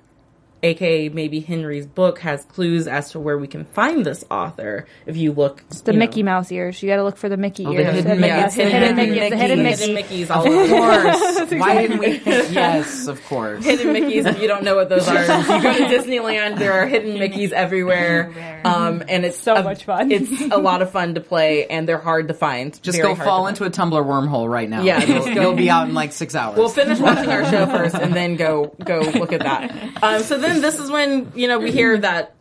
aka 0.64 1.08
maybe 1.10 1.40
Henry's 1.40 1.86
book 1.86 2.18
has 2.20 2.44
clues 2.46 2.88
as 2.88 3.10
to 3.12 3.20
where 3.20 3.38
we 3.38 3.46
can 3.46 3.64
find 3.66 4.04
this 4.04 4.24
author. 4.30 4.86
If 5.06 5.16
you 5.16 5.32
look, 5.32 5.62
it's 5.68 5.82
The 5.82 5.92
you 5.92 5.98
know. 5.98 6.06
Mickey 6.06 6.22
Mouse 6.22 6.50
ears. 6.50 6.82
You 6.82 6.88
got 6.88 6.96
to 6.96 7.04
look 7.04 7.16
for 7.16 7.28
the 7.28 7.36
Mickey 7.36 7.66
Oh, 7.66 7.72
the 7.72 7.82
ears. 7.82 7.94
hidden 7.94 8.10
Yeah, 8.10 8.36
Mickey. 8.36 8.46
it's 8.46 8.54
hidden, 8.54 8.72
hidden 8.72 8.96
Mickey, 8.96 9.10
Mickey. 9.10 9.30
The 9.30 9.36
hidden 9.36 9.62
Mickey. 9.62 9.76
hidden 9.80 9.94
Mickey's 9.94 10.30
all 10.30 10.46
of 10.46 10.68
course. 10.70 11.50
Why 11.52 11.86
didn't 11.86 11.98
we? 11.98 12.20
Yes, 12.24 13.06
of 13.06 13.24
course. 13.26 13.64
Hidden 13.64 13.94
Mickeys, 13.94 14.26
if 14.26 14.40
you 14.40 14.48
don't 14.48 14.64
know 14.64 14.74
what 14.76 14.88
those 14.88 15.06
are, 15.08 15.16
if 15.22 15.48
you 15.48 15.62
go 15.62 15.72
to 15.72 15.84
Disneyland, 15.94 16.58
there 16.58 16.72
are 16.72 16.86
hidden 16.86 17.16
Mickeys 17.16 17.52
everywhere. 17.52 18.60
Um, 18.64 19.02
and 19.08 19.24
it's 19.24 19.38
So 19.38 19.54
a- 19.54 19.62
much 19.62 19.84
fun. 19.84 20.10
It's 20.10 20.30
a 20.50 20.56
lot 20.58 20.80
of 20.82 20.90
fun 20.90 21.14
to 21.14 21.20
play, 21.20 21.66
and 21.66 21.86
they're 21.88 21.98
hard 21.98 22.28
to 22.28 22.34
find. 22.34 22.80
Just 22.82 22.96
Very 22.98 23.14
go 23.14 23.22
fall 23.22 23.46
into 23.46 23.64
a 23.64 23.70
Tumblr 23.70 23.92
wormhole 24.04 24.50
right 24.50 24.68
now. 24.68 24.82
Yeah, 24.82 25.04
you'll, 25.04 25.28
you'll 25.28 25.54
be 25.54 25.68
out 25.70 25.88
in 25.88 25.94
like 25.94 26.12
six 26.12 26.34
hours. 26.34 26.56
We'll 26.56 26.68
finish 26.68 26.98
watching 26.98 27.28
our 27.30 27.44
show 27.50 27.66
first 27.66 27.94
and 27.94 28.14
then 28.14 28.36
go 28.36 28.74
go 28.84 29.00
look 29.00 29.32
at 29.32 29.40
that. 29.40 30.02
Um, 30.02 30.22
so 30.22 30.38
then 30.38 30.53
this 30.60 30.78
is 30.78 30.90
when 30.90 31.32
you 31.34 31.48
know 31.48 31.58
we 31.58 31.70
hear 31.70 31.98
that 31.98 32.34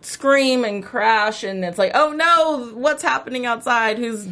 scream 0.00 0.64
and 0.64 0.84
crash, 0.84 1.44
and 1.44 1.64
it's 1.64 1.78
like, 1.78 1.92
oh 1.94 2.12
no, 2.12 2.72
what's 2.74 3.02
happening 3.02 3.46
outside? 3.46 3.98
Who's 3.98 4.28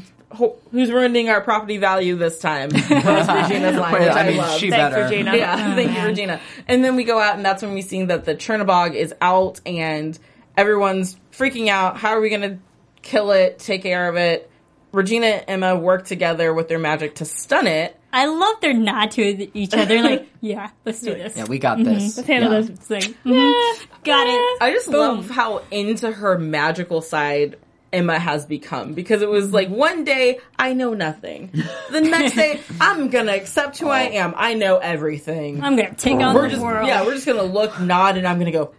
who's 0.70 0.90
ruining 0.90 1.28
our 1.28 1.40
property 1.40 1.76
value 1.76 2.16
this 2.16 2.38
time? 2.38 2.70
Was 2.72 3.28
Regina's 3.28 3.76
line, 3.76 3.92
which 3.92 4.10
I 4.10 4.20
I, 4.20 4.28
mean, 4.28 4.36
love. 4.38 4.58
she 4.58 4.70
Thanks, 4.70 4.94
better. 4.94 5.04
Regina. 5.04 5.36
Yeah, 5.36 5.74
thank 5.74 5.96
you, 5.96 6.06
Regina. 6.06 6.40
And 6.68 6.82
then 6.82 6.96
we 6.96 7.04
go 7.04 7.18
out, 7.18 7.36
and 7.36 7.44
that's 7.44 7.62
when 7.62 7.74
we 7.74 7.82
see 7.82 8.04
that 8.06 8.24
the 8.24 8.34
Chernobog 8.34 8.94
is 8.94 9.14
out, 9.20 9.60
and 9.66 10.18
everyone's 10.56 11.16
freaking 11.32 11.68
out. 11.68 11.98
How 11.98 12.10
are 12.10 12.20
we 12.20 12.30
going 12.30 12.42
to 12.42 12.58
kill 13.02 13.32
it? 13.32 13.58
Take 13.58 13.82
care 13.82 14.08
of 14.08 14.16
it? 14.16 14.50
Regina 14.92 15.26
and 15.26 15.64
Emma 15.64 15.76
work 15.76 16.04
together 16.04 16.52
with 16.52 16.68
their 16.68 16.78
magic 16.78 17.16
to 17.16 17.24
stun 17.24 17.66
it. 17.66 17.98
I 18.12 18.26
love 18.26 18.60
their 18.60 18.74
nod 18.74 19.10
to 19.12 19.56
each 19.58 19.72
other. 19.74 20.02
Like, 20.02 20.28
yeah, 20.40 20.70
let's 20.84 21.00
do 21.00 21.14
this. 21.14 21.36
yeah, 21.36 21.44
we 21.46 21.58
got 21.58 21.82
this. 21.82 22.16
Let's 22.16 22.28
handle 22.28 22.52
Yeah. 22.52 22.60
this. 22.60 22.70
It's 22.70 22.90
like, 22.90 23.04
mhm, 23.24 23.86
got 24.04 24.26
it. 24.26 24.62
I 24.62 24.70
just 24.72 24.86
Boom. 24.90 24.96
love 24.96 25.30
how 25.30 25.62
into 25.70 26.10
her 26.12 26.36
magical 26.38 27.00
side 27.00 27.56
Emma 27.92 28.18
has 28.18 28.46
become 28.46 28.94
because 28.94 29.20
it 29.22 29.28
was 29.28 29.52
like 29.52 29.68
one 29.68 30.04
day 30.04 30.38
I 30.58 30.72
know 30.72 30.94
nothing, 30.94 31.50
the 31.90 32.00
next 32.00 32.34
day 32.36 32.60
I'm 32.80 33.08
gonna 33.10 33.32
accept 33.32 33.78
who 33.78 33.88
I 33.88 34.02
am. 34.02 34.32
I 34.36 34.54
know 34.54 34.78
everything. 34.78 35.62
I'm 35.62 35.76
gonna 35.76 35.94
take 35.94 36.14
on 36.18 36.34
we're 36.34 36.42
the 36.44 36.48
just 36.50 36.62
world. 36.62 36.86
yeah, 36.86 37.04
we're 37.04 37.12
just 37.14 37.26
gonna 37.26 37.42
look, 37.42 37.78
nod, 37.80 38.16
and 38.16 38.26
I'm 38.26 38.38
gonna 38.38 38.50
go, 38.50 38.72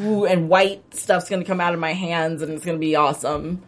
ooh, 0.00 0.24
and 0.24 0.48
white 0.48 0.92
stuff's 0.94 1.28
gonna 1.28 1.44
come 1.44 1.60
out 1.60 1.72
of 1.72 1.78
my 1.78 1.92
hands, 1.92 2.42
and 2.42 2.52
it's 2.52 2.64
gonna 2.64 2.78
be 2.78 2.96
awesome. 2.96 3.62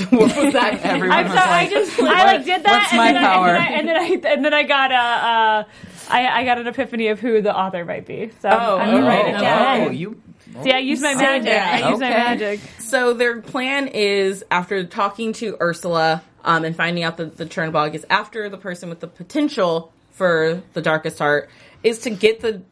what 0.10 0.36
was 0.36 0.52
that? 0.54 0.80
Everyone 0.82 1.18
I'm 1.18 1.24
was 1.26 1.34
sorry. 1.34 1.48
I 1.48 1.62
like, 1.62 1.70
just 1.70 2.00
I 2.00 2.04
like 2.04 2.44
did 2.44 2.62
that, 2.64 2.72
what's 2.72 2.92
and, 2.92 2.96
my 2.98 3.12
then 3.12 3.22
power? 3.22 3.48
I, 3.48 3.66
and 3.66 3.88
then 3.88 3.96
I 3.96 4.04
and 4.04 4.22
then 4.22 4.26
I 4.26 4.32
and 4.34 4.44
then 4.44 4.54
I 4.54 4.62
got 4.64 4.92
a. 4.92 4.94
Uh, 4.94 5.64
I, 6.12 6.40
I 6.40 6.44
got 6.44 6.58
an 6.58 6.66
epiphany 6.66 7.06
of 7.08 7.20
who 7.20 7.40
the 7.40 7.56
author 7.56 7.84
might 7.84 8.04
be. 8.04 8.30
So 8.40 8.48
Oh, 8.48 8.78
I'm 8.78 8.90
gonna 8.90 9.06
write 9.06 9.26
it 9.28 9.36
oh, 9.36 9.40
down. 9.40 9.80
oh, 9.82 9.90
you. 9.90 10.20
See, 10.64 10.72
I 10.72 10.78
use 10.78 11.00
my 11.00 11.14
magic. 11.14 11.44
that. 11.44 11.84
I 11.84 11.90
use 11.90 12.00
my 12.00 12.08
magic. 12.10 12.60
So 12.80 13.14
their 13.14 13.40
plan 13.40 13.86
is 13.86 14.42
after 14.50 14.84
talking 14.84 15.32
to 15.34 15.56
Ursula 15.60 16.24
um, 16.44 16.64
and 16.64 16.74
finding 16.74 17.04
out 17.04 17.18
that 17.18 17.36
the 17.36 17.46
Chernobog 17.46 17.94
is 17.94 18.04
after 18.10 18.48
the 18.48 18.58
person 18.58 18.88
with 18.88 18.98
the 18.98 19.06
potential 19.06 19.92
for 20.10 20.60
the 20.72 20.82
darkest 20.82 21.18
heart 21.20 21.48
is 21.84 22.00
to 22.00 22.10
get 22.10 22.40
the 22.40 22.62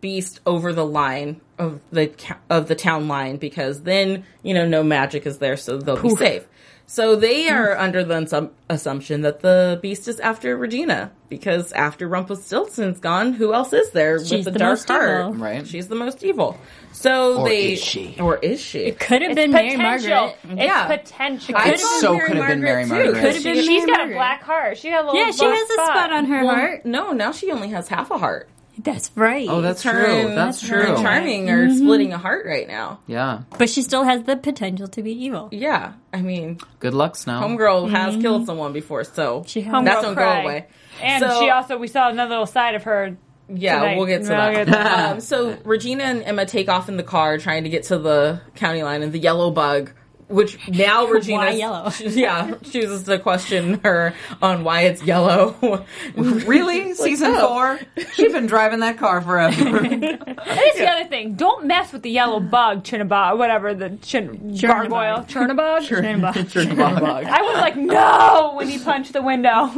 beast 0.00 0.40
over 0.46 0.72
the 0.72 0.84
line 0.86 1.40
of 1.58 1.80
the 1.90 2.12
of 2.50 2.68
the 2.68 2.74
town 2.74 3.08
line 3.08 3.36
because 3.36 3.82
then 3.82 4.24
you 4.42 4.52
know 4.54 4.66
no 4.66 4.82
magic 4.82 5.26
is 5.26 5.38
there 5.38 5.56
so 5.56 5.78
they'll 5.78 6.00
be 6.02 6.10
safe. 6.10 6.46
So 6.88 7.16
they 7.16 7.48
are 7.48 7.76
under 7.76 8.04
the 8.04 8.14
assum- 8.14 8.50
assumption 8.70 9.22
that 9.22 9.40
the 9.40 9.76
beast 9.82 10.06
is 10.06 10.20
after 10.20 10.56
Regina 10.56 11.10
because 11.28 11.72
after 11.72 12.06
Rumpelstiltskin's 12.06 13.00
gone, 13.00 13.32
who 13.32 13.52
else 13.52 13.72
is 13.72 13.90
there 13.90 14.20
She's 14.20 14.30
with 14.30 14.44
the, 14.44 14.50
the 14.52 14.58
dark 14.60 14.86
heart? 14.86 15.10
evil. 15.20 15.32
Right. 15.34 15.66
She's 15.66 15.88
the 15.88 15.96
most 15.96 16.22
evil. 16.22 16.56
So 16.92 17.40
Or 17.40 17.48
they 17.48 17.72
is 17.72 17.82
she? 17.82 18.14
or 18.20 18.36
is 18.36 18.60
she? 18.60 18.80
It 18.84 19.00
could 19.00 19.22
have 19.22 19.32
It's 19.32 19.36
been 19.36 19.50
Mary. 19.50 19.76
Margaret. 19.76 20.36
It's 20.44 20.62
Yeah. 20.62 20.86
potential. 20.86 21.56
I 21.56 21.64
Could've 21.64 21.80
thought 21.80 22.00
so 22.00 22.20
could've 22.20 22.46
been 22.46 22.60
Mary 22.60 22.84
too, 22.84 22.90
Could've 23.14 23.36
she- 23.38 23.42
been 23.42 23.56
She's 23.56 23.84
Mary 23.84 23.86
got 23.90 24.08
a 24.08 24.14
black 24.14 24.42
heart. 24.44 24.78
She 24.78 24.90
got 24.90 25.02
a 25.02 25.06
little 25.06 25.18
Yeah, 25.20 25.32
she 25.32 25.38
black 25.44 25.56
has 25.58 25.70
a 25.70 25.72
spot 25.72 26.12
on 26.12 26.24
her 26.26 26.44
Well, 26.44 26.54
heart. 26.54 26.86
No, 26.86 27.10
now 27.12 27.32
she 27.32 27.50
only 27.50 27.70
has 27.70 27.88
half 27.88 28.12
a 28.12 28.18
heart. 28.18 28.48
That's 28.78 29.10
right. 29.14 29.48
Oh, 29.48 29.60
that's 29.62 29.82
Her 29.82 30.04
true. 30.04 30.14
and- 30.28 30.36
That's 30.36 30.66
her 30.68 30.80
and 30.80 30.94
true. 30.96 31.02
Charming 31.04 31.48
are 31.50 31.70
splitting 31.74 32.12
a 32.12 32.18
heart 32.18 32.44
right 32.46 32.68
now. 32.68 33.00
Yeah. 33.06 33.40
but 33.58 33.70
she 33.70 33.82
still 33.82 34.04
has 34.04 34.22
the 34.24 34.36
potential 34.36 34.86
to 34.88 35.02
be 35.02 35.12
evil. 35.12 35.48
Yeah, 35.50 35.92
I 36.12 36.20
mean, 36.22 36.58
Good 36.80 36.92
luck, 36.94 37.16
Snow. 37.16 37.40
Homegirl 37.40 37.90
has 37.90 38.16
killed 38.16 38.46
someone 38.46 38.72
before, 38.72 39.04
so 39.04 39.44
She 39.46 39.62
has. 39.62 39.84
that's 39.84 39.98
Homegirl 40.00 40.02
don't 40.02 40.14
go 40.14 40.30
away. 40.42 40.66
And 41.02 41.22
So- 41.24 41.40
she 41.40 41.50
also, 41.50 41.78
we 41.78 41.88
saw 41.88 42.08
another 42.10 42.30
little 42.30 42.46
side 42.46 42.74
of 42.74 42.82
her. 42.84 43.16
Yeah, 43.48 43.78
tonight. 43.78 43.96
we'll 43.96 44.06
get 44.06 44.22
to 44.24 44.28
We'll 44.30 44.38
that. 44.38 44.52
get 44.54 44.64
to 44.64 44.70
that. 44.72 45.10
um, 45.12 45.20
so 45.20 45.56
Regina 45.64 46.02
and 46.04 46.22
Emma 46.24 46.44
take 46.46 46.68
off 46.68 46.88
in 46.88 46.96
the 46.96 47.04
car 47.04 47.38
trying 47.38 47.62
to 47.62 47.70
get 47.70 47.84
to 47.84 47.98
the 47.98 48.40
county 48.56 48.82
line, 48.82 49.02
and 49.02 49.12
the 49.12 49.20
yellow 49.20 49.50
bug 49.52 49.92
which 50.28 50.58
now 50.68 51.06
Regina, 51.06 51.38
Why 51.38 51.50
yellow? 51.50 51.90
yeah, 52.00 52.54
chooses 52.64 53.04
to 53.04 53.18
question 53.18 53.80
her 53.84 54.12
on 54.42 54.64
why 54.64 54.82
it's 54.82 55.02
yellow. 55.02 55.84
Really? 56.16 56.94
Season 56.94 57.32
oh. 57.36 57.48
four? 57.48 57.80
She's 58.14 58.32
been 58.32 58.46
driving 58.46 58.80
that 58.80 58.98
car 58.98 59.20
forever. 59.20 59.80
That 60.46 60.64
is 60.72 60.78
the 60.78 60.88
other 60.88 61.08
thing. 61.08 61.34
Don't 61.34 61.66
mess 61.66 61.92
with 61.92 62.02
the 62.02 62.10
yellow 62.10 62.40
bug, 62.40 62.84
Chinnabog, 62.84 63.36
whatever 63.38 63.74
the 63.74 63.90
chin, 64.02 64.56
gargoyle, 64.60 65.24
Chernabog. 65.24 65.80
Chernabog. 65.80 67.24
I 67.24 67.42
was 67.42 67.56
like, 67.56 67.76
no, 67.76 68.52
when 68.54 68.68
he 68.68 68.78
punched 68.78 69.12
the 69.12 69.22
window. 69.22 69.70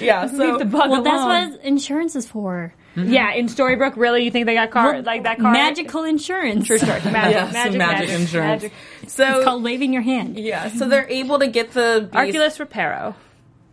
yeah, 0.00 0.26
so 0.26 0.36
Leave 0.36 0.58
the 0.58 0.64
bug 0.64 0.90
Well, 0.90 1.02
alone. 1.02 1.04
that's 1.04 1.56
what 1.56 1.64
insurance 1.64 2.16
is 2.16 2.26
for. 2.26 2.72
Mm-hmm. 2.96 3.12
Yeah, 3.12 3.32
in 3.34 3.46
Storybrooke, 3.46 3.96
really, 3.96 4.24
you 4.24 4.32
think 4.32 4.46
they 4.46 4.54
got 4.54 4.70
car 4.72 5.00
like 5.02 5.22
that 5.22 5.38
car? 5.38 5.52
Magical 5.52 6.02
insurance. 6.04 6.66
True 6.66 6.78
story. 6.78 7.00
Magic, 7.02 7.32
Yeah, 7.32 7.44
some 7.44 7.52
magic, 7.52 7.78
magic 7.78 7.78
magic, 7.78 8.20
insurance. 8.20 8.62
magic. 8.62 8.72
So 9.10 9.36
It's 9.36 9.44
called 9.44 9.62
waving 9.64 9.92
your 9.92 10.02
hand. 10.02 10.38
yeah, 10.38 10.68
so 10.68 10.88
they're 10.88 11.08
able 11.08 11.40
to 11.40 11.48
get 11.48 11.72
the 11.72 12.08
beast- 12.12 12.36
Arculus 12.36 12.64
Reparo. 12.66 13.14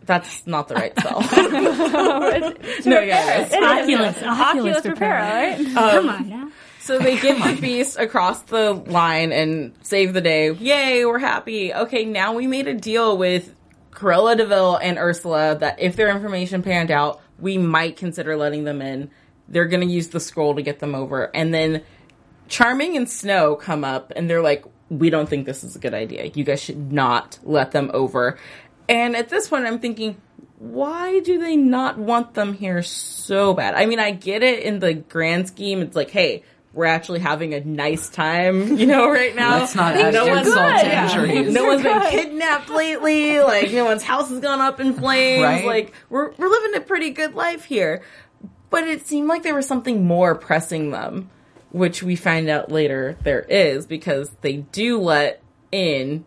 That's 0.04 0.46
not 0.46 0.68
the 0.68 0.74
right 0.74 0.98
spell. 0.98 1.20
no, 2.86 3.00
yeah, 3.00 3.42
it 3.42 3.46
is. 3.48 3.54
Oculus. 3.54 4.22
Oculus 4.22 4.76
Oculus 4.78 4.80
Reparo, 4.86 5.00
right? 5.00 5.58
Um, 5.60 5.74
Come 5.74 6.08
on 6.08 6.28
now. 6.28 6.50
So 6.80 6.98
they 6.98 7.18
get 7.18 7.42
the 7.44 7.60
beast 7.60 7.98
across 7.98 8.40
the 8.42 8.72
line 8.72 9.32
and 9.32 9.74
save 9.82 10.14
the 10.14 10.22
day. 10.22 10.50
Yay, 10.52 11.04
we're 11.04 11.18
happy. 11.18 11.74
Okay, 11.74 12.04
now 12.06 12.32
we 12.34 12.46
made 12.46 12.66
a 12.66 12.74
deal 12.74 13.18
with 13.18 13.54
Cruella 13.92 14.36
de 14.36 14.46
Vil 14.46 14.76
and 14.76 14.96
Ursula 14.96 15.56
that 15.60 15.80
if 15.80 15.94
their 15.96 16.08
information 16.08 16.62
panned 16.62 16.90
out, 16.90 17.20
we 17.38 17.58
might 17.58 17.96
consider 17.98 18.36
letting 18.36 18.64
them 18.64 18.80
in. 18.80 19.10
They're 19.48 19.66
going 19.66 19.86
to 19.86 19.92
use 19.92 20.08
the 20.08 20.20
scroll 20.20 20.54
to 20.56 20.62
get 20.62 20.78
them 20.78 20.94
over. 20.94 21.24
And 21.34 21.52
then 21.52 21.82
Charming 22.48 22.96
and 22.96 23.08
Snow 23.08 23.56
come 23.56 23.84
up 23.84 24.12
and 24.16 24.28
they're 24.28 24.42
like, 24.42 24.64
we 24.90 25.10
don't 25.10 25.28
think 25.28 25.46
this 25.46 25.64
is 25.64 25.76
a 25.76 25.78
good 25.78 25.94
idea. 25.94 26.26
You 26.26 26.44
guys 26.44 26.62
should 26.62 26.92
not 26.92 27.38
let 27.42 27.72
them 27.72 27.90
over. 27.92 28.38
And 28.88 29.14
at 29.16 29.28
this 29.28 29.48
point, 29.48 29.66
I'm 29.66 29.78
thinking, 29.78 30.16
why 30.58 31.20
do 31.20 31.38
they 31.38 31.56
not 31.56 31.98
want 31.98 32.34
them 32.34 32.54
here 32.54 32.82
so 32.82 33.54
bad? 33.54 33.74
I 33.74 33.86
mean, 33.86 34.00
I 34.00 34.10
get 34.12 34.42
it 34.42 34.62
in 34.62 34.78
the 34.80 34.94
grand 34.94 35.48
scheme. 35.48 35.82
It's 35.82 35.94
like, 35.94 36.10
hey, 36.10 36.42
we're 36.72 36.86
actually 36.86 37.20
having 37.20 37.54
a 37.54 37.60
nice 37.60 38.08
time, 38.08 38.76
you 38.78 38.86
know, 38.86 39.10
right 39.10 39.34
now. 39.34 39.58
Let's 39.58 39.74
not 39.74 39.94
Things 39.94 40.14
add 40.14 40.28
are 40.28 40.38
insult 40.38 40.54
good. 40.54 40.80
to 40.80 41.34
Yeah. 41.34 41.50
No 41.50 41.64
one's 41.64 41.82
been 41.82 42.00
kidnapped 42.10 42.70
lately. 42.70 43.40
Like 43.40 43.72
no 43.72 43.84
one's 43.84 44.02
house 44.02 44.30
has 44.30 44.40
gone 44.40 44.60
up 44.60 44.80
in 44.80 44.94
flames. 44.94 45.42
Right. 45.42 45.64
Like 45.64 45.92
we're 46.08 46.32
we're 46.32 46.48
living 46.48 46.74
a 46.76 46.80
pretty 46.80 47.10
good 47.10 47.34
life 47.34 47.64
here. 47.64 48.02
But 48.70 48.86
it 48.86 49.06
seemed 49.06 49.28
like 49.28 49.42
there 49.44 49.54
was 49.54 49.66
something 49.66 50.06
more 50.06 50.34
pressing 50.34 50.90
them, 50.90 51.30
which 51.70 52.02
we 52.02 52.16
find 52.16 52.48
out 52.48 52.70
later 52.70 53.16
there 53.22 53.40
is 53.40 53.86
because 53.86 54.30
they 54.40 54.56
do 54.58 55.00
let 55.00 55.42
in 55.70 56.24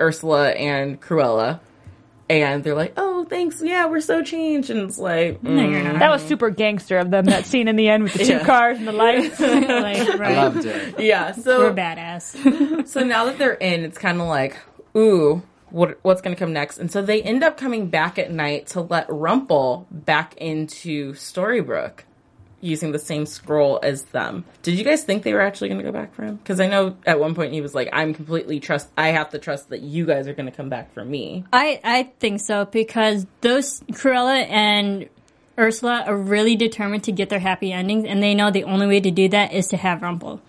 Ursula 0.00 0.50
and 0.50 1.00
Cruella, 1.00 1.60
and 2.28 2.64
they're 2.64 2.74
like, 2.74 2.94
"Oh, 2.96 3.24
thanks. 3.24 3.62
Yeah, 3.62 3.86
we're 3.86 4.00
so 4.00 4.22
changed." 4.22 4.70
And 4.70 4.80
it's 4.80 4.98
like, 4.98 5.42
No, 5.42 5.62
you're 5.62 5.80
mm. 5.80 5.84
not. 5.84 5.98
That 6.00 6.10
was 6.10 6.22
super 6.22 6.50
gangster 6.50 6.98
of 6.98 7.10
them. 7.10 7.26
That 7.26 7.46
scene 7.46 7.68
in 7.68 7.76
the 7.76 7.88
end 7.88 8.02
with 8.02 8.14
the 8.14 8.24
two 8.24 8.32
Yeah. 8.32 8.44
cars 8.44 8.78
and 8.78 8.88
the 8.88 8.92
lights. 8.92 9.38
like, 9.40 9.60
I 9.60 10.16
right. 10.16 10.36
loved 10.36 10.64
it. 10.66 10.98
yeah. 11.00 11.32
So 11.32 11.60
We're 11.60 11.74
badass. 11.74 12.86
So 12.88 13.00
now 13.04 13.26
that 13.26 13.38
they're 13.38 13.54
in, 13.54 13.84
it's 13.84 13.98
kind 13.98 14.20
of 14.20 14.26
like, 14.26 14.56
ooh, 14.96 15.42
what 15.70 15.98
what's 16.02 16.20
going 16.20 16.34
to 16.36 16.38
come 16.38 16.52
next? 16.52 16.78
And 16.78 16.90
so 16.90 17.02
they 17.02 17.22
end 17.22 17.42
up 17.42 17.56
coming 17.56 17.88
back 17.88 18.18
at 18.18 18.30
night 18.30 18.68
to 18.68 18.80
let 18.80 19.06
Rumple 19.08 19.86
back 19.90 20.34
into 20.36 21.12
Storybrooke 21.14 22.00
using 22.64 22.92
the 22.92 22.98
same 22.98 23.26
scroll 23.26 23.78
as 23.82 24.04
them. 24.04 24.44
Did 24.62 24.78
you 24.78 24.84
guys 24.84 25.04
think 25.04 25.22
they 25.22 25.34
were 25.34 25.40
actually 25.40 25.68
going 25.68 25.78
to 25.78 25.84
go 25.84 25.92
back 25.92 26.14
for 26.14 26.24
him? 26.24 26.36
Because 26.36 26.60
I 26.60 26.66
know 26.66 26.96
at 27.06 27.20
one 27.20 27.34
point 27.34 27.52
he 27.52 27.60
was 27.60 27.74
like, 27.74 27.88
"I'm 27.92 28.14
completely 28.14 28.58
trust. 28.60 28.88
I 28.96 29.08
have 29.08 29.30
to 29.30 29.38
trust 29.38 29.68
that 29.68 29.82
you 29.82 30.06
guys 30.06 30.26
are 30.26 30.34
going 30.34 30.46
to 30.46 30.56
come 30.56 30.68
back 30.68 30.92
for 30.94 31.04
me." 31.04 31.44
I, 31.52 31.80
I 31.84 32.02
think 32.18 32.40
so 32.40 32.64
because 32.64 33.26
those 33.42 33.80
Cruella 33.92 34.48
and 34.48 35.08
Ursula 35.58 36.04
are 36.06 36.16
really 36.16 36.56
determined 36.56 37.04
to 37.04 37.12
get 37.12 37.28
their 37.28 37.38
happy 37.38 37.72
endings, 37.72 38.06
and 38.06 38.22
they 38.22 38.34
know 38.34 38.50
the 38.50 38.64
only 38.64 38.86
way 38.86 39.00
to 39.00 39.10
do 39.10 39.28
that 39.28 39.52
is 39.52 39.68
to 39.68 39.76
have 39.76 40.02
Rumple. 40.02 40.40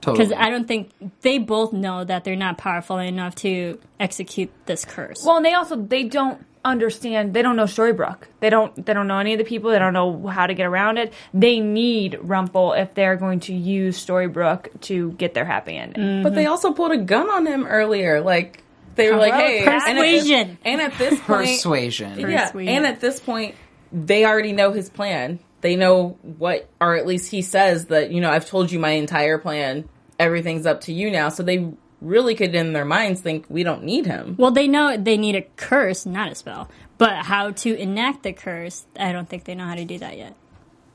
Because 0.00 0.30
Totally. 0.30 0.36
I 0.36 0.48
don't 0.48 0.66
think 0.66 0.92
they 1.20 1.36
both 1.36 1.74
know 1.74 2.04
that 2.04 2.24
they're 2.24 2.34
not 2.34 2.56
powerful 2.56 2.96
enough 2.98 3.34
to 3.36 3.78
execute 3.98 4.50
this 4.64 4.86
curse. 4.86 5.22
well, 5.26 5.36
and 5.36 5.44
they 5.44 5.52
also 5.52 5.76
they 5.76 6.04
don't 6.04 6.42
understand. 6.64 7.34
They 7.34 7.42
don't 7.42 7.56
know 7.56 7.64
Storybrooke. 7.64 8.24
They 8.40 8.50
don't. 8.50 8.84
They 8.84 8.92
don't 8.94 9.06
know 9.08 9.18
any 9.18 9.32
of 9.32 9.38
the 9.38 9.44
people. 9.44 9.70
They 9.70 9.78
don't 9.78 9.92
know 9.92 10.26
how 10.26 10.46
to 10.46 10.54
get 10.54 10.66
around 10.66 10.98
it. 10.98 11.12
They 11.34 11.60
need 11.60 12.18
Rumple 12.20 12.72
if 12.74 12.94
they're 12.94 13.16
going 13.16 13.40
to 13.40 13.54
use 13.54 14.04
Storybrooke 14.04 14.80
to 14.82 15.12
get 15.12 15.34
their 15.34 15.44
happy 15.44 15.76
ending. 15.76 16.22
But 16.22 16.34
they 16.34 16.46
also 16.46 16.72
pulled 16.72 16.92
a 16.92 16.98
gun 16.98 17.30
on 17.30 17.46
him 17.46 17.66
earlier. 17.66 18.20
Like 18.20 18.62
they 18.96 19.10
were 19.10 19.18
like, 19.18 19.32
Well, 19.32 19.40
"Hey, 19.40 19.58
and 19.60 19.68
at- 19.68 19.84
Persuasion. 19.94 20.58
And 20.64 20.80
at 20.80 20.98
this 20.98 21.20
point, 21.20 21.46
Persuasion. 21.48 22.20
Yeah, 22.20 22.46
Persuasion. 22.46 22.74
and 22.74 22.86
at 22.86 23.00
this 23.00 23.20
point, 23.20 23.54
they 23.92 24.24
already 24.24 24.52
know 24.52 24.72
his 24.72 24.88
plan. 24.90 25.38
They 25.62 25.76
know 25.76 26.18
what, 26.22 26.68
or 26.80 26.96
at 26.96 27.06
least 27.06 27.30
he 27.30 27.42
says 27.42 27.86
that, 27.86 28.10
you 28.10 28.22
know, 28.22 28.30
I've 28.30 28.46
told 28.46 28.72
you 28.72 28.78
my 28.78 28.92
entire 28.92 29.36
plan. 29.36 29.86
Everything's 30.18 30.64
up 30.64 30.82
to 30.82 30.92
you 30.92 31.10
now. 31.10 31.28
So 31.28 31.42
they 31.42 31.70
really 32.00 32.34
could, 32.34 32.54
in 32.54 32.72
their 32.72 32.84
minds, 32.84 33.20
think 33.20 33.46
we 33.48 33.62
don't 33.62 33.84
need 33.84 34.06
him. 34.06 34.34
Well, 34.38 34.50
they 34.50 34.68
know 34.68 34.96
they 34.96 35.16
need 35.16 35.36
a 35.36 35.42
curse, 35.56 36.06
not 36.06 36.30
a 36.32 36.34
spell. 36.34 36.68
But 36.98 37.24
how 37.24 37.50
to 37.52 37.74
enact 37.76 38.22
the 38.24 38.32
curse, 38.32 38.84
I 38.98 39.12
don't 39.12 39.28
think 39.28 39.44
they 39.44 39.54
know 39.54 39.64
how 39.64 39.74
to 39.74 39.84
do 39.84 39.98
that 39.98 40.16
yet. 40.18 40.34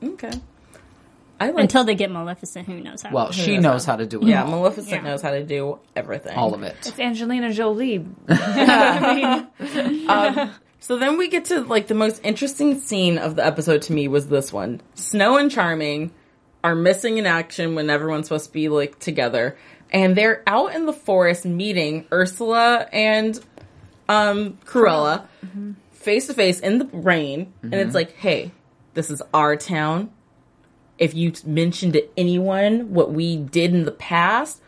Okay. 0.02 0.30
I 1.38 1.50
like, 1.50 1.64
Until 1.64 1.84
they 1.84 1.94
get 1.94 2.10
Maleficent, 2.10 2.66
who 2.66 2.80
knows 2.80 3.02
how. 3.02 3.10
Well, 3.12 3.30
she 3.32 3.56
knows 3.56 3.62
knows 3.62 3.84
how? 3.84 3.92
how 3.92 3.96
to 3.96 4.06
do 4.06 4.22
it. 4.22 4.26
yeah. 4.28 4.44
Maleficent 4.44 5.02
Yeah. 5.02 5.10
knows 5.10 5.20
how 5.20 5.32
to 5.32 5.42
do 5.44 5.78
everything. 5.94 6.34
all 6.36 6.54
of 6.54 6.62
it. 6.62 6.76
It's 6.86 6.98
Angelina 6.98 7.52
Jolie. 7.52 8.06
Um, 10.08 10.50
so 10.80 10.96
then 10.98 11.18
we 11.18 11.28
get 11.28 11.46
to 11.46 11.60
like 11.62 11.88
the 11.88 11.94
most 11.94 12.20
interesting 12.24 12.78
scene 12.78 13.18
of 13.18 13.34
the 13.36 13.44
episode 13.44 13.82
to 13.82 13.92
me 13.92 14.08
was 14.08 14.28
this 14.28 14.52
one. 14.52 14.80
Snow 14.94 15.36
and 15.36 15.50
Charming 15.50 16.12
are 16.62 16.74
missing 16.74 17.18
in 17.18 17.26
action 17.26 17.74
when 17.74 17.90
everyone's 17.90 18.26
supposed 18.28 18.46
to 18.46 18.52
be 18.52 18.68
like 18.68 18.98
together. 18.98 19.56
And 19.90 20.16
they're 20.16 20.42
out 20.46 20.74
in 20.74 20.86
the 20.86 20.92
forest 20.92 21.44
meeting 21.44 22.06
Ursula 22.12 22.88
and 22.92 23.38
um 24.08 24.58
Cruella 24.64 25.26
face 25.92 26.26
to 26.28 26.34
face 26.34 26.60
in 26.60 26.78
the 26.78 26.86
rain. 26.92 27.52
And 27.62 27.74
it's 27.74 27.94
like, 27.94 28.12
hey, 28.16 28.52
this 28.94 29.10
is 29.10 29.22
our 29.34 29.56
town. 29.56 30.10
If 30.98 31.14
you 31.14 31.32
mention 31.44 31.92
to 31.92 32.04
anyone 32.18 32.94
what 32.94 33.12
we 33.12 33.36
did 33.36 33.74
in 33.74 33.84
the 33.84 33.92
past, 33.92 34.62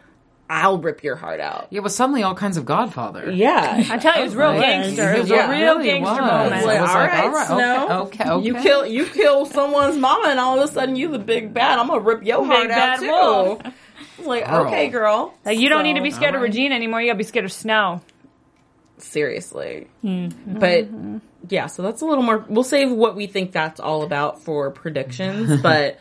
I'll 0.50 0.78
rip 0.78 1.02
your 1.02 1.16
heart 1.16 1.40
out. 1.40 1.68
Yeah, 1.70 1.80
but 1.80 1.90
suddenly 1.92 2.22
all 2.22 2.34
kinds 2.34 2.56
of 2.56 2.64
Godfather. 2.64 3.30
Yeah. 3.30 3.84
I 3.90 3.98
tell 3.98 4.14
you, 4.16 4.22
it 4.22 4.24
was 4.24 4.34
real 4.36 4.52
was. 4.54 4.60
gangster. 4.62 5.12
It 5.14 5.20
was 5.20 5.30
Yeah. 5.30 5.46
a 5.46 5.50
real 5.50 5.76
Really 5.78 5.86
gangster 5.90 6.22
was. 6.22 6.30
moment. 6.30 6.52
I 6.52 6.56
was 6.56 6.64
all 6.64 6.70
like, 6.70 7.12
right, 7.12 7.24
all 7.24 7.30
right, 7.30 7.46
Snow. 7.46 8.02
okay, 8.06 8.30
okay, 8.30 8.46
You 8.46 8.52
okay. 8.54 8.62
kill 8.62 8.86
you 8.86 9.06
kill 9.06 9.46
someone's 9.46 9.96
mama, 9.96 10.28
and 10.28 10.40
all 10.40 10.58
of 10.60 10.68
a 10.68 10.72
sudden 10.72 10.96
you 10.96 11.08
the 11.08 11.18
big 11.18 11.52
bad. 11.54 11.78
I'm 11.78 11.86
gonna 11.88 12.00
rip 12.00 12.22
your 12.24 12.44
heart 12.44 12.68
bad 12.68 12.94
out 12.94 13.00
too. 13.00 13.06
wolf. 13.08 13.62
It's 14.18 14.26
like, 14.26 14.46
Girl. 14.46 14.66
okay, 14.66 14.88
girl. 14.88 15.34
Like, 15.44 15.58
you 15.58 15.68
don't 15.68 15.84
need 15.84 15.94
to 15.94 16.02
be 16.02 16.10
So, 16.10 16.16
scared 16.16 16.34
of. 16.34 16.40
Regina 16.42 16.74
anymore. 16.74 17.00
You 17.00 17.08
gotta 17.08 17.18
be 17.18 17.24
scared 17.24 17.44
of 17.44 17.52
Snow. 17.52 18.00
seriously. 18.98 19.86
Mm-hmm. 20.04 20.58
But 20.58 20.88
yeah, 21.50 21.66
so 21.66 21.82
that's 21.82 22.02
a 22.02 22.06
little 22.06 22.24
more. 22.24 22.44
We'll 22.48 22.64
save 22.64 22.90
what 22.90 23.14
we 23.16 23.26
think 23.26 23.52
that's 23.52 23.80
all 23.80 24.02
about 24.02 24.42
for 24.42 24.70
predictions, 24.70 25.60
but. 25.62 25.98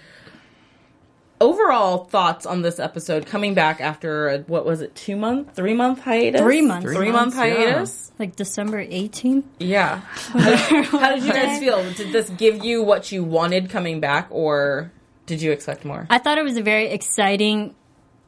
Overall 1.39 2.05
thoughts 2.05 2.47
on 2.47 2.63
this 2.63 2.79
episode 2.79 3.27
coming 3.27 3.53
back 3.53 3.79
after 3.79 4.27
a, 4.27 4.37
what 4.39 4.65
was 4.65 4.81
it 4.81 4.95
two 4.95 5.15
month 5.15 5.55
three 5.55 5.75
month 5.75 5.99
hiatus 6.01 6.41
Three 6.41 6.63
months. 6.63 6.83
three, 6.87 6.95
Three 6.95 7.11
month 7.11 7.35
months, 7.35 7.51
yeah. 7.51 7.63
hiatus 7.65 8.11
like 8.17 8.35
December 8.35 8.83
18th? 8.83 9.43
Yeah. 9.59 9.97
How 9.99 11.13
did 11.13 11.23
you 11.23 11.31
guys 11.31 11.59
feel? 11.59 11.77
Did 11.93 12.11
this 12.11 12.27
give 12.31 12.65
you 12.65 12.81
what 12.81 13.11
you 13.11 13.23
wanted 13.23 13.69
coming 13.69 13.99
back, 13.99 14.29
or 14.31 14.91
did 15.27 15.39
you 15.39 15.51
expect 15.51 15.85
more? 15.85 16.07
I 16.09 16.17
thought 16.17 16.39
it 16.39 16.43
was 16.43 16.57
a 16.57 16.63
very 16.63 16.87
exciting 16.87 17.75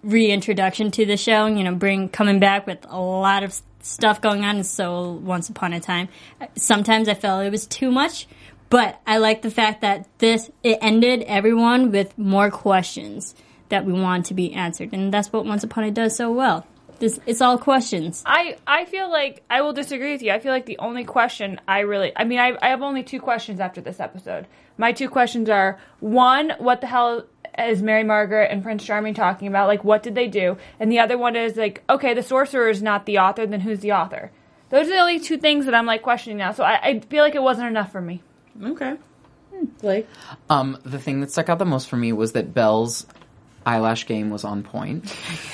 reintroduction 0.03 0.91
to 0.91 1.05
the 1.05 1.17
show. 1.17 1.45
You 1.47 1.63
know, 1.63 1.75
bring 1.75 2.09
coming 2.09 2.39
back 2.39 2.67
with 2.67 2.85
a 2.89 2.99
lot 2.99 3.43
of 3.43 3.59
stuff 3.81 4.21
going 4.21 4.43
on. 4.43 4.63
So 4.63 5.11
once 5.11 5.49
upon 5.49 5.73
a 5.73 5.79
time, 5.79 6.09
sometimes 6.55 7.07
I 7.07 7.13
felt 7.13 7.45
it 7.45 7.51
was 7.51 7.67
too 7.67 7.91
much, 7.91 8.27
but 8.69 8.99
I 9.07 9.17
like 9.17 9.41
the 9.41 9.51
fact 9.51 9.81
that 9.81 10.07
this 10.19 10.49
it 10.63 10.79
ended 10.81 11.23
everyone 11.23 11.91
with 11.91 12.17
more 12.17 12.51
questions 12.51 13.35
that 13.69 13.85
we 13.85 13.93
want 13.93 14.25
to 14.27 14.33
be 14.33 14.53
answered, 14.53 14.93
and 14.93 15.13
that's 15.13 15.31
what 15.31 15.45
Once 15.45 15.63
Upon 15.63 15.83
a 15.83 15.91
does 15.91 16.15
so 16.15 16.31
well. 16.31 16.65
This 16.99 17.19
it's 17.25 17.39
all 17.39 17.57
questions. 17.57 18.23
I, 18.25 18.57
I 18.67 18.83
feel 18.85 19.09
like 19.09 19.43
I 19.49 19.61
will 19.61 19.71
disagree 19.71 20.11
with 20.11 20.21
you. 20.21 20.31
I 20.31 20.39
feel 20.39 20.51
like 20.51 20.65
the 20.65 20.79
only 20.79 21.05
question 21.05 21.59
I 21.67 21.79
really 21.79 22.11
I 22.15 22.25
mean 22.25 22.39
I, 22.39 22.57
I 22.61 22.69
have 22.69 22.81
only 22.81 23.03
two 23.03 23.21
questions 23.21 23.61
after 23.61 23.79
this 23.79 24.01
episode. 24.01 24.47
My 24.77 24.91
two 24.91 25.07
questions 25.07 25.49
are 25.49 25.79
one, 26.01 26.53
what 26.57 26.81
the 26.81 26.87
hell 26.87 27.25
is 27.67 27.81
Mary 27.81 28.03
Margaret 28.03 28.51
and 28.51 28.63
Prince 28.63 28.83
Charming 28.83 29.13
talking 29.13 29.47
about? 29.47 29.67
Like 29.67 29.83
what 29.83 30.03
did 30.03 30.15
they 30.15 30.27
do? 30.27 30.57
And 30.79 30.91
the 30.91 30.99
other 30.99 31.17
one 31.17 31.35
is 31.35 31.55
like, 31.55 31.83
okay, 31.89 32.13
the 32.13 32.23
sorcerer 32.23 32.69
is 32.69 32.81
not 32.81 33.05
the 33.05 33.19
author, 33.19 33.45
then 33.45 33.61
who's 33.61 33.79
the 33.79 33.91
author? 33.93 34.31
Those 34.69 34.87
are 34.87 34.91
the 34.91 34.99
only 34.99 35.19
two 35.19 35.37
things 35.37 35.65
that 35.65 35.73
I'm 35.73 35.85
like 35.85 36.01
questioning 36.01 36.37
now. 36.37 36.51
So 36.51 36.63
I, 36.63 36.79
I 36.81 36.99
feel 36.99 37.23
like 37.23 37.35
it 37.35 37.41
wasn't 37.41 37.67
enough 37.67 37.91
for 37.91 38.01
me. 38.01 38.21
Okay. 38.63 38.97
Like, 39.81 40.07
Um, 40.49 40.77
the 40.83 40.99
thing 40.99 41.21
that 41.21 41.31
stuck 41.31 41.49
out 41.49 41.59
the 41.59 41.65
most 41.65 41.89
for 41.89 41.97
me 41.97 42.13
was 42.13 42.31
that 42.33 42.53
Belle's 42.53 43.05
eyelash 43.69 44.05
game 44.07 44.29
was 44.29 44.43
on 44.43 44.63
point, 44.63 45.15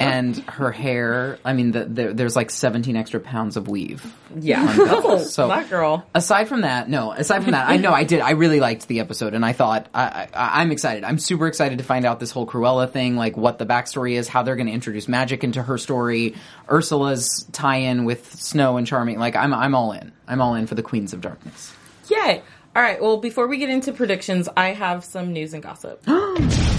and 0.00 0.36
her 0.48 0.70
hair. 0.70 1.38
I 1.44 1.52
mean, 1.52 1.72
the, 1.72 1.84
the, 1.84 2.14
there's 2.14 2.36
like 2.36 2.50
17 2.50 2.96
extra 2.96 3.20
pounds 3.20 3.56
of 3.56 3.68
weave. 3.68 4.04
Yeah. 4.38 4.62
So- 5.22 5.48
that 5.48 5.68
girl. 5.68 6.06
Aside 6.14 6.48
from 6.48 6.62
that, 6.62 6.88
no. 6.88 7.12
Aside 7.12 7.42
from 7.42 7.52
that, 7.52 7.68
I 7.68 7.76
know 7.76 7.92
I 7.92 8.04
did. 8.04 8.20
I 8.20 8.30
really 8.30 8.60
liked 8.60 8.88
the 8.88 9.00
episode, 9.00 9.34
and 9.34 9.44
I 9.44 9.52
thought 9.52 9.88
I, 9.94 10.28
I, 10.34 10.60
I'm 10.62 10.70
excited. 10.72 11.04
I'm 11.04 11.18
super 11.18 11.46
excited 11.46 11.78
to 11.78 11.84
find 11.84 12.04
out 12.04 12.18
this 12.20 12.30
whole 12.30 12.46
Cruella 12.46 12.90
thing, 12.90 13.16
like 13.16 13.36
what 13.36 13.58
the 13.58 13.66
backstory 13.66 14.12
is, 14.14 14.28
how 14.28 14.42
they're 14.42 14.56
going 14.56 14.66
to 14.68 14.72
introduce 14.72 15.08
magic 15.08 15.44
into 15.44 15.62
her 15.62 15.78
story, 15.78 16.34
Ursula's 16.68 17.46
tie-in 17.52 18.04
with 18.04 18.32
Snow 18.34 18.76
and 18.76 18.86
Charming. 18.86 19.18
Like 19.18 19.36
I'm, 19.36 19.52
I'm 19.54 19.74
all 19.74 19.92
in. 19.92 20.12
I'm 20.26 20.40
all 20.40 20.54
in 20.54 20.66
for 20.66 20.74
the 20.74 20.82
Queens 20.82 21.12
of 21.12 21.20
Darkness. 21.20 21.72
Yay. 22.08 22.42
All 22.74 22.82
right. 22.82 23.00
Well, 23.02 23.18
before 23.18 23.48
we 23.48 23.58
get 23.58 23.68
into 23.68 23.92
predictions, 23.92 24.48
I 24.56 24.68
have 24.68 25.04
some 25.04 25.32
news 25.32 25.54
and 25.54 25.62
gossip. 25.62 26.02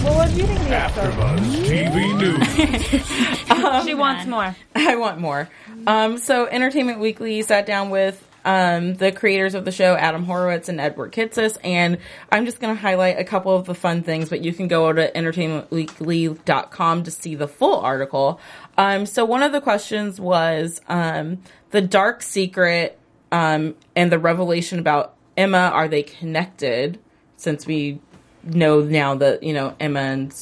Well, 0.04 0.16
what 0.16 0.28
do 0.28 0.36
you 0.36 0.46
think 0.46 0.60
of 0.60 0.68
the 0.68 0.76
episode? 0.76 1.14
AfterBuzz 1.14 1.64
TV 1.64 2.18
News. 2.20 3.84
She 3.86 3.94
wants 3.94 4.26
more. 4.26 4.54
I 4.74 4.96
want 4.96 5.18
more. 5.18 5.48
Um, 5.86 6.18
so, 6.18 6.46
Entertainment 6.46 7.00
Weekly 7.00 7.40
sat 7.40 7.64
down 7.64 7.88
with 7.88 8.22
um, 8.44 8.94
the 8.96 9.12
creators 9.12 9.54
of 9.54 9.64
the 9.64 9.72
show, 9.72 9.94
Adam 9.94 10.24
Horowitz 10.24 10.68
and 10.68 10.78
Edward 10.78 11.12
Kitsis, 11.12 11.56
and 11.64 11.96
I'm 12.30 12.44
just 12.44 12.60
going 12.60 12.74
to 12.74 12.80
highlight 12.80 13.18
a 13.18 13.24
couple 13.24 13.56
of 13.56 13.64
the 13.64 13.74
fun 13.74 14.02
things, 14.02 14.28
but 14.28 14.42
you 14.44 14.52
can 14.52 14.68
go 14.68 14.92
to 14.92 15.10
entertainmentweekly.com 15.10 17.02
to 17.04 17.10
see 17.10 17.34
the 17.34 17.48
full 17.48 17.80
article. 17.80 18.40
Um, 18.76 19.06
so, 19.06 19.24
one 19.24 19.42
of 19.42 19.52
the 19.52 19.62
questions 19.62 20.20
was 20.20 20.82
um, 20.86 21.38
the 21.70 21.80
dark 21.80 22.20
secret 22.20 22.98
um, 23.32 23.74
and 23.96 24.12
the 24.12 24.18
revelation 24.18 24.78
about 24.78 25.14
Emma. 25.36 25.70
Are 25.72 25.88
they 25.88 26.02
connected? 26.02 26.98
Since 27.36 27.66
we 27.66 28.00
know 28.42 28.80
now 28.80 29.16
that 29.16 29.42
you 29.42 29.52
know 29.52 29.74
Emma 29.80 30.00
and 30.00 30.34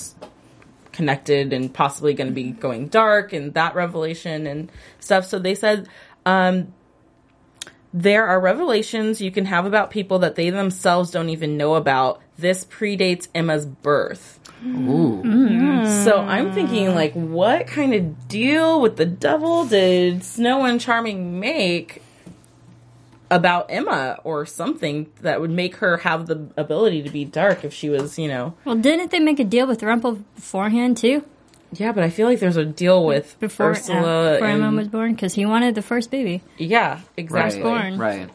connected 0.92 1.52
and 1.52 1.72
possibly 1.72 2.14
going 2.14 2.28
to 2.28 2.34
be 2.34 2.50
going 2.50 2.88
dark 2.88 3.32
and 3.32 3.54
that 3.54 3.74
revelation 3.74 4.46
and 4.46 4.70
stuff. 5.00 5.24
So 5.24 5.38
they 5.38 5.54
said 5.54 5.88
um, 6.26 6.72
there 7.92 8.26
are 8.26 8.40
revelations 8.40 9.20
you 9.20 9.30
can 9.30 9.46
have 9.46 9.66
about 9.66 9.90
people 9.90 10.20
that 10.20 10.34
they 10.34 10.50
themselves 10.50 11.10
don't 11.10 11.28
even 11.28 11.56
know 11.56 11.74
about. 11.74 12.20
This 12.38 12.64
predates 12.64 13.28
Emma's 13.34 13.66
birth. 13.66 14.40
Ooh. 14.64 15.22
So 16.04 16.18
I'm 16.18 16.52
thinking, 16.52 16.94
like, 16.94 17.12
what 17.14 17.66
kind 17.66 17.94
of 17.94 18.28
deal 18.28 18.80
with 18.80 18.96
the 18.96 19.04
devil 19.04 19.66
did 19.66 20.24
Snow 20.24 20.64
and 20.64 20.80
Charming 20.80 21.40
make 21.40 22.02
about 23.32 23.66
Emma 23.70 24.18
or 24.24 24.44
something 24.46 25.10
that 25.22 25.40
would 25.40 25.50
make 25.50 25.76
her 25.76 25.96
have 25.96 26.26
the 26.26 26.48
ability 26.56 27.02
to 27.02 27.10
be 27.10 27.24
dark 27.24 27.64
if 27.64 27.72
she 27.72 27.88
was, 27.88 28.18
you 28.18 28.28
know? 28.28 28.54
Well, 28.64 28.76
didn't 28.76 29.10
they 29.10 29.18
make 29.20 29.40
a 29.40 29.44
deal 29.44 29.66
with 29.66 29.82
Rumple 29.82 30.16
beforehand 30.36 30.98
too? 30.98 31.24
Yeah, 31.72 31.92
but 31.92 32.04
I 32.04 32.10
feel 32.10 32.28
like 32.28 32.38
there's 32.38 32.58
a 32.58 32.66
deal 32.66 33.04
with 33.06 33.34
Before, 33.40 33.70
Ursula. 33.70 33.98
uh, 34.02 34.32
before 34.34 34.46
Emma 34.48 34.70
was 34.76 34.88
born, 34.88 35.14
because 35.14 35.32
he 35.32 35.46
wanted 35.46 35.74
the 35.74 35.80
first 35.82 36.10
baby. 36.10 36.42
yeah, 36.58 37.00
exactly. 37.16 37.62
Firstborn. 37.62 37.96
Right. 37.98 38.28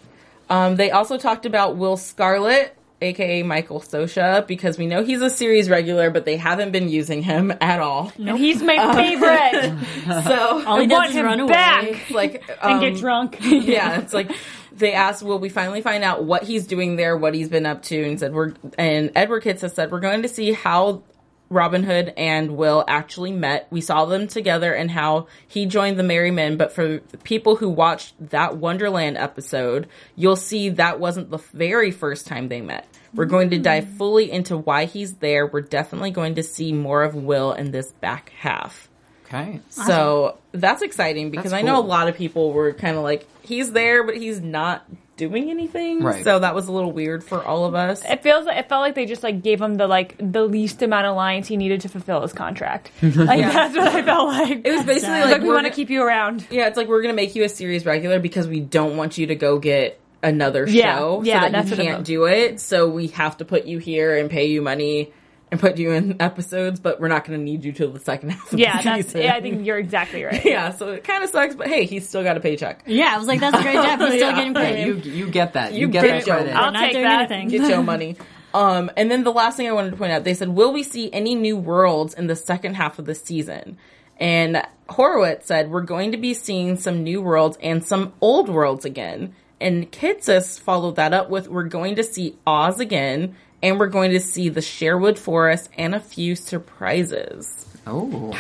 Um, 0.50 0.76
they 0.76 0.90
also 0.90 1.18
talked 1.20 1.46
about 1.46 1.76
Will 1.78 1.98
Scarlet, 1.98 2.76
aka 3.00 3.44
Michael 3.44 3.80
Socha, 3.80 4.48
because 4.48 4.80
we 4.80 4.88
know 4.88 5.04
he's 5.04 5.22
a 5.22 5.30
series 5.30 5.70
regular, 5.70 6.10
but 6.10 6.26
they 6.26 6.36
haven't 6.38 6.72
been 6.72 6.90
using 6.90 7.22
him 7.22 7.54
at 7.62 7.80
all. 7.80 8.12
And 8.18 8.40
he's 8.40 8.64
my 8.64 8.78
favorite. 8.96 9.78
So 10.24 10.64
All 10.66 10.78
he 10.78 10.84
I 10.84 10.88
does 10.88 10.92
want 10.98 11.10
is 11.10 11.16
him 11.16 11.26
run 11.26 11.40
away. 11.42 11.52
back. 11.52 12.10
like 12.10 12.44
and 12.64 12.74
um, 12.74 12.80
get 12.80 12.96
drunk. 12.98 13.38
yeah, 13.42 14.00
it's 14.00 14.14
like 14.14 14.32
they 14.78 14.94
asked, 14.94 15.24
"Will 15.24 15.40
we 15.40 15.50
finally 15.50 15.82
find 15.82 16.04
out 16.04 16.24
what 16.24 16.44
he's 16.44 16.68
doing 16.68 16.96
there, 16.96 17.18
what 17.18 17.34
he's 17.34 17.50
been 17.50 17.66
up 17.66 17.84
to?" 17.84 18.04
And 18.04 18.20
said, 18.20 18.34
"We're." 18.34 18.54
And 18.78 19.12
Edward 19.16 19.44
Kitsis 19.44 19.74
said, 19.74 19.92
"We're 19.92 20.00
going 20.00 20.22
to 20.22 20.30
see 20.30 20.54
how 20.54 21.04
Robin 21.50 21.84
Hood 21.84 22.14
and 22.18 22.58
Will 22.58 22.84
actually 22.88 23.32
met. 23.32 23.68
We 23.70 23.80
saw 23.82 24.06
them 24.06 24.28
together 24.28 24.74
and 24.74 24.92
how 24.92 25.28
he 25.48 25.66
joined 25.66 25.98
the 25.98 26.04
Merry 26.04 26.32
Men. 26.32 26.58
But 26.58 26.74
for 26.74 27.00
people 27.24 27.56
who 27.56 27.70
watched 27.70 28.16
that 28.32 28.58
Wonderland 28.58 29.18
episode, 29.18 29.88
you'll 30.16 30.36
see 30.36 30.70
that 30.70 31.00
wasn't 31.00 31.32
the 31.32 31.40
very 31.54 31.92
first 31.92 32.28
time 32.28 32.50
they 32.50 32.62
met." 32.62 32.86
We're 33.14 33.26
going 33.26 33.50
to 33.52 33.58
dive 33.58 33.88
fully 33.98 34.30
into 34.30 34.58
why 34.58 34.86
he's 34.86 35.16
there. 35.16 35.48
We're 35.48 35.62
definitely 35.62 36.12
going 36.12 36.36
to 36.36 36.44
see 36.44 36.74
more 36.74 37.04
of 37.04 37.16
Will 37.16 37.54
in 37.54 37.72
this 37.72 37.94
back 37.94 38.32
half. 38.38 38.90
Okay. 39.28 39.60
So 39.70 40.38
that's 40.52 40.82
exciting 40.82 41.32
because 41.32 41.52
That's 41.52 41.62
I 41.64 41.66
know 41.66 41.80
a 41.80 41.82
cool. 41.82 41.90
lot 41.90 42.08
of 42.08 42.16
people 42.16 42.54
were 42.54 42.74
kind 42.74 42.98
of 42.98 43.04
like, 43.04 43.28
he's 43.44 43.72
there, 43.72 44.04
but 44.04 44.16
he's 44.18 44.40
not 44.42 44.86
doing 45.18 45.50
anything. 45.50 46.02
Right. 46.04 46.24
So 46.24 46.40
that 46.40 46.54
was 46.56 46.68
a 46.68 46.72
little 46.72 46.92
weird 46.92 47.24
for 47.24 47.44
all 47.44 47.66
of 47.66 47.74
us. 47.76 48.06
It 48.06 48.22
feels 48.24 48.46
like 48.46 48.58
it 48.58 48.70
felt 48.70 48.82
like 48.82 48.94
they 48.96 49.06
just 49.06 49.24
like 49.24 49.42
gave 49.42 49.60
him 49.60 49.76
the 49.76 49.88
like 49.88 50.16
the 50.20 50.44
least 50.44 50.82
amount 50.82 51.08
of 51.08 51.16
lines 51.16 51.48
he 51.48 51.58
needed 51.58 51.82
to 51.82 51.90
fulfill 51.90 52.22
his 52.22 52.34
contract. 52.34 52.92
Like 53.02 53.42
that's 53.42 53.76
what 53.76 53.88
I 53.88 54.02
felt 54.04 54.28
like. 54.30 54.62
It 54.66 54.72
was 54.72 54.86
basically 54.86 55.20
Like, 55.22 55.32
like, 55.32 55.42
we 55.42 55.48
we're 55.50 55.56
want 55.56 55.66
to 55.66 55.70
gonna- 55.72 55.76
keep 55.76 55.90
you 55.90 56.04
around. 56.04 56.46
yeah, 56.52 56.68
it's 56.68 56.78
like 56.78 56.88
we're 56.88 57.02
gonna 57.02 57.14
make 57.16 57.36
you 57.36 57.44
a 57.44 57.50
series 57.50 57.86
regular 57.86 58.20
because 58.20 58.48
we 58.48 58.60
don't 58.60 58.96
want 58.96 59.18
you 59.18 59.28
to 59.28 59.36
go 59.36 59.58
get 59.60 60.00
another 60.24 60.68
Yeah, 60.70 60.98
show, 60.98 61.22
yeah, 61.24 61.34
so 61.36 61.40
that 61.42 61.52
that's 61.52 61.66
you 61.70 61.72
what 61.72 61.80
it 61.80 61.84
can't 61.84 61.96
felt. 61.98 62.06
do 62.06 62.26
it. 62.26 62.60
So 62.60 62.88
we 62.88 63.08
have 63.08 63.38
to 63.38 63.46
put 63.46 63.66
you 63.66 63.80
here 63.80 64.16
and 64.18 64.30
pay 64.30 64.46
you 64.46 64.62
money 64.62 65.12
and 65.52 65.60
put 65.60 65.78
you 65.78 65.92
in 65.92 66.22
episodes, 66.22 66.80
but 66.80 67.00
we're 67.00 67.08
not 67.08 67.24
gonna 67.26 67.38
need 67.38 67.64
you 67.64 67.72
till 67.72 67.92
the 67.92 68.00
second 68.00 68.30
half. 68.32 68.52
Of 68.54 68.60
Yeah, 68.60 68.78
the 68.78 68.84
that's. 68.84 69.06
season. 69.08 69.22
Yeah, 69.22 69.36
I 69.36 69.42
think 69.42 69.66
you're 69.66 69.78
exactly 69.78 70.24
right. 70.24 70.44
yeah. 70.46 70.72
So 70.72 70.90
it 70.90 71.04
kind 71.04 71.24
of 71.24 71.30
sucks, 71.30 71.56
but 71.56 71.68
hey, 71.68 71.86
he's 71.86 72.08
still 72.08 72.24
got 72.24 72.36
a 72.38 72.40
paycheck. 72.40 72.84
Yeah, 72.86 73.14
I 73.14 73.18
was 73.18 73.28
like, 73.28 73.40
that's 73.40 73.58
a 73.58 73.62
great 73.62 73.76
job. 73.76 74.00
He's 74.00 74.10
still 74.16 74.20
Yeah. 74.32 74.36
getting 74.36 74.54
Yeah, 74.56 74.62
paid. 74.62 74.86
you 75.06 75.12
you 75.12 75.30
get 75.30 75.54
that. 75.54 75.74
You, 75.74 75.82
You 75.82 75.88
get 75.90 76.04
get 76.04 76.26
that 76.26 76.32
credit. 76.38 76.56
I'll 76.56 76.72
not 76.72 76.80
take 76.82 76.94
that. 76.94 77.32
anything. 77.32 77.48
get 77.50 77.70
your 77.70 77.84
money. 77.96 78.18
Um, 78.54 78.90
and 78.98 79.12
then 79.12 79.24
the 79.24 79.32
last 79.32 79.58
thing 79.58 79.68
I 79.68 79.72
wanted 79.74 79.92
to 79.92 79.98
point 79.98 80.12
out, 80.12 80.24
they 80.24 80.34
said, 80.34 80.50
will 80.50 80.74
we 80.74 80.82
see 80.84 81.12
any 81.14 81.36
new 81.36 81.58
worlds 81.58 82.14
in 82.14 82.28
the 82.28 82.36
second 82.36 82.76
half 82.76 82.98
of 82.98 83.06
the 83.06 83.14
season? 83.14 83.78
And 84.20 84.64
Horowitz 84.90 85.46
said, 85.48 85.70
we're 85.70 85.82
going 85.82 86.14
to 86.14 86.18
be 86.18 86.34
seeing 86.34 86.76
some 86.78 87.04
new 87.04 87.22
worlds 87.22 87.58
and 87.62 87.86
some 87.86 88.14
old 88.22 88.50
worlds 88.50 88.84
again. 88.86 89.36
And 89.62 89.92
Kitsis 89.92 90.60
followed 90.60 90.96
that 90.96 91.14
up 91.14 91.30
with, 91.30 91.48
we're 91.50 91.64
going 91.64 91.96
to 91.96 92.04
see 92.04 92.36
Oz 92.48 92.80
again, 92.80 93.36
and 93.64 93.80
we're 93.80 93.88
going 93.88 94.12
to 94.12 94.20
see 94.20 94.50
the 94.50 94.62
Sherwood 94.62 95.18
Forest 95.20 95.70
and 95.78 95.96
a 95.96 96.00
few 96.00 96.36
surprises. 96.36 97.66
Oh, 97.86 98.34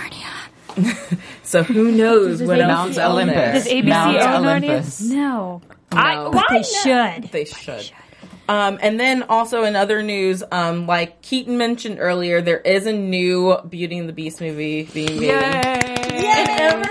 So 1.44 1.64
who 1.64 1.92
knows 1.92 2.42
what 2.44 2.60
else 2.60 2.68
Mount 2.70 2.92
is 2.92 3.00
Olympus. 3.00 3.36
there. 3.36 3.54
Does 3.54 3.68
ABC 3.68 3.88
Mount 3.88 4.18
own 4.18 4.46
Olympus. 4.46 5.02
No. 5.02 5.62
I, 5.92 6.16
No. 6.16 6.30
why 6.32 6.44
They 6.50 6.56
not? 6.58 6.66
should. 6.66 7.32
They 7.32 7.46
should. 7.46 7.92
Um, 8.50 8.78
and 8.82 9.00
then 9.00 9.24
also 9.24 9.64
in 9.64 9.76
other 9.76 10.04
news, 10.04 10.44
um, 10.52 10.86
like 10.88 11.22
Keetin 11.22 11.58
mentioned 11.58 11.98
earlier, 12.00 12.42
there 12.42 12.60
is 12.60 12.86
a 12.86 12.94
new 12.94 13.58
Beauty 13.70 13.98
and 13.98 14.08
the 14.08 14.14
Beast 14.14 14.40
movie 14.40 14.84
being 14.84 15.20
made. 15.20 15.64
Yay! 16.22 16.84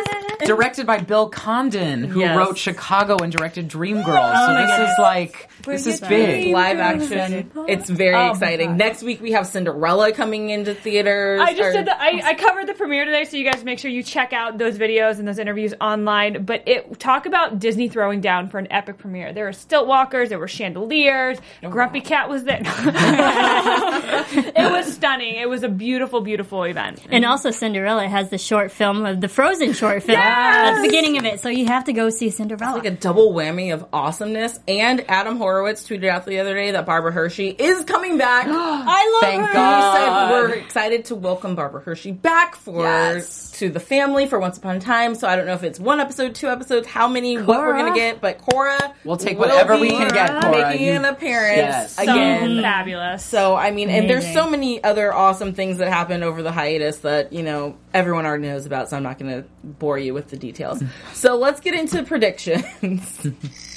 Directed 0.44 0.86
by 0.86 0.98
Bill 0.98 1.28
Condon, 1.28 2.04
who 2.04 2.20
Yes. 2.20 2.36
wrote 2.36 2.58
Chicago 2.58 3.16
and 3.18 3.32
directed 3.32 3.68
Dreamgirls. 3.68 4.46
so 4.46 4.54
this 4.54 4.90
is 4.90 4.94
like 4.98 5.48
this 5.66 5.86
is 5.86 6.00
big. 6.00 6.52
Live 6.52 6.78
action. 6.78 7.50
It's 7.68 7.90
very 7.90 8.14
Oh 8.14 8.30
exciting. 8.30 8.76
Next 8.76 9.02
week 9.02 9.20
we 9.20 9.32
have 9.32 9.46
Cinderella 9.46 10.12
coming 10.12 10.50
into 10.50 10.74
theaters. 10.74 11.40
I 11.40 11.54
just 11.54 11.68
Or- 11.68 11.72
did 11.72 11.86
the, 11.86 12.00
I, 12.00 12.20
I 12.24 12.34
covered 12.34 12.66
the 12.66 12.74
premiere 12.74 13.04
today, 13.04 13.24
so 13.24 13.36
you 13.36 13.50
guys 13.50 13.64
make 13.64 13.78
sure 13.78 13.90
you 13.90 14.02
check 14.02 14.32
out 14.32 14.58
those 14.58 14.78
videos 14.78 15.18
and 15.18 15.26
those 15.26 15.38
interviews 15.38 15.74
online. 15.80 16.44
But 16.44 16.62
it 16.66 16.98
talk 16.98 17.26
about 17.26 17.58
Disney 17.58 17.88
throwing 17.88 18.20
down 18.20 18.48
for 18.48 18.58
an 18.58 18.68
epic 18.70 18.98
premiere. 18.98 19.32
There 19.32 19.44
were 19.44 19.52
stilt 19.52 19.86
walkers, 19.86 20.28
there 20.28 20.38
were 20.38 20.48
chandeliers, 20.48 21.38
oh. 21.62 21.70
Grumpy 21.70 22.00
Cat 22.00 22.28
was 22.28 22.44
there. 22.44 22.60
it 22.64 24.70
was 24.70 24.92
stunning. 24.92 25.36
It 25.36 25.48
was 25.48 25.62
a 25.62 25.68
beautiful, 25.68 26.20
beautiful 26.20 26.64
event. 26.64 27.00
And 27.10 27.24
also, 27.24 27.50
Cinderella 27.50 28.08
has 28.08 28.30
the 28.30 28.38
short 28.38 28.72
film 28.72 29.04
of 29.04 29.20
the 29.20 29.28
Frozen 29.28 29.72
short 29.72 30.02
film 30.02 30.18
at 30.18 30.76
the 30.76 30.82
beginning 30.88 31.18
of 31.18 31.24
it, 31.24 31.40
so 31.40 31.48
you 31.48 31.66
have 31.66 31.84
to 31.84 31.92
go 31.92 32.10
see 32.10 32.30
Cinderella. 32.30 32.76
It's 32.78 32.84
like 32.84 32.92
a 32.92 32.96
double 32.96 33.32
whammy 33.32 33.72
of 33.72 33.84
awesomeness. 33.92 34.58
And 34.68 35.04
Adam 35.08 35.36
Horowitz 35.56 35.88
tweeted 35.88 36.06
out 36.08 36.26
the 36.26 36.38
other 36.40 36.54
day 36.54 36.72
that 36.72 36.84
Barbara 36.84 37.12
Hershey 37.12 37.48
is 37.48 37.82
coming 37.84 38.18
back. 38.18 38.46
I 38.50 39.10
love 39.14 39.20
Thank 39.22 39.42
her. 39.46 39.52
God. 39.54 39.94
He 39.94 39.98
said 40.04 40.30
we're 40.32 40.54
excited 40.62 41.04
to 41.06 41.14
welcome 41.14 41.54
Barbara 41.54 41.80
Hershey 41.80 42.12
back 42.12 42.56
for 42.56 42.82
Yes. 42.82 43.52
to 43.52 43.70
the 43.70 43.80
family 43.80 44.26
for 44.26 44.38
Once 44.38 44.58
Upon 44.58 44.76
a 44.76 44.80
Time. 44.80 45.14
So 45.14 45.26
I 45.26 45.34
don't 45.34 45.46
know 45.46 45.54
if 45.54 45.62
it's 45.62 45.80
one 45.80 45.98
episode, 45.98 46.34
two 46.34 46.48
episodes, 46.48 46.86
how 46.86 47.08
many, 47.08 47.36
what 47.38 47.58
we're 47.60 47.72
gonna 47.72 47.94
get, 47.94 48.20
but 48.20 48.36
Cora 48.36 48.94
We'll 49.02 49.16
take 49.16 49.38
will 49.38 49.48
whatever 49.48 49.78
we 49.78 49.88
can 49.88 50.08
get, 50.10 50.42
Cora. 50.42 50.68
making 50.72 50.86
You- 50.88 50.92
an 50.92 51.06
appearance 51.06 51.56
Yes. 51.56 51.94
So 51.96 52.02
again. 52.02 52.60
fabulous. 52.60 53.24
So 53.24 53.56
I 53.56 53.70
mean, 53.70 53.88
and 53.88 54.10
there's 54.10 54.30
so 54.34 54.50
many 54.50 54.84
other 54.84 55.10
awesome 55.14 55.54
things 55.54 55.78
that 55.78 55.88
happened 55.88 56.22
over 56.22 56.42
the 56.42 56.52
hiatus 56.52 56.98
that 56.98 57.32
you 57.32 57.42
know 57.42 57.76
everyone 57.94 58.26
already 58.26 58.46
knows 58.46 58.66
about. 58.66 58.90
So 58.90 58.96
I'm 58.98 59.02
not 59.02 59.18
going 59.18 59.42
to 59.42 59.48
bore 59.64 59.96
you 59.98 60.12
with 60.12 60.28
the 60.28 60.36
details. 60.36 60.82
so 61.14 61.36
let's 61.36 61.60
get 61.60 61.72
into 61.72 62.02
predictions. 62.02 63.26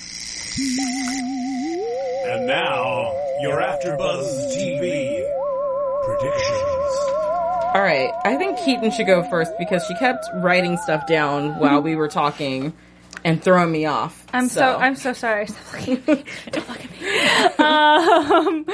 And 2.30 2.46
now, 2.46 3.14
your 3.42 3.62
AfterBuzz 3.62 4.54
TV 4.54 5.26
predictions. 6.04 6.66
All 7.74 7.82
right, 7.82 8.12
I 8.26 8.36
think 8.36 8.58
Keetin 8.60 8.92
should 8.92 9.08
go 9.08 9.24
first 9.30 9.54
because 9.58 9.86
she 9.86 9.96
kept 9.96 10.26
writing 10.36 10.76
stuff 10.78 11.08
down 11.08 11.58
while 11.60 11.82
we 11.82 11.96
were 11.96 12.08
talking 12.10 12.74
and 13.24 13.42
throwing 13.44 13.72
me 13.72 13.86
off. 13.86 14.26
I'm 14.34 14.48
so, 14.50 14.76
I'm 14.78 14.96
so 14.96 15.14
sorry. 15.14 15.48
Stop 15.48 15.74
looking 15.74 15.98
at 15.98 16.08
me. 16.08 16.24
Don't 16.52 16.68
look 16.70 16.84
at 16.84 16.92
me. 16.92 16.96
Um, 17.60 18.66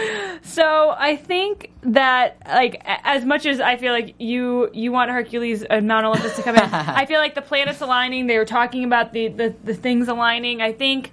so 0.44 0.94
I 0.98 1.16
think 1.16 1.72
that 1.84 2.38
like 2.48 2.76
a- 2.76 3.08
as 3.08 3.24
much 3.26 3.46
as 3.46 3.60
I 3.60 3.78
feel 3.78 3.92
like 3.94 4.16
you 4.20 4.70
you 4.74 4.92
want 4.92 5.12
Hercules 5.12 5.64
and 5.64 5.88
Mount 5.88 6.06
Olympus 6.06 6.36
to 6.38 6.44
come 6.44 6.56
in, 6.56 6.62
I 6.74 7.06
feel 7.06 7.20
like 7.20 7.36
the 7.36 7.42
planets 7.42 7.82
aligning. 7.82 8.28
They 8.28 8.38
were 8.38 8.46
talking 8.46 8.84
about 8.84 9.14
the 9.14 9.28
the, 9.30 9.56
the 9.64 9.74
things 9.74 10.08
aligning. 10.08 10.62
I 10.62 10.72
think 10.74 11.12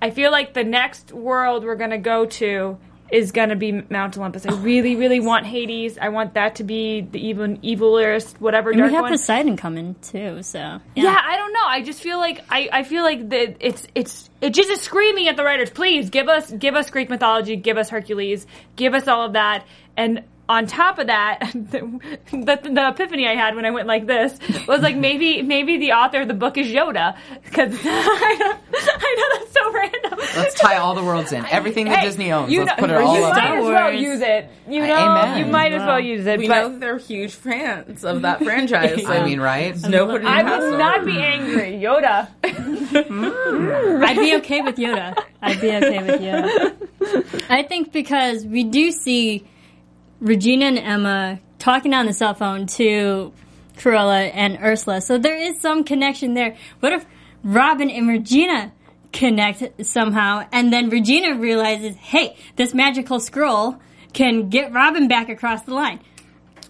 I 0.00 0.10
feel 0.10 0.30
like 0.30 0.54
the 0.54 0.64
next 0.64 1.12
world 1.12 1.64
we're 1.64 1.76
gonna 1.76 1.98
go 1.98 2.26
to 2.26 2.78
is 3.10 3.32
gonna 3.32 3.56
be 3.56 3.70
Mount 3.72 4.16
Olympus. 4.16 4.46
I 4.46 4.52
oh, 4.52 4.56
really 4.56 4.96
really 4.96 5.20
want 5.20 5.46
Hades. 5.46 5.98
I 5.98 6.08
want 6.08 6.34
that 6.34 6.56
to 6.56 6.64
be 6.64 7.02
the 7.02 7.28
even 7.28 7.58
evilest 7.58 8.40
whatever. 8.40 8.70
And 8.70 8.82
we 8.82 8.92
have 8.92 9.02
one. 9.02 9.12
Poseidon 9.12 9.56
coming 9.56 9.94
too, 10.02 10.42
so 10.42 10.80
Yeah. 10.94 11.20
I 11.22 11.36
don't 11.36 11.52
know. 11.52 11.64
I 11.64 11.82
just 11.82 12.00
feel 12.00 12.18
like 12.18 12.44
I, 12.50 12.68
I 12.72 12.82
feel 12.82 13.02
like 13.02 13.28
that 13.30 13.56
it's 13.60 13.86
it's 13.94 14.30
it 14.40 14.50
just 14.50 14.70
is 14.70 14.80
screaming 14.80 15.28
at 15.28 15.36
the 15.36 15.44
writers. 15.44 15.70
Please 15.70 16.10
give 16.10 16.28
us 16.28 16.50
give 16.50 16.74
us 16.74 16.90
Greek 16.90 17.10
mythology, 17.10 17.56
give 17.56 17.76
us 17.76 17.90
Hercules, 17.90 18.46
give 18.76 18.94
us 18.94 19.06
all 19.06 19.22
of 19.22 19.34
that, 19.34 19.64
and 19.96 20.24
on 20.48 20.66
top 20.66 20.98
of 20.98 21.06
that, 21.06 21.40
the, 21.54 21.80
the, 22.30 22.68
the 22.70 22.88
epiphany 22.88 23.26
I 23.26 23.34
had 23.34 23.54
when 23.54 23.64
I 23.64 23.70
went 23.70 23.86
like 23.88 24.06
this 24.06 24.38
was 24.68 24.80
like 24.82 24.94
maybe 24.96 25.40
maybe 25.42 25.78
the 25.78 25.92
author 25.92 26.20
of 26.20 26.28
the 26.28 26.34
book 26.34 26.58
is 26.58 26.66
Yoda 26.66 27.16
because 27.44 27.72
I, 27.84 28.36
know- 28.38 28.58
I 28.72 29.14
know 29.16 29.38
that's 29.38 29.52
so 29.52 29.72
random. 29.72 30.18
Let's 30.36 30.54
tie 30.60 30.76
all 30.76 30.94
the 30.94 31.02
worlds 31.02 31.32
in. 31.32 31.44
Everything 31.46 31.86
that 31.86 32.00
Hey, 32.00 32.06
Disney 32.06 32.30
owns. 32.32 32.52
you 32.52 32.64
Let's 32.64 32.78
know- 32.78 32.86
put 32.86 32.90
it 32.90 32.96
all 32.96 33.16
you 33.16 33.24
up 33.24 33.34
might 33.36 33.48
there. 33.48 33.58
as 33.58 33.64
well 33.64 33.92
use 33.92 34.20
it. 34.20 34.50
You 34.68 34.86
know, 34.86 34.94
Amen. 34.96 35.38
you 35.38 35.46
might 35.52 35.72
as 35.72 35.82
well 35.82 36.00
use 36.00 36.26
it. 36.26 36.38
We 36.38 36.48
but 36.48 36.54
know 36.68 36.78
they're 36.78 36.98
huge 36.98 37.34
fans 37.34 38.04
of 38.04 38.22
that 38.22 38.38
franchise. 38.44 39.02
So 39.02 39.12
I 39.12 39.24
mean, 39.24 39.40
right? 39.40 39.76
no 39.88 40.06
putting 40.06 40.26
I 40.26 40.42
would 40.42 40.72
them. 40.72 40.78
not 40.78 41.04
be 41.04 41.18
angry, 41.22 41.72
Yoda. 41.80 42.28
I'd 44.04 44.16
be 44.18 44.36
okay 44.36 44.60
with 44.62 44.76
Yoda. 44.76 45.16
I'd 45.42 45.60
be 45.60 45.70
okay 45.74 46.02
with 46.02 46.20
Yoda. 46.20 47.44
I 47.50 47.62
think 47.62 47.92
because 47.92 48.44
we 48.46 48.64
do 48.64 48.90
see 48.90 49.46
Regina 50.24 50.64
and 50.64 50.78
Emma 50.78 51.38
talking 51.58 51.92
on 51.92 52.06
the 52.06 52.14
cell 52.14 52.32
phone 52.32 52.66
to 52.66 53.30
Cruella 53.76 54.30
and 54.32 54.58
Ursula, 54.62 55.02
so 55.02 55.18
there 55.18 55.36
is 55.36 55.60
some 55.60 55.84
connection 55.84 56.32
there. 56.32 56.56
What 56.80 56.94
if 56.94 57.04
Robin 57.42 57.90
and 57.90 58.08
Regina 58.08 58.72
connect 59.12 59.84
somehow, 59.84 60.46
and 60.50 60.72
then 60.72 60.88
Regina 60.88 61.36
realizes, 61.36 61.94
hey, 61.96 62.36
this 62.56 62.72
magical 62.72 63.20
scroll 63.20 63.76
can 64.14 64.48
get 64.48 64.72
Robin 64.72 65.08
back 65.08 65.28
across 65.28 65.62
the 65.62 65.74
line. 65.74 66.00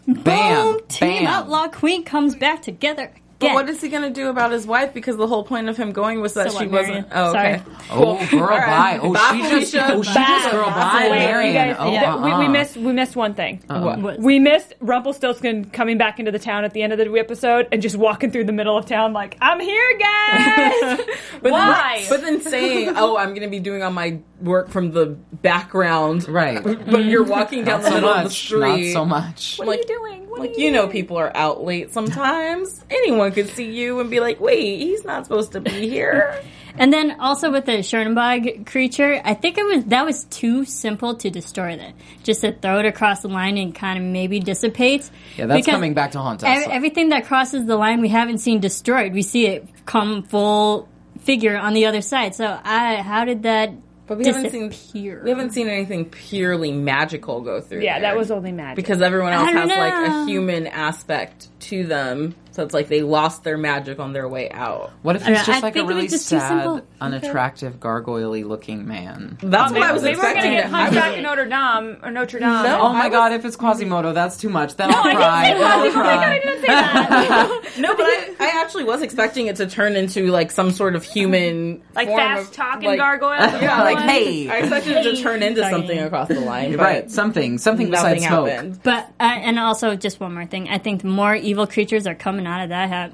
Bam. 0.06 0.72
Boom! 0.74 0.80
Team. 0.88 1.26
Outlaw 1.28 1.68
Queen 1.68 2.04
comes 2.04 2.34
back 2.34 2.60
together. 2.60 3.12
But 3.44 3.50
again. 3.50 3.54
what 3.54 3.68
is 3.68 3.80
he 3.80 3.88
going 3.88 4.02
to 4.02 4.10
do 4.10 4.28
about 4.28 4.52
his 4.52 4.66
wife? 4.66 4.94
Because 4.94 5.16
the 5.16 5.26
whole 5.26 5.44
point 5.44 5.68
of 5.68 5.76
him 5.76 5.92
going 5.92 6.20
was 6.20 6.34
that 6.34 6.50
So 6.50 6.58
she 6.58 6.66
what, 6.66 6.80
wasn't. 6.82 7.08
Oh, 7.12 7.30
okay. 7.30 7.58
Sorry. 7.64 7.76
Oh, 7.90 8.26
girl, 8.30 8.48
bye. 8.48 8.98
Oh, 9.02 9.12
Bye, 9.12 9.30
she 9.34 9.60
just, 9.60 9.74
oh, 9.76 10.02
she 10.02 10.14
just 10.14 10.50
girl, 10.50 10.64
bye, 10.70 11.08
Wait, 11.10 11.20
you 11.22 11.26
Marion. 11.28 11.54
guys, 11.54 11.76
oh, 11.78 11.90
th- 11.90 12.00
we, 12.18 12.24
we 12.24 12.30
uh-uh. 12.32 12.48
missed 12.48 12.76
we 12.76 12.92
missed 12.92 13.16
one 13.16 13.34
thing. 13.34 13.62
Uh-uh. 13.68 13.80
What? 13.84 13.98
What? 14.00 14.18
We 14.20 14.38
missed 14.38 14.74
Rumpelstiltskin 14.80 15.66
coming 15.66 15.98
back 15.98 16.18
into 16.18 16.30
the 16.32 16.38
town 16.38 16.64
at 16.64 16.72
the 16.72 16.82
end 16.82 16.92
of 16.92 16.98
the 16.98 17.04
episode 17.18 17.68
and 17.72 17.80
just 17.82 17.96
walking 17.96 18.30
through 18.30 18.44
the 18.44 18.52
middle 18.52 18.76
of 18.76 18.86
town 18.86 19.12
like, 19.12 19.36
"I'm 19.40 19.60
here, 19.60 19.98
guys." 19.98 21.00
But 21.42 21.52
Why? 21.52 21.98
Then, 22.00 22.08
but 22.08 22.20
then 22.22 22.40
saying, 22.40 22.92
"Oh, 22.96 23.16
I'm 23.18 23.30
going 23.30 23.42
to 23.42 23.48
be 23.48 23.60
doing 23.60 23.82
all 23.82 23.90
my 23.90 24.20
work 24.40 24.70
from 24.70 24.92
the 24.92 25.06
background," 25.42 26.26
Right. 26.28 26.62
But 26.62 27.04
you're 27.04 27.22
walking 27.24 27.64
down 27.64 27.82
the 27.82 27.88
so 27.88 27.94
middle 27.94 28.08
of 28.10 28.24
the 28.24 28.30
street. 28.30 28.86
Not 28.86 28.92
so 28.92 29.04
much. 29.04 29.58
what 29.58 29.68
are 29.68 29.74
you 29.74 29.84
doing? 29.84 30.28
What 30.28 30.40
Like 30.40 30.50
are 30.56 30.60
you 30.60 30.70
know, 30.70 30.82
doing? 30.82 30.92
people 30.92 31.16
are 31.18 31.30
out 31.36 31.62
late 31.62 31.92
sometimes. 31.92 32.84
Anyone 32.90 33.30
could 33.34 33.48
see 33.48 33.70
you 33.70 34.00
and 34.00 34.08
be 34.10 34.20
like, 34.20 34.40
"Wait, 34.40 34.78
he's 34.78 35.04
not 35.04 35.24
supposed 35.26 35.52
to 35.52 35.60
be 35.60 35.88
here." 35.88 36.40
And 36.76 36.92
then 36.92 37.20
also 37.20 37.52
with 37.52 37.66
the 37.66 37.84
Chernobog 37.84 38.66
creature, 38.66 39.20
I 39.24 39.34
think 39.34 39.58
it 39.58 39.64
was 39.64 39.84
that 39.84 40.04
was 40.04 40.24
too 40.24 40.64
simple 40.64 41.14
to 41.18 41.30
destroy 41.30 41.76
that. 41.76 41.94
Just 42.24 42.40
to 42.40 42.50
throw 42.52 42.80
it 42.80 42.84
across 42.84 43.22
the 43.22 43.28
line 43.28 43.56
and 43.58 43.72
kind 43.72 43.96
of 43.96 44.02
maybe 44.04 44.40
dissipates. 44.40 45.08
Yeah, 45.36 45.46
that's 45.46 45.58
Because 45.60 45.72
coming 45.72 45.94
back 45.94 46.10
to 46.12 46.18
haunt 46.18 46.42
us. 46.42 46.48
ev- 46.66 46.72
everything 46.72 47.10
that 47.10 47.26
crosses 47.26 47.64
the 47.64 47.76
line 47.76 48.00
we 48.00 48.08
haven't 48.08 48.38
seen 48.38 48.58
destroyed. 48.58 49.12
We 49.12 49.22
see 49.22 49.46
it 49.46 49.68
come 49.86 50.24
full 50.24 50.88
figure 51.20 51.56
on 51.56 51.74
the 51.74 51.86
other 51.86 52.00
side. 52.00 52.34
So 52.34 52.44
I, 52.64 52.96
how 53.02 53.24
did 53.24 53.44
that 53.44 53.70
But 54.08 54.18
we 54.18 54.26
haven't 54.26 54.50
seen 54.50 54.68
disappear? 54.70 55.22
we 55.22 55.30
haven't 55.30 55.50
seen 55.52 55.68
anything 55.68 56.06
purely 56.06 56.72
magical 56.72 57.40
go 57.40 57.60
through. 57.60 57.82
Yeah, 57.82 58.00
there. 58.00 58.10
that 58.10 58.18
was 58.18 58.32
only 58.32 58.50
magic. 58.50 58.74
because 58.84 59.00
everyone 59.00 59.32
else 59.32 59.48
I 59.48 59.52
don't 59.52 59.68
has 59.68 59.78
like 59.78 60.10
a 60.10 60.26
human 60.26 60.66
aspect 60.66 61.48
to 61.70 61.84
them. 61.86 62.34
So 62.54 62.62
it's 62.62 62.72
like 62.72 62.86
they 62.86 63.02
lost 63.02 63.42
their 63.42 63.58
magic 63.58 63.98
on 63.98 64.12
their 64.12 64.28
way 64.28 64.48
out. 64.50 64.92
What 65.02 65.16
if 65.16 65.22
he's 65.26 65.38
I- 65.38 65.44
just 65.44 65.48
I 65.48 65.58
like 65.60 65.72
a 65.74 65.80
think 65.80 65.90
it 65.90 65.94
really 65.94 66.06
just 66.08 66.26
sad, 66.26 66.48
simple. 66.48 66.86
unattractive, 67.00 67.80
gargoyle 67.80 68.30
looking 68.46 68.86
man? 68.86 69.38
That's 69.42 69.72
what 69.72 69.82
I 69.82 69.92
was 69.92 70.02
Maybe 70.04 70.16
we're 70.16 70.22
gonna 70.22 70.34
expecting. 70.36 70.52
get 70.52 70.62
to 70.62 70.68
Hunchback 70.68 71.02
happen. 71.02 71.18
in 71.18 71.22
Notre 71.24 71.46
Dame 71.46 71.98
or 72.04 72.10
Notre 72.12 72.38
Dame. 72.38 72.48
No. 72.62 72.78
Oh 72.82 72.92
my 72.92 73.06
I 73.06 73.08
god, 73.08 73.32
if 73.32 73.44
it's 73.44 73.56
Quasimodo, 73.56 74.12
that's 74.12 74.36
too 74.36 74.48
much. 74.50 74.76
Then 74.76 74.94
I'll 74.94 75.02
cry. 75.02 75.52
Then 75.52 75.62
I'll 75.64 75.90
cry. 75.92 77.60
No, 77.76 77.94
but 77.96 78.04
I, 78.06 78.34
I 78.38 78.60
actually 78.62 78.84
was 78.84 79.02
expecting 79.02 79.48
it 79.48 79.56
to 79.56 79.66
turn 79.66 79.96
into 79.96 80.28
like 80.30 80.52
some 80.52 80.70
sort 80.70 80.94
of 80.94 81.02
human, 81.02 81.82
like 81.96 82.06
form 82.06 82.20
fast 82.20 82.50
of, 82.50 82.52
talking 82.54 82.88
like- 82.90 82.98
gargoyle. 82.98 83.34
Yeah, 83.64 83.82
Like, 83.82 83.96
like 83.96 84.04
hey. 84.10 84.48
I 84.48 84.58
expected 84.58 84.96
it 84.96 85.02
to 85.16 85.22
turn 85.22 85.42
into 85.42 85.60
Sorry. 85.60 85.72
something 85.72 85.98
across 85.98 86.28
the 86.28 86.40
line. 86.40 86.72
But 86.76 86.80
Right, 86.80 87.10
something, 87.10 87.58
something 87.58 87.90
Nothing 87.90 88.14
besides 88.14 88.26
smoke. 88.26 88.48
happened. 88.48 88.80
But 88.82 89.04
uh, 89.18 89.22
and 89.24 89.58
also 89.58 89.96
just 89.96 90.20
one 90.20 90.34
more 90.34 90.46
thing. 90.46 90.68
I 90.68 90.78
think 90.78 91.02
more 91.02 91.34
evil 91.34 91.66
creatures 91.66 92.06
are 92.06 92.14
coming 92.14 92.43
out 92.46 92.62
of 92.62 92.68
that 92.70 92.88
hat. 92.88 93.12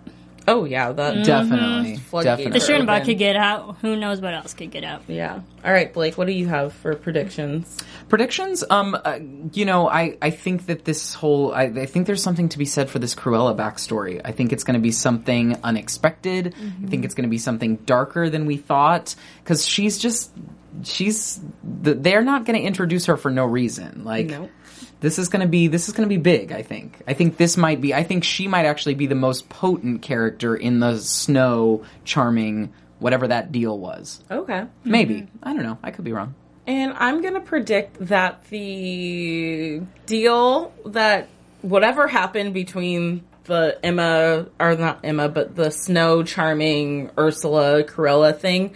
Oh 0.48 0.64
yeah, 0.64 0.90
that 0.90 1.24
Definitely, 1.24 1.96
Floodgates 1.96 2.38
The 2.38 2.50
definitely. 2.50 2.60
Sure. 2.60 2.78
Chernobog 2.78 2.94
open. 2.96 3.06
could 3.06 3.18
get 3.18 3.36
out. 3.36 3.76
Who 3.82 3.94
knows 3.94 4.20
what 4.20 4.34
else 4.34 4.54
could 4.54 4.70
get 4.70 4.84
out? 4.84 5.02
Yeah. 5.06 5.40
All 5.64 5.72
right, 5.72 5.92
Blake. 5.92 6.16
What 6.18 6.26
do 6.26 6.32
you 6.32 6.48
have 6.48 6.72
for 6.72 6.96
predictions? 6.96 7.76
Predictions? 8.08 8.64
Um, 8.68 8.96
uh, 9.04 9.18
you 9.52 9.64
know, 9.66 9.88
I, 9.88 10.16
I 10.20 10.30
think 10.30 10.66
that 10.66 10.84
this 10.84 11.14
whole, 11.14 11.52
I, 11.52 11.64
I 11.64 11.86
think 11.86 12.06
there's 12.06 12.22
something 12.22 12.48
to 12.48 12.58
be 12.58 12.64
said 12.64 12.88
for 12.90 12.98
this 12.98 13.14
Cruella 13.14 13.54
backstory. 13.54 14.20
I 14.24 14.32
think 14.32 14.52
it's 14.52 14.64
going 14.64 14.74
to 14.74 14.80
be 14.80 14.92
something 14.92 15.56
unexpected. 15.62 16.54
I 16.82 16.86
think 16.88 17.04
it's 17.04 17.14
going 17.14 17.28
to 17.28 17.30
be 17.30 17.38
something 17.38 17.76
darker 17.76 18.30
than 18.30 18.46
we 18.46 18.56
thought 18.56 19.14
because 19.44 19.64
she's 19.64 19.98
just, 19.98 20.32
she's, 20.82 21.38
th- 21.84 21.98
they're 22.00 22.22
not 22.24 22.44
going 22.46 22.58
to 22.58 22.64
introduce 22.66 23.06
her 23.06 23.16
for 23.16 23.30
no 23.30 23.44
reason. 23.44 24.04
Like, 24.04 24.26
No. 24.28 24.48
This 25.00 25.18
is 25.18 25.28
going 25.28 25.42
to 25.42 25.48
be, 25.48 25.66
this 25.66 25.88
is 25.88 25.94
going 25.94 26.08
to 26.08 26.14
be 26.14 26.20
big. 26.20 26.52
I 26.52 26.62
think. 26.62 27.02
I 27.06 27.14
think 27.14 27.36
this 27.36 27.56
might 27.56 27.80
be. 27.80 27.94
I 27.94 28.04
think 28.04 28.24
she 28.24 28.48
might 28.48 28.66
actually 28.66 28.94
be 28.94 29.06
the 29.06 29.14
most 29.14 29.48
potent 29.48 30.02
character 30.02 30.54
in 30.54 30.80
the 30.80 30.98
snow 30.98 31.84
charming 32.04 32.72
whatever 32.98 33.28
that 33.28 33.50
deal 33.50 33.78
was. 33.78 34.22
Okay. 34.30 34.64
Maybe 34.84 35.26
I 35.42 35.54
don't 35.54 35.62
know. 35.62 35.78
I 35.82 35.90
could 35.90 36.04
be 36.04 36.12
wrong. 36.12 36.34
And 36.66 36.92
I'm 36.96 37.22
going 37.22 37.34
to 37.34 37.40
predict 37.40 37.96
that 38.06 38.44
the 38.48 39.82
deal 40.06 40.72
that 40.86 41.28
whatever 41.62 42.06
happened 42.06 42.54
between 42.54 43.24
the 43.44 43.78
Emma, 43.82 44.46
or 44.60 44.76
not 44.76 45.00
Emma, 45.02 45.28
but 45.28 45.56
the 45.56 45.70
snow 45.70 46.22
charming 46.22 47.10
Ursula 47.18 47.82
Cruella 47.82 48.38
thing, 48.38 48.74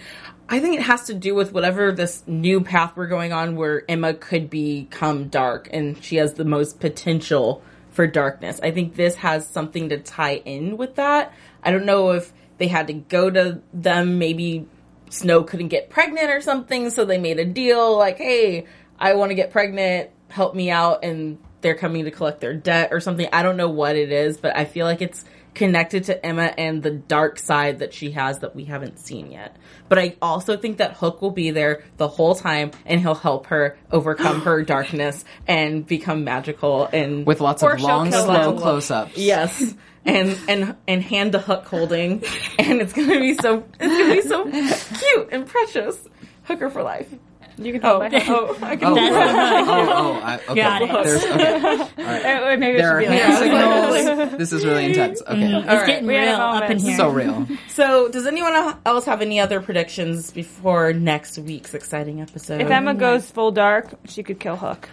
I 0.49 0.61
think 0.61 0.77
it 0.77 0.83
has 0.83 1.05
to 1.07 1.15
do 1.15 1.35
with 1.35 1.53
whatever 1.53 1.91
this 1.91 2.23
new 2.27 2.61
path 2.61 2.93
we're 2.97 3.07
going 3.07 3.33
on 3.33 3.57
where 3.57 3.89
Emma 3.91 4.13
could 4.13 4.51
become 4.51 5.29
dark 5.29 5.69
and 5.73 6.03
she 6.03 6.17
has 6.17 6.35
the 6.35 6.45
most 6.45 6.81
potential 6.81 7.63
for 7.91 8.07
darkness. 8.07 8.61
I 8.63 8.71
think 8.71 8.95
this 8.95 9.17
has 9.17 9.47
something 9.49 9.89
to 9.89 9.99
tie 9.99 10.37
in 10.37 10.77
with 10.77 10.97
that. 10.97 11.33
I 11.63 11.71
don't 11.71 11.87
know 11.87 12.11
if 12.11 12.33
they 12.59 12.67
had 12.69 12.89
to 12.89 12.93
go 12.93 13.31
to 13.31 13.63
them, 13.73 14.19
maybe 14.19 14.67
Snow 15.09 15.45
couldn't 15.45 15.69
get 15.69 15.91
pregnant 15.91 16.31
or 16.31 16.41
something, 16.41 16.91
so 16.91 17.05
they 17.05 17.19
made 17.19 17.39
a 17.39 17.45
deal 17.45 17.97
like, 17.97 18.19
hey, 18.19 18.67
I 18.99 19.15
want 19.15 19.31
to 19.31 19.35
get 19.35 19.51
pregnant, 19.51 20.11
help 20.29 20.55
me 20.55 20.71
out, 20.71 21.05
and 21.05 21.39
they're 21.63 21.75
coming 21.75 22.05
to 22.05 22.11
collect 22.11 22.41
their 22.41 22.55
debt 22.55 22.91
or 22.93 23.01
something. 23.01 23.29
I 23.33 23.43
don't 23.43 23.57
know 23.57 23.71
what 23.71 23.97
it 23.97 24.13
is, 24.13 24.37
but 24.37 24.57
I 24.57 24.67
feel 24.67 24.87
like 24.87 25.01
it's 25.01 25.25
connected 25.55 26.05
to 26.05 26.27
Emma 26.27 26.53
and 26.59 26.83
the 26.83 26.91
dark 26.91 27.39
side 27.39 27.79
that 27.79 27.95
she 27.95 28.11
has 28.13 28.41
that 28.41 28.55
we 28.55 28.65
haven't 28.65 28.99
seen 28.99 29.31
yet. 29.31 29.57
But 29.89 29.99
I 29.99 30.17
also 30.21 30.57
think 30.57 30.79
that 30.79 30.95
Hook 30.95 31.23
will 31.23 31.31
be 31.31 31.51
there 31.51 31.85
the 31.97 32.09
whole 32.09 32.35
time 32.35 32.73
and 32.85 33.01
he'll 33.01 33.15
help 33.15 33.47
her 33.47 33.79
overcome 33.91 34.43
her 34.43 34.63
darkness 34.65 35.25
and 35.47 35.87
become 35.87 36.25
magical 36.25 36.87
and 36.93 37.27
With 37.27 37.41
lots 37.41 37.63
of 37.63 37.81
long, 37.81 38.11
slow 38.11 38.59
close-ups. 38.59 39.17
Yes. 39.17 39.75
And 40.07 40.39
and 40.49 40.77
and 40.87 41.03
hand 41.03 41.33
to 41.33 41.39
hook 41.39 41.65
holding, 41.65 42.23
and 42.59 42.83
it's 42.83 42.93
gonna 42.93 43.21
be 43.21 43.35
so 43.37 43.65
it's 43.81 43.97
gonna 43.97 44.13
be 44.13 44.21
so 44.21 44.99
cute 44.99 45.29
and 45.33 45.47
precious. 45.47 45.97
Hooker 46.43 46.69
for 46.69 46.83
life. 46.83 47.09
You 47.57 47.73
can 47.73 47.85
Oh, 47.85 48.01
hold 48.01 48.01
my 48.01 48.19
hand. 48.19 48.25
oh, 48.29 48.59
I 48.63 48.77
can 48.77 48.89
oh. 48.89 48.97
oh, 48.97 48.99
oh, 48.99 49.71
oh, 49.71 49.93
oh, 49.93 50.21
I, 50.25 50.35
okay. 50.49 50.55
Got 50.55 50.83
it. 50.83 51.05
There's, 51.05 51.25
okay. 51.25 52.57
Maybe 52.57 52.79
it 52.79 52.79
There 52.79 52.97
are 52.97 53.01
should 53.03 53.09
be 53.11 53.17
hand 53.17 53.93
like 53.93 54.03
signals. 54.03 54.39
This 54.39 54.53
is 54.53 54.65
really 54.65 54.87
intense. 54.87 55.23
Mm, 55.23 55.33
okay. 55.33 55.57
It's 55.59 55.67
right. 55.67 55.87
getting 55.87 56.07
We 56.07 56.17
real 56.19 56.35
up 56.35 56.55
in 56.71 56.77
moment. 56.79 56.81
here. 56.83 56.97
So 56.97 57.09
real. 57.11 57.47
So, 57.69 58.09
does 58.09 58.27
anyone 58.27 58.77
else 58.85 59.05
have 59.07 59.23
any 59.23 59.41
other 59.41 59.61
predictions 59.61 60.31
before 60.31 60.93
next 60.93 61.39
week's 61.39 61.75
exciting 61.75 62.21
episode? 62.21 62.61
If 62.61 62.71
Emma 62.71 62.95
goes 62.95 63.31
full 63.31 63.51
dark, 63.53 63.95
she 64.07 64.23
could 64.23 64.41
kill 64.41 64.57
Hook. 64.57 64.89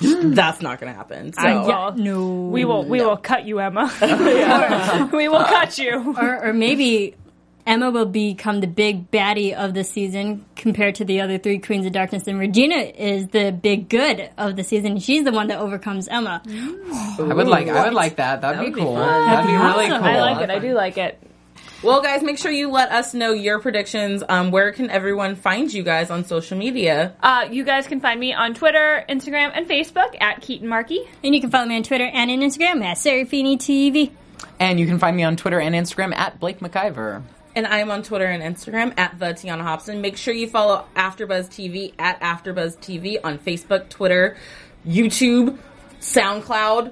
that's 0.00 0.62
not 0.62 0.80
gonna 0.80 0.94
happen. 0.94 1.32
So, 1.32 1.42
I 1.42 1.66
Yeah, 1.66 1.92
no. 1.94 2.46
We 2.46 2.64
will. 2.64 2.84
We 2.84 3.02
will 3.02 3.18
cut 3.18 3.44
you, 3.46 3.58
Emma. 3.58 3.92
we 5.12 5.28
will 5.28 5.44
cut 5.44 5.76
you. 5.76 6.14
or, 6.18 6.48
or 6.48 6.52
maybe 6.54 7.16
Emma 7.66 7.90
will 7.90 8.06
become 8.06 8.60
the 8.60 8.66
big 8.66 9.10
baddie 9.10 9.52
of 9.54 9.74
the 9.74 9.84
season 9.84 10.44
compared 10.56 10.96
to 10.96 11.04
the 11.04 11.20
other 11.20 11.38
three 11.38 11.58
Queens 11.58 11.86
of 11.86 11.92
Darkness, 11.92 12.26
and 12.26 12.38
Regina 12.38 12.76
is 12.76 13.28
the 13.28 13.52
big 13.52 13.88
good 13.88 14.30
of 14.38 14.56
the 14.56 14.64
season. 14.64 14.98
She's 14.98 15.24
the 15.24 15.32
one 15.32 15.48
that 15.48 15.58
overcomes 15.58 16.08
Emma. 16.08 16.42
I 16.46 17.16
would 17.18 17.46
like. 17.48 17.68
I 17.68 17.84
would 17.84 17.94
like 17.94 18.16
that. 18.16 18.40
That'd 18.40 18.58
That 18.58 18.62
be 18.64 18.70
would 18.70 18.74
be 18.76 18.80
cool. 18.82 18.94
fun. 18.96 19.26
That'd 19.26 19.46
be 19.46 19.52
really 19.56 19.88
cool. 19.88 20.04
I 20.04 20.20
like 20.20 20.42
it. 20.42 20.50
I 20.50 20.58
do 20.58 20.72
like 20.74 20.98
it. 20.98 21.22
Well, 21.82 22.02
guys, 22.02 22.22
make 22.22 22.36
sure 22.36 22.50
you 22.52 22.70
let 22.70 22.92
us 22.92 23.14
know 23.14 23.32
your 23.32 23.58
predictions. 23.58 24.22
Um, 24.28 24.50
where 24.50 24.70
can 24.72 24.90
everyone 24.90 25.34
find 25.34 25.72
you 25.72 25.82
guys 25.82 26.10
on 26.10 26.26
social 26.26 26.58
media? 26.58 27.14
Uh, 27.22 27.48
you 27.50 27.64
guys 27.64 27.86
can 27.86 28.00
find 28.00 28.20
me 28.20 28.34
on 28.34 28.52
Twitter, 28.52 29.02
Instagram, 29.08 29.50
and 29.54 29.66
Facebook 29.66 30.14
at 30.20 30.42
Keetin 30.42 30.64
Marchi. 30.64 31.00
And 31.24 31.34
you 31.34 31.40
can 31.40 31.50
follow 31.50 31.64
me 31.66 31.76
on 31.76 31.82
Twitter 31.82 32.04
and 32.04 32.30
on 32.30 32.38
Instagram 32.40 32.84
at 32.84 32.98
Serafini 32.98 33.56
TV. 33.56 34.10
And 34.58 34.78
you 34.78 34.86
can 34.86 34.98
find 34.98 35.16
me 35.16 35.22
on 35.22 35.36
Twitter 35.36 35.58
and 35.58 35.74
Instagram 35.74 36.14
at 36.14 36.38
Blake 36.38 36.60
McIver. 36.60 37.22
And 37.60 37.66
I'm 37.66 37.90
on 37.90 38.02
Twitter 38.02 38.24
and 38.24 38.42
Instagram 38.42 38.94
at 38.96 39.18
the 39.18 39.34
Tiona 39.34 39.60
Hobson. 39.60 40.00
Make 40.00 40.16
sure 40.16 40.32
you 40.32 40.48
follow 40.48 40.86
AfterBuzz 40.96 41.48
TV 41.50 41.92
at 41.98 42.18
AfterBuzz 42.22 42.78
TV 42.78 43.18
on 43.22 43.38
Facebook, 43.38 43.90
Twitter, 43.90 44.38
YouTube, 44.88 45.58
SoundCloud, 46.00 46.90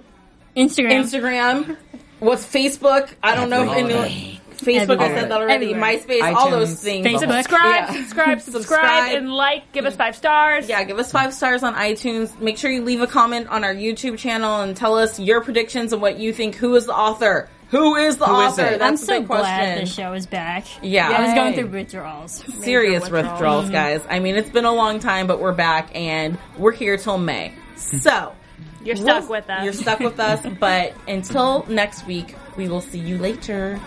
Instagram. 0.54 0.90
Instagram. 0.90 1.76
What's 2.18 2.44
Facebook? 2.44 3.08
I 3.22 3.34
don't 3.34 3.48
know 3.48 3.62
if 3.62 3.78
anyone. 3.78 4.10
Facebook, 4.58 4.98
I 4.98 5.08
said 5.08 5.30
that 5.30 5.40
already. 5.40 5.70
Everywhere. 5.70 5.98
MySpace, 5.98 6.34
all 6.34 6.50
those 6.50 6.82
things. 6.82 7.06
Facebook. 7.06 7.20
Subscribe, 7.44 7.64
Yeah. 7.64 7.92
subscribe, 7.92 8.40
subscribe, 8.42 8.42
Subscribe. 8.42 9.16
and 9.16 9.32
like. 9.32 9.72
Give 9.72 9.86
us 9.86 9.96
five 9.96 10.16
stars. 10.16 10.68
Yeah, 10.68 10.84
give 10.84 10.98
us 10.98 11.10
five 11.10 11.32
stars 11.32 11.62
on 11.62 11.76
iTunes. 11.76 12.38
Make 12.40 12.58
sure 12.58 12.70
you 12.70 12.84
leave 12.84 13.00
a 13.00 13.06
comment 13.06 13.48
on 13.48 13.64
our 13.64 13.74
YouTube 13.74 14.18
channel 14.18 14.60
and 14.60 14.76
tell 14.76 14.98
us 14.98 15.18
your 15.18 15.40
predictions 15.40 15.94
and 15.94 16.02
what 16.02 16.18
you 16.18 16.34
think. 16.34 16.56
Who 16.56 16.74
is 16.74 16.84
the 16.84 16.94
author? 16.94 17.48
Who 17.70 17.96
is 17.96 18.16
the 18.16 18.26
Who 18.26 18.40
is 18.40 18.52
author? 18.52 18.62
it? 18.64 18.78
That's 18.78 18.82
I'm 18.82 18.92
the 18.92 18.98
so 18.98 19.18
big 19.20 19.28
glad 19.28 19.82
the 19.82 19.86
show 19.86 20.12
is 20.14 20.26
back. 20.26 20.66
Yeah. 20.82 21.10
I 21.10 21.22
was 21.22 21.34
going 21.34 21.54
through 21.54 21.66
withdrawals. 21.68 22.42
serious 22.62 23.02
withdrawals. 23.02 23.32
withdrawals, 23.32 23.64
mm-hmm. 23.66 23.72
guys. 23.74 24.02
I 24.08 24.20
mean, 24.20 24.36
it's 24.36 24.50
been 24.50 24.64
a 24.64 24.72
long 24.72 25.00
time, 25.00 25.26
but 25.26 25.38
we're 25.40 25.52
back 25.52 25.94
and 25.94 26.38
we're 26.56 26.72
here 26.72 26.96
till 26.96 27.18
May. 27.18 27.52
So 27.76 28.34
You're 28.82 28.96
we'll- 28.96 29.04
stuck 29.04 29.28
with 29.28 29.48
us. 29.50 29.64
You're 29.64 29.72
stuck 29.72 30.00
with 30.00 30.18
us, 30.18 30.44
but 30.60 30.94
until 31.06 31.64
next 31.68 32.06
week, 32.06 32.34
we 32.56 32.68
will 32.68 32.80
see 32.80 32.98
you 32.98 33.18
later. 33.18 33.80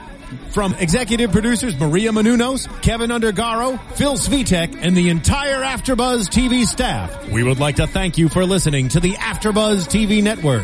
From 0.51 0.73
executive 0.75 1.33
producers 1.33 1.77
Maria 1.77 2.11
Menounos, 2.11 2.67
Kevin 2.81 3.09
Undergaro, 3.09 3.77
Phil 3.95 4.13
Svitek, 4.13 4.77
and 4.81 4.95
the 4.95 5.09
entire 5.09 5.61
AfterBuzz 5.61 6.29
TV 6.29 6.65
staff, 6.65 7.29
we 7.29 7.43
would 7.43 7.59
like 7.59 7.75
to 7.77 7.87
thank 7.87 8.17
you 8.17 8.29
for 8.29 8.45
listening 8.45 8.87
to 8.89 9.01
the 9.01 9.11
AfterBuzz 9.13 9.87
TV 9.89 10.23
network. 10.23 10.63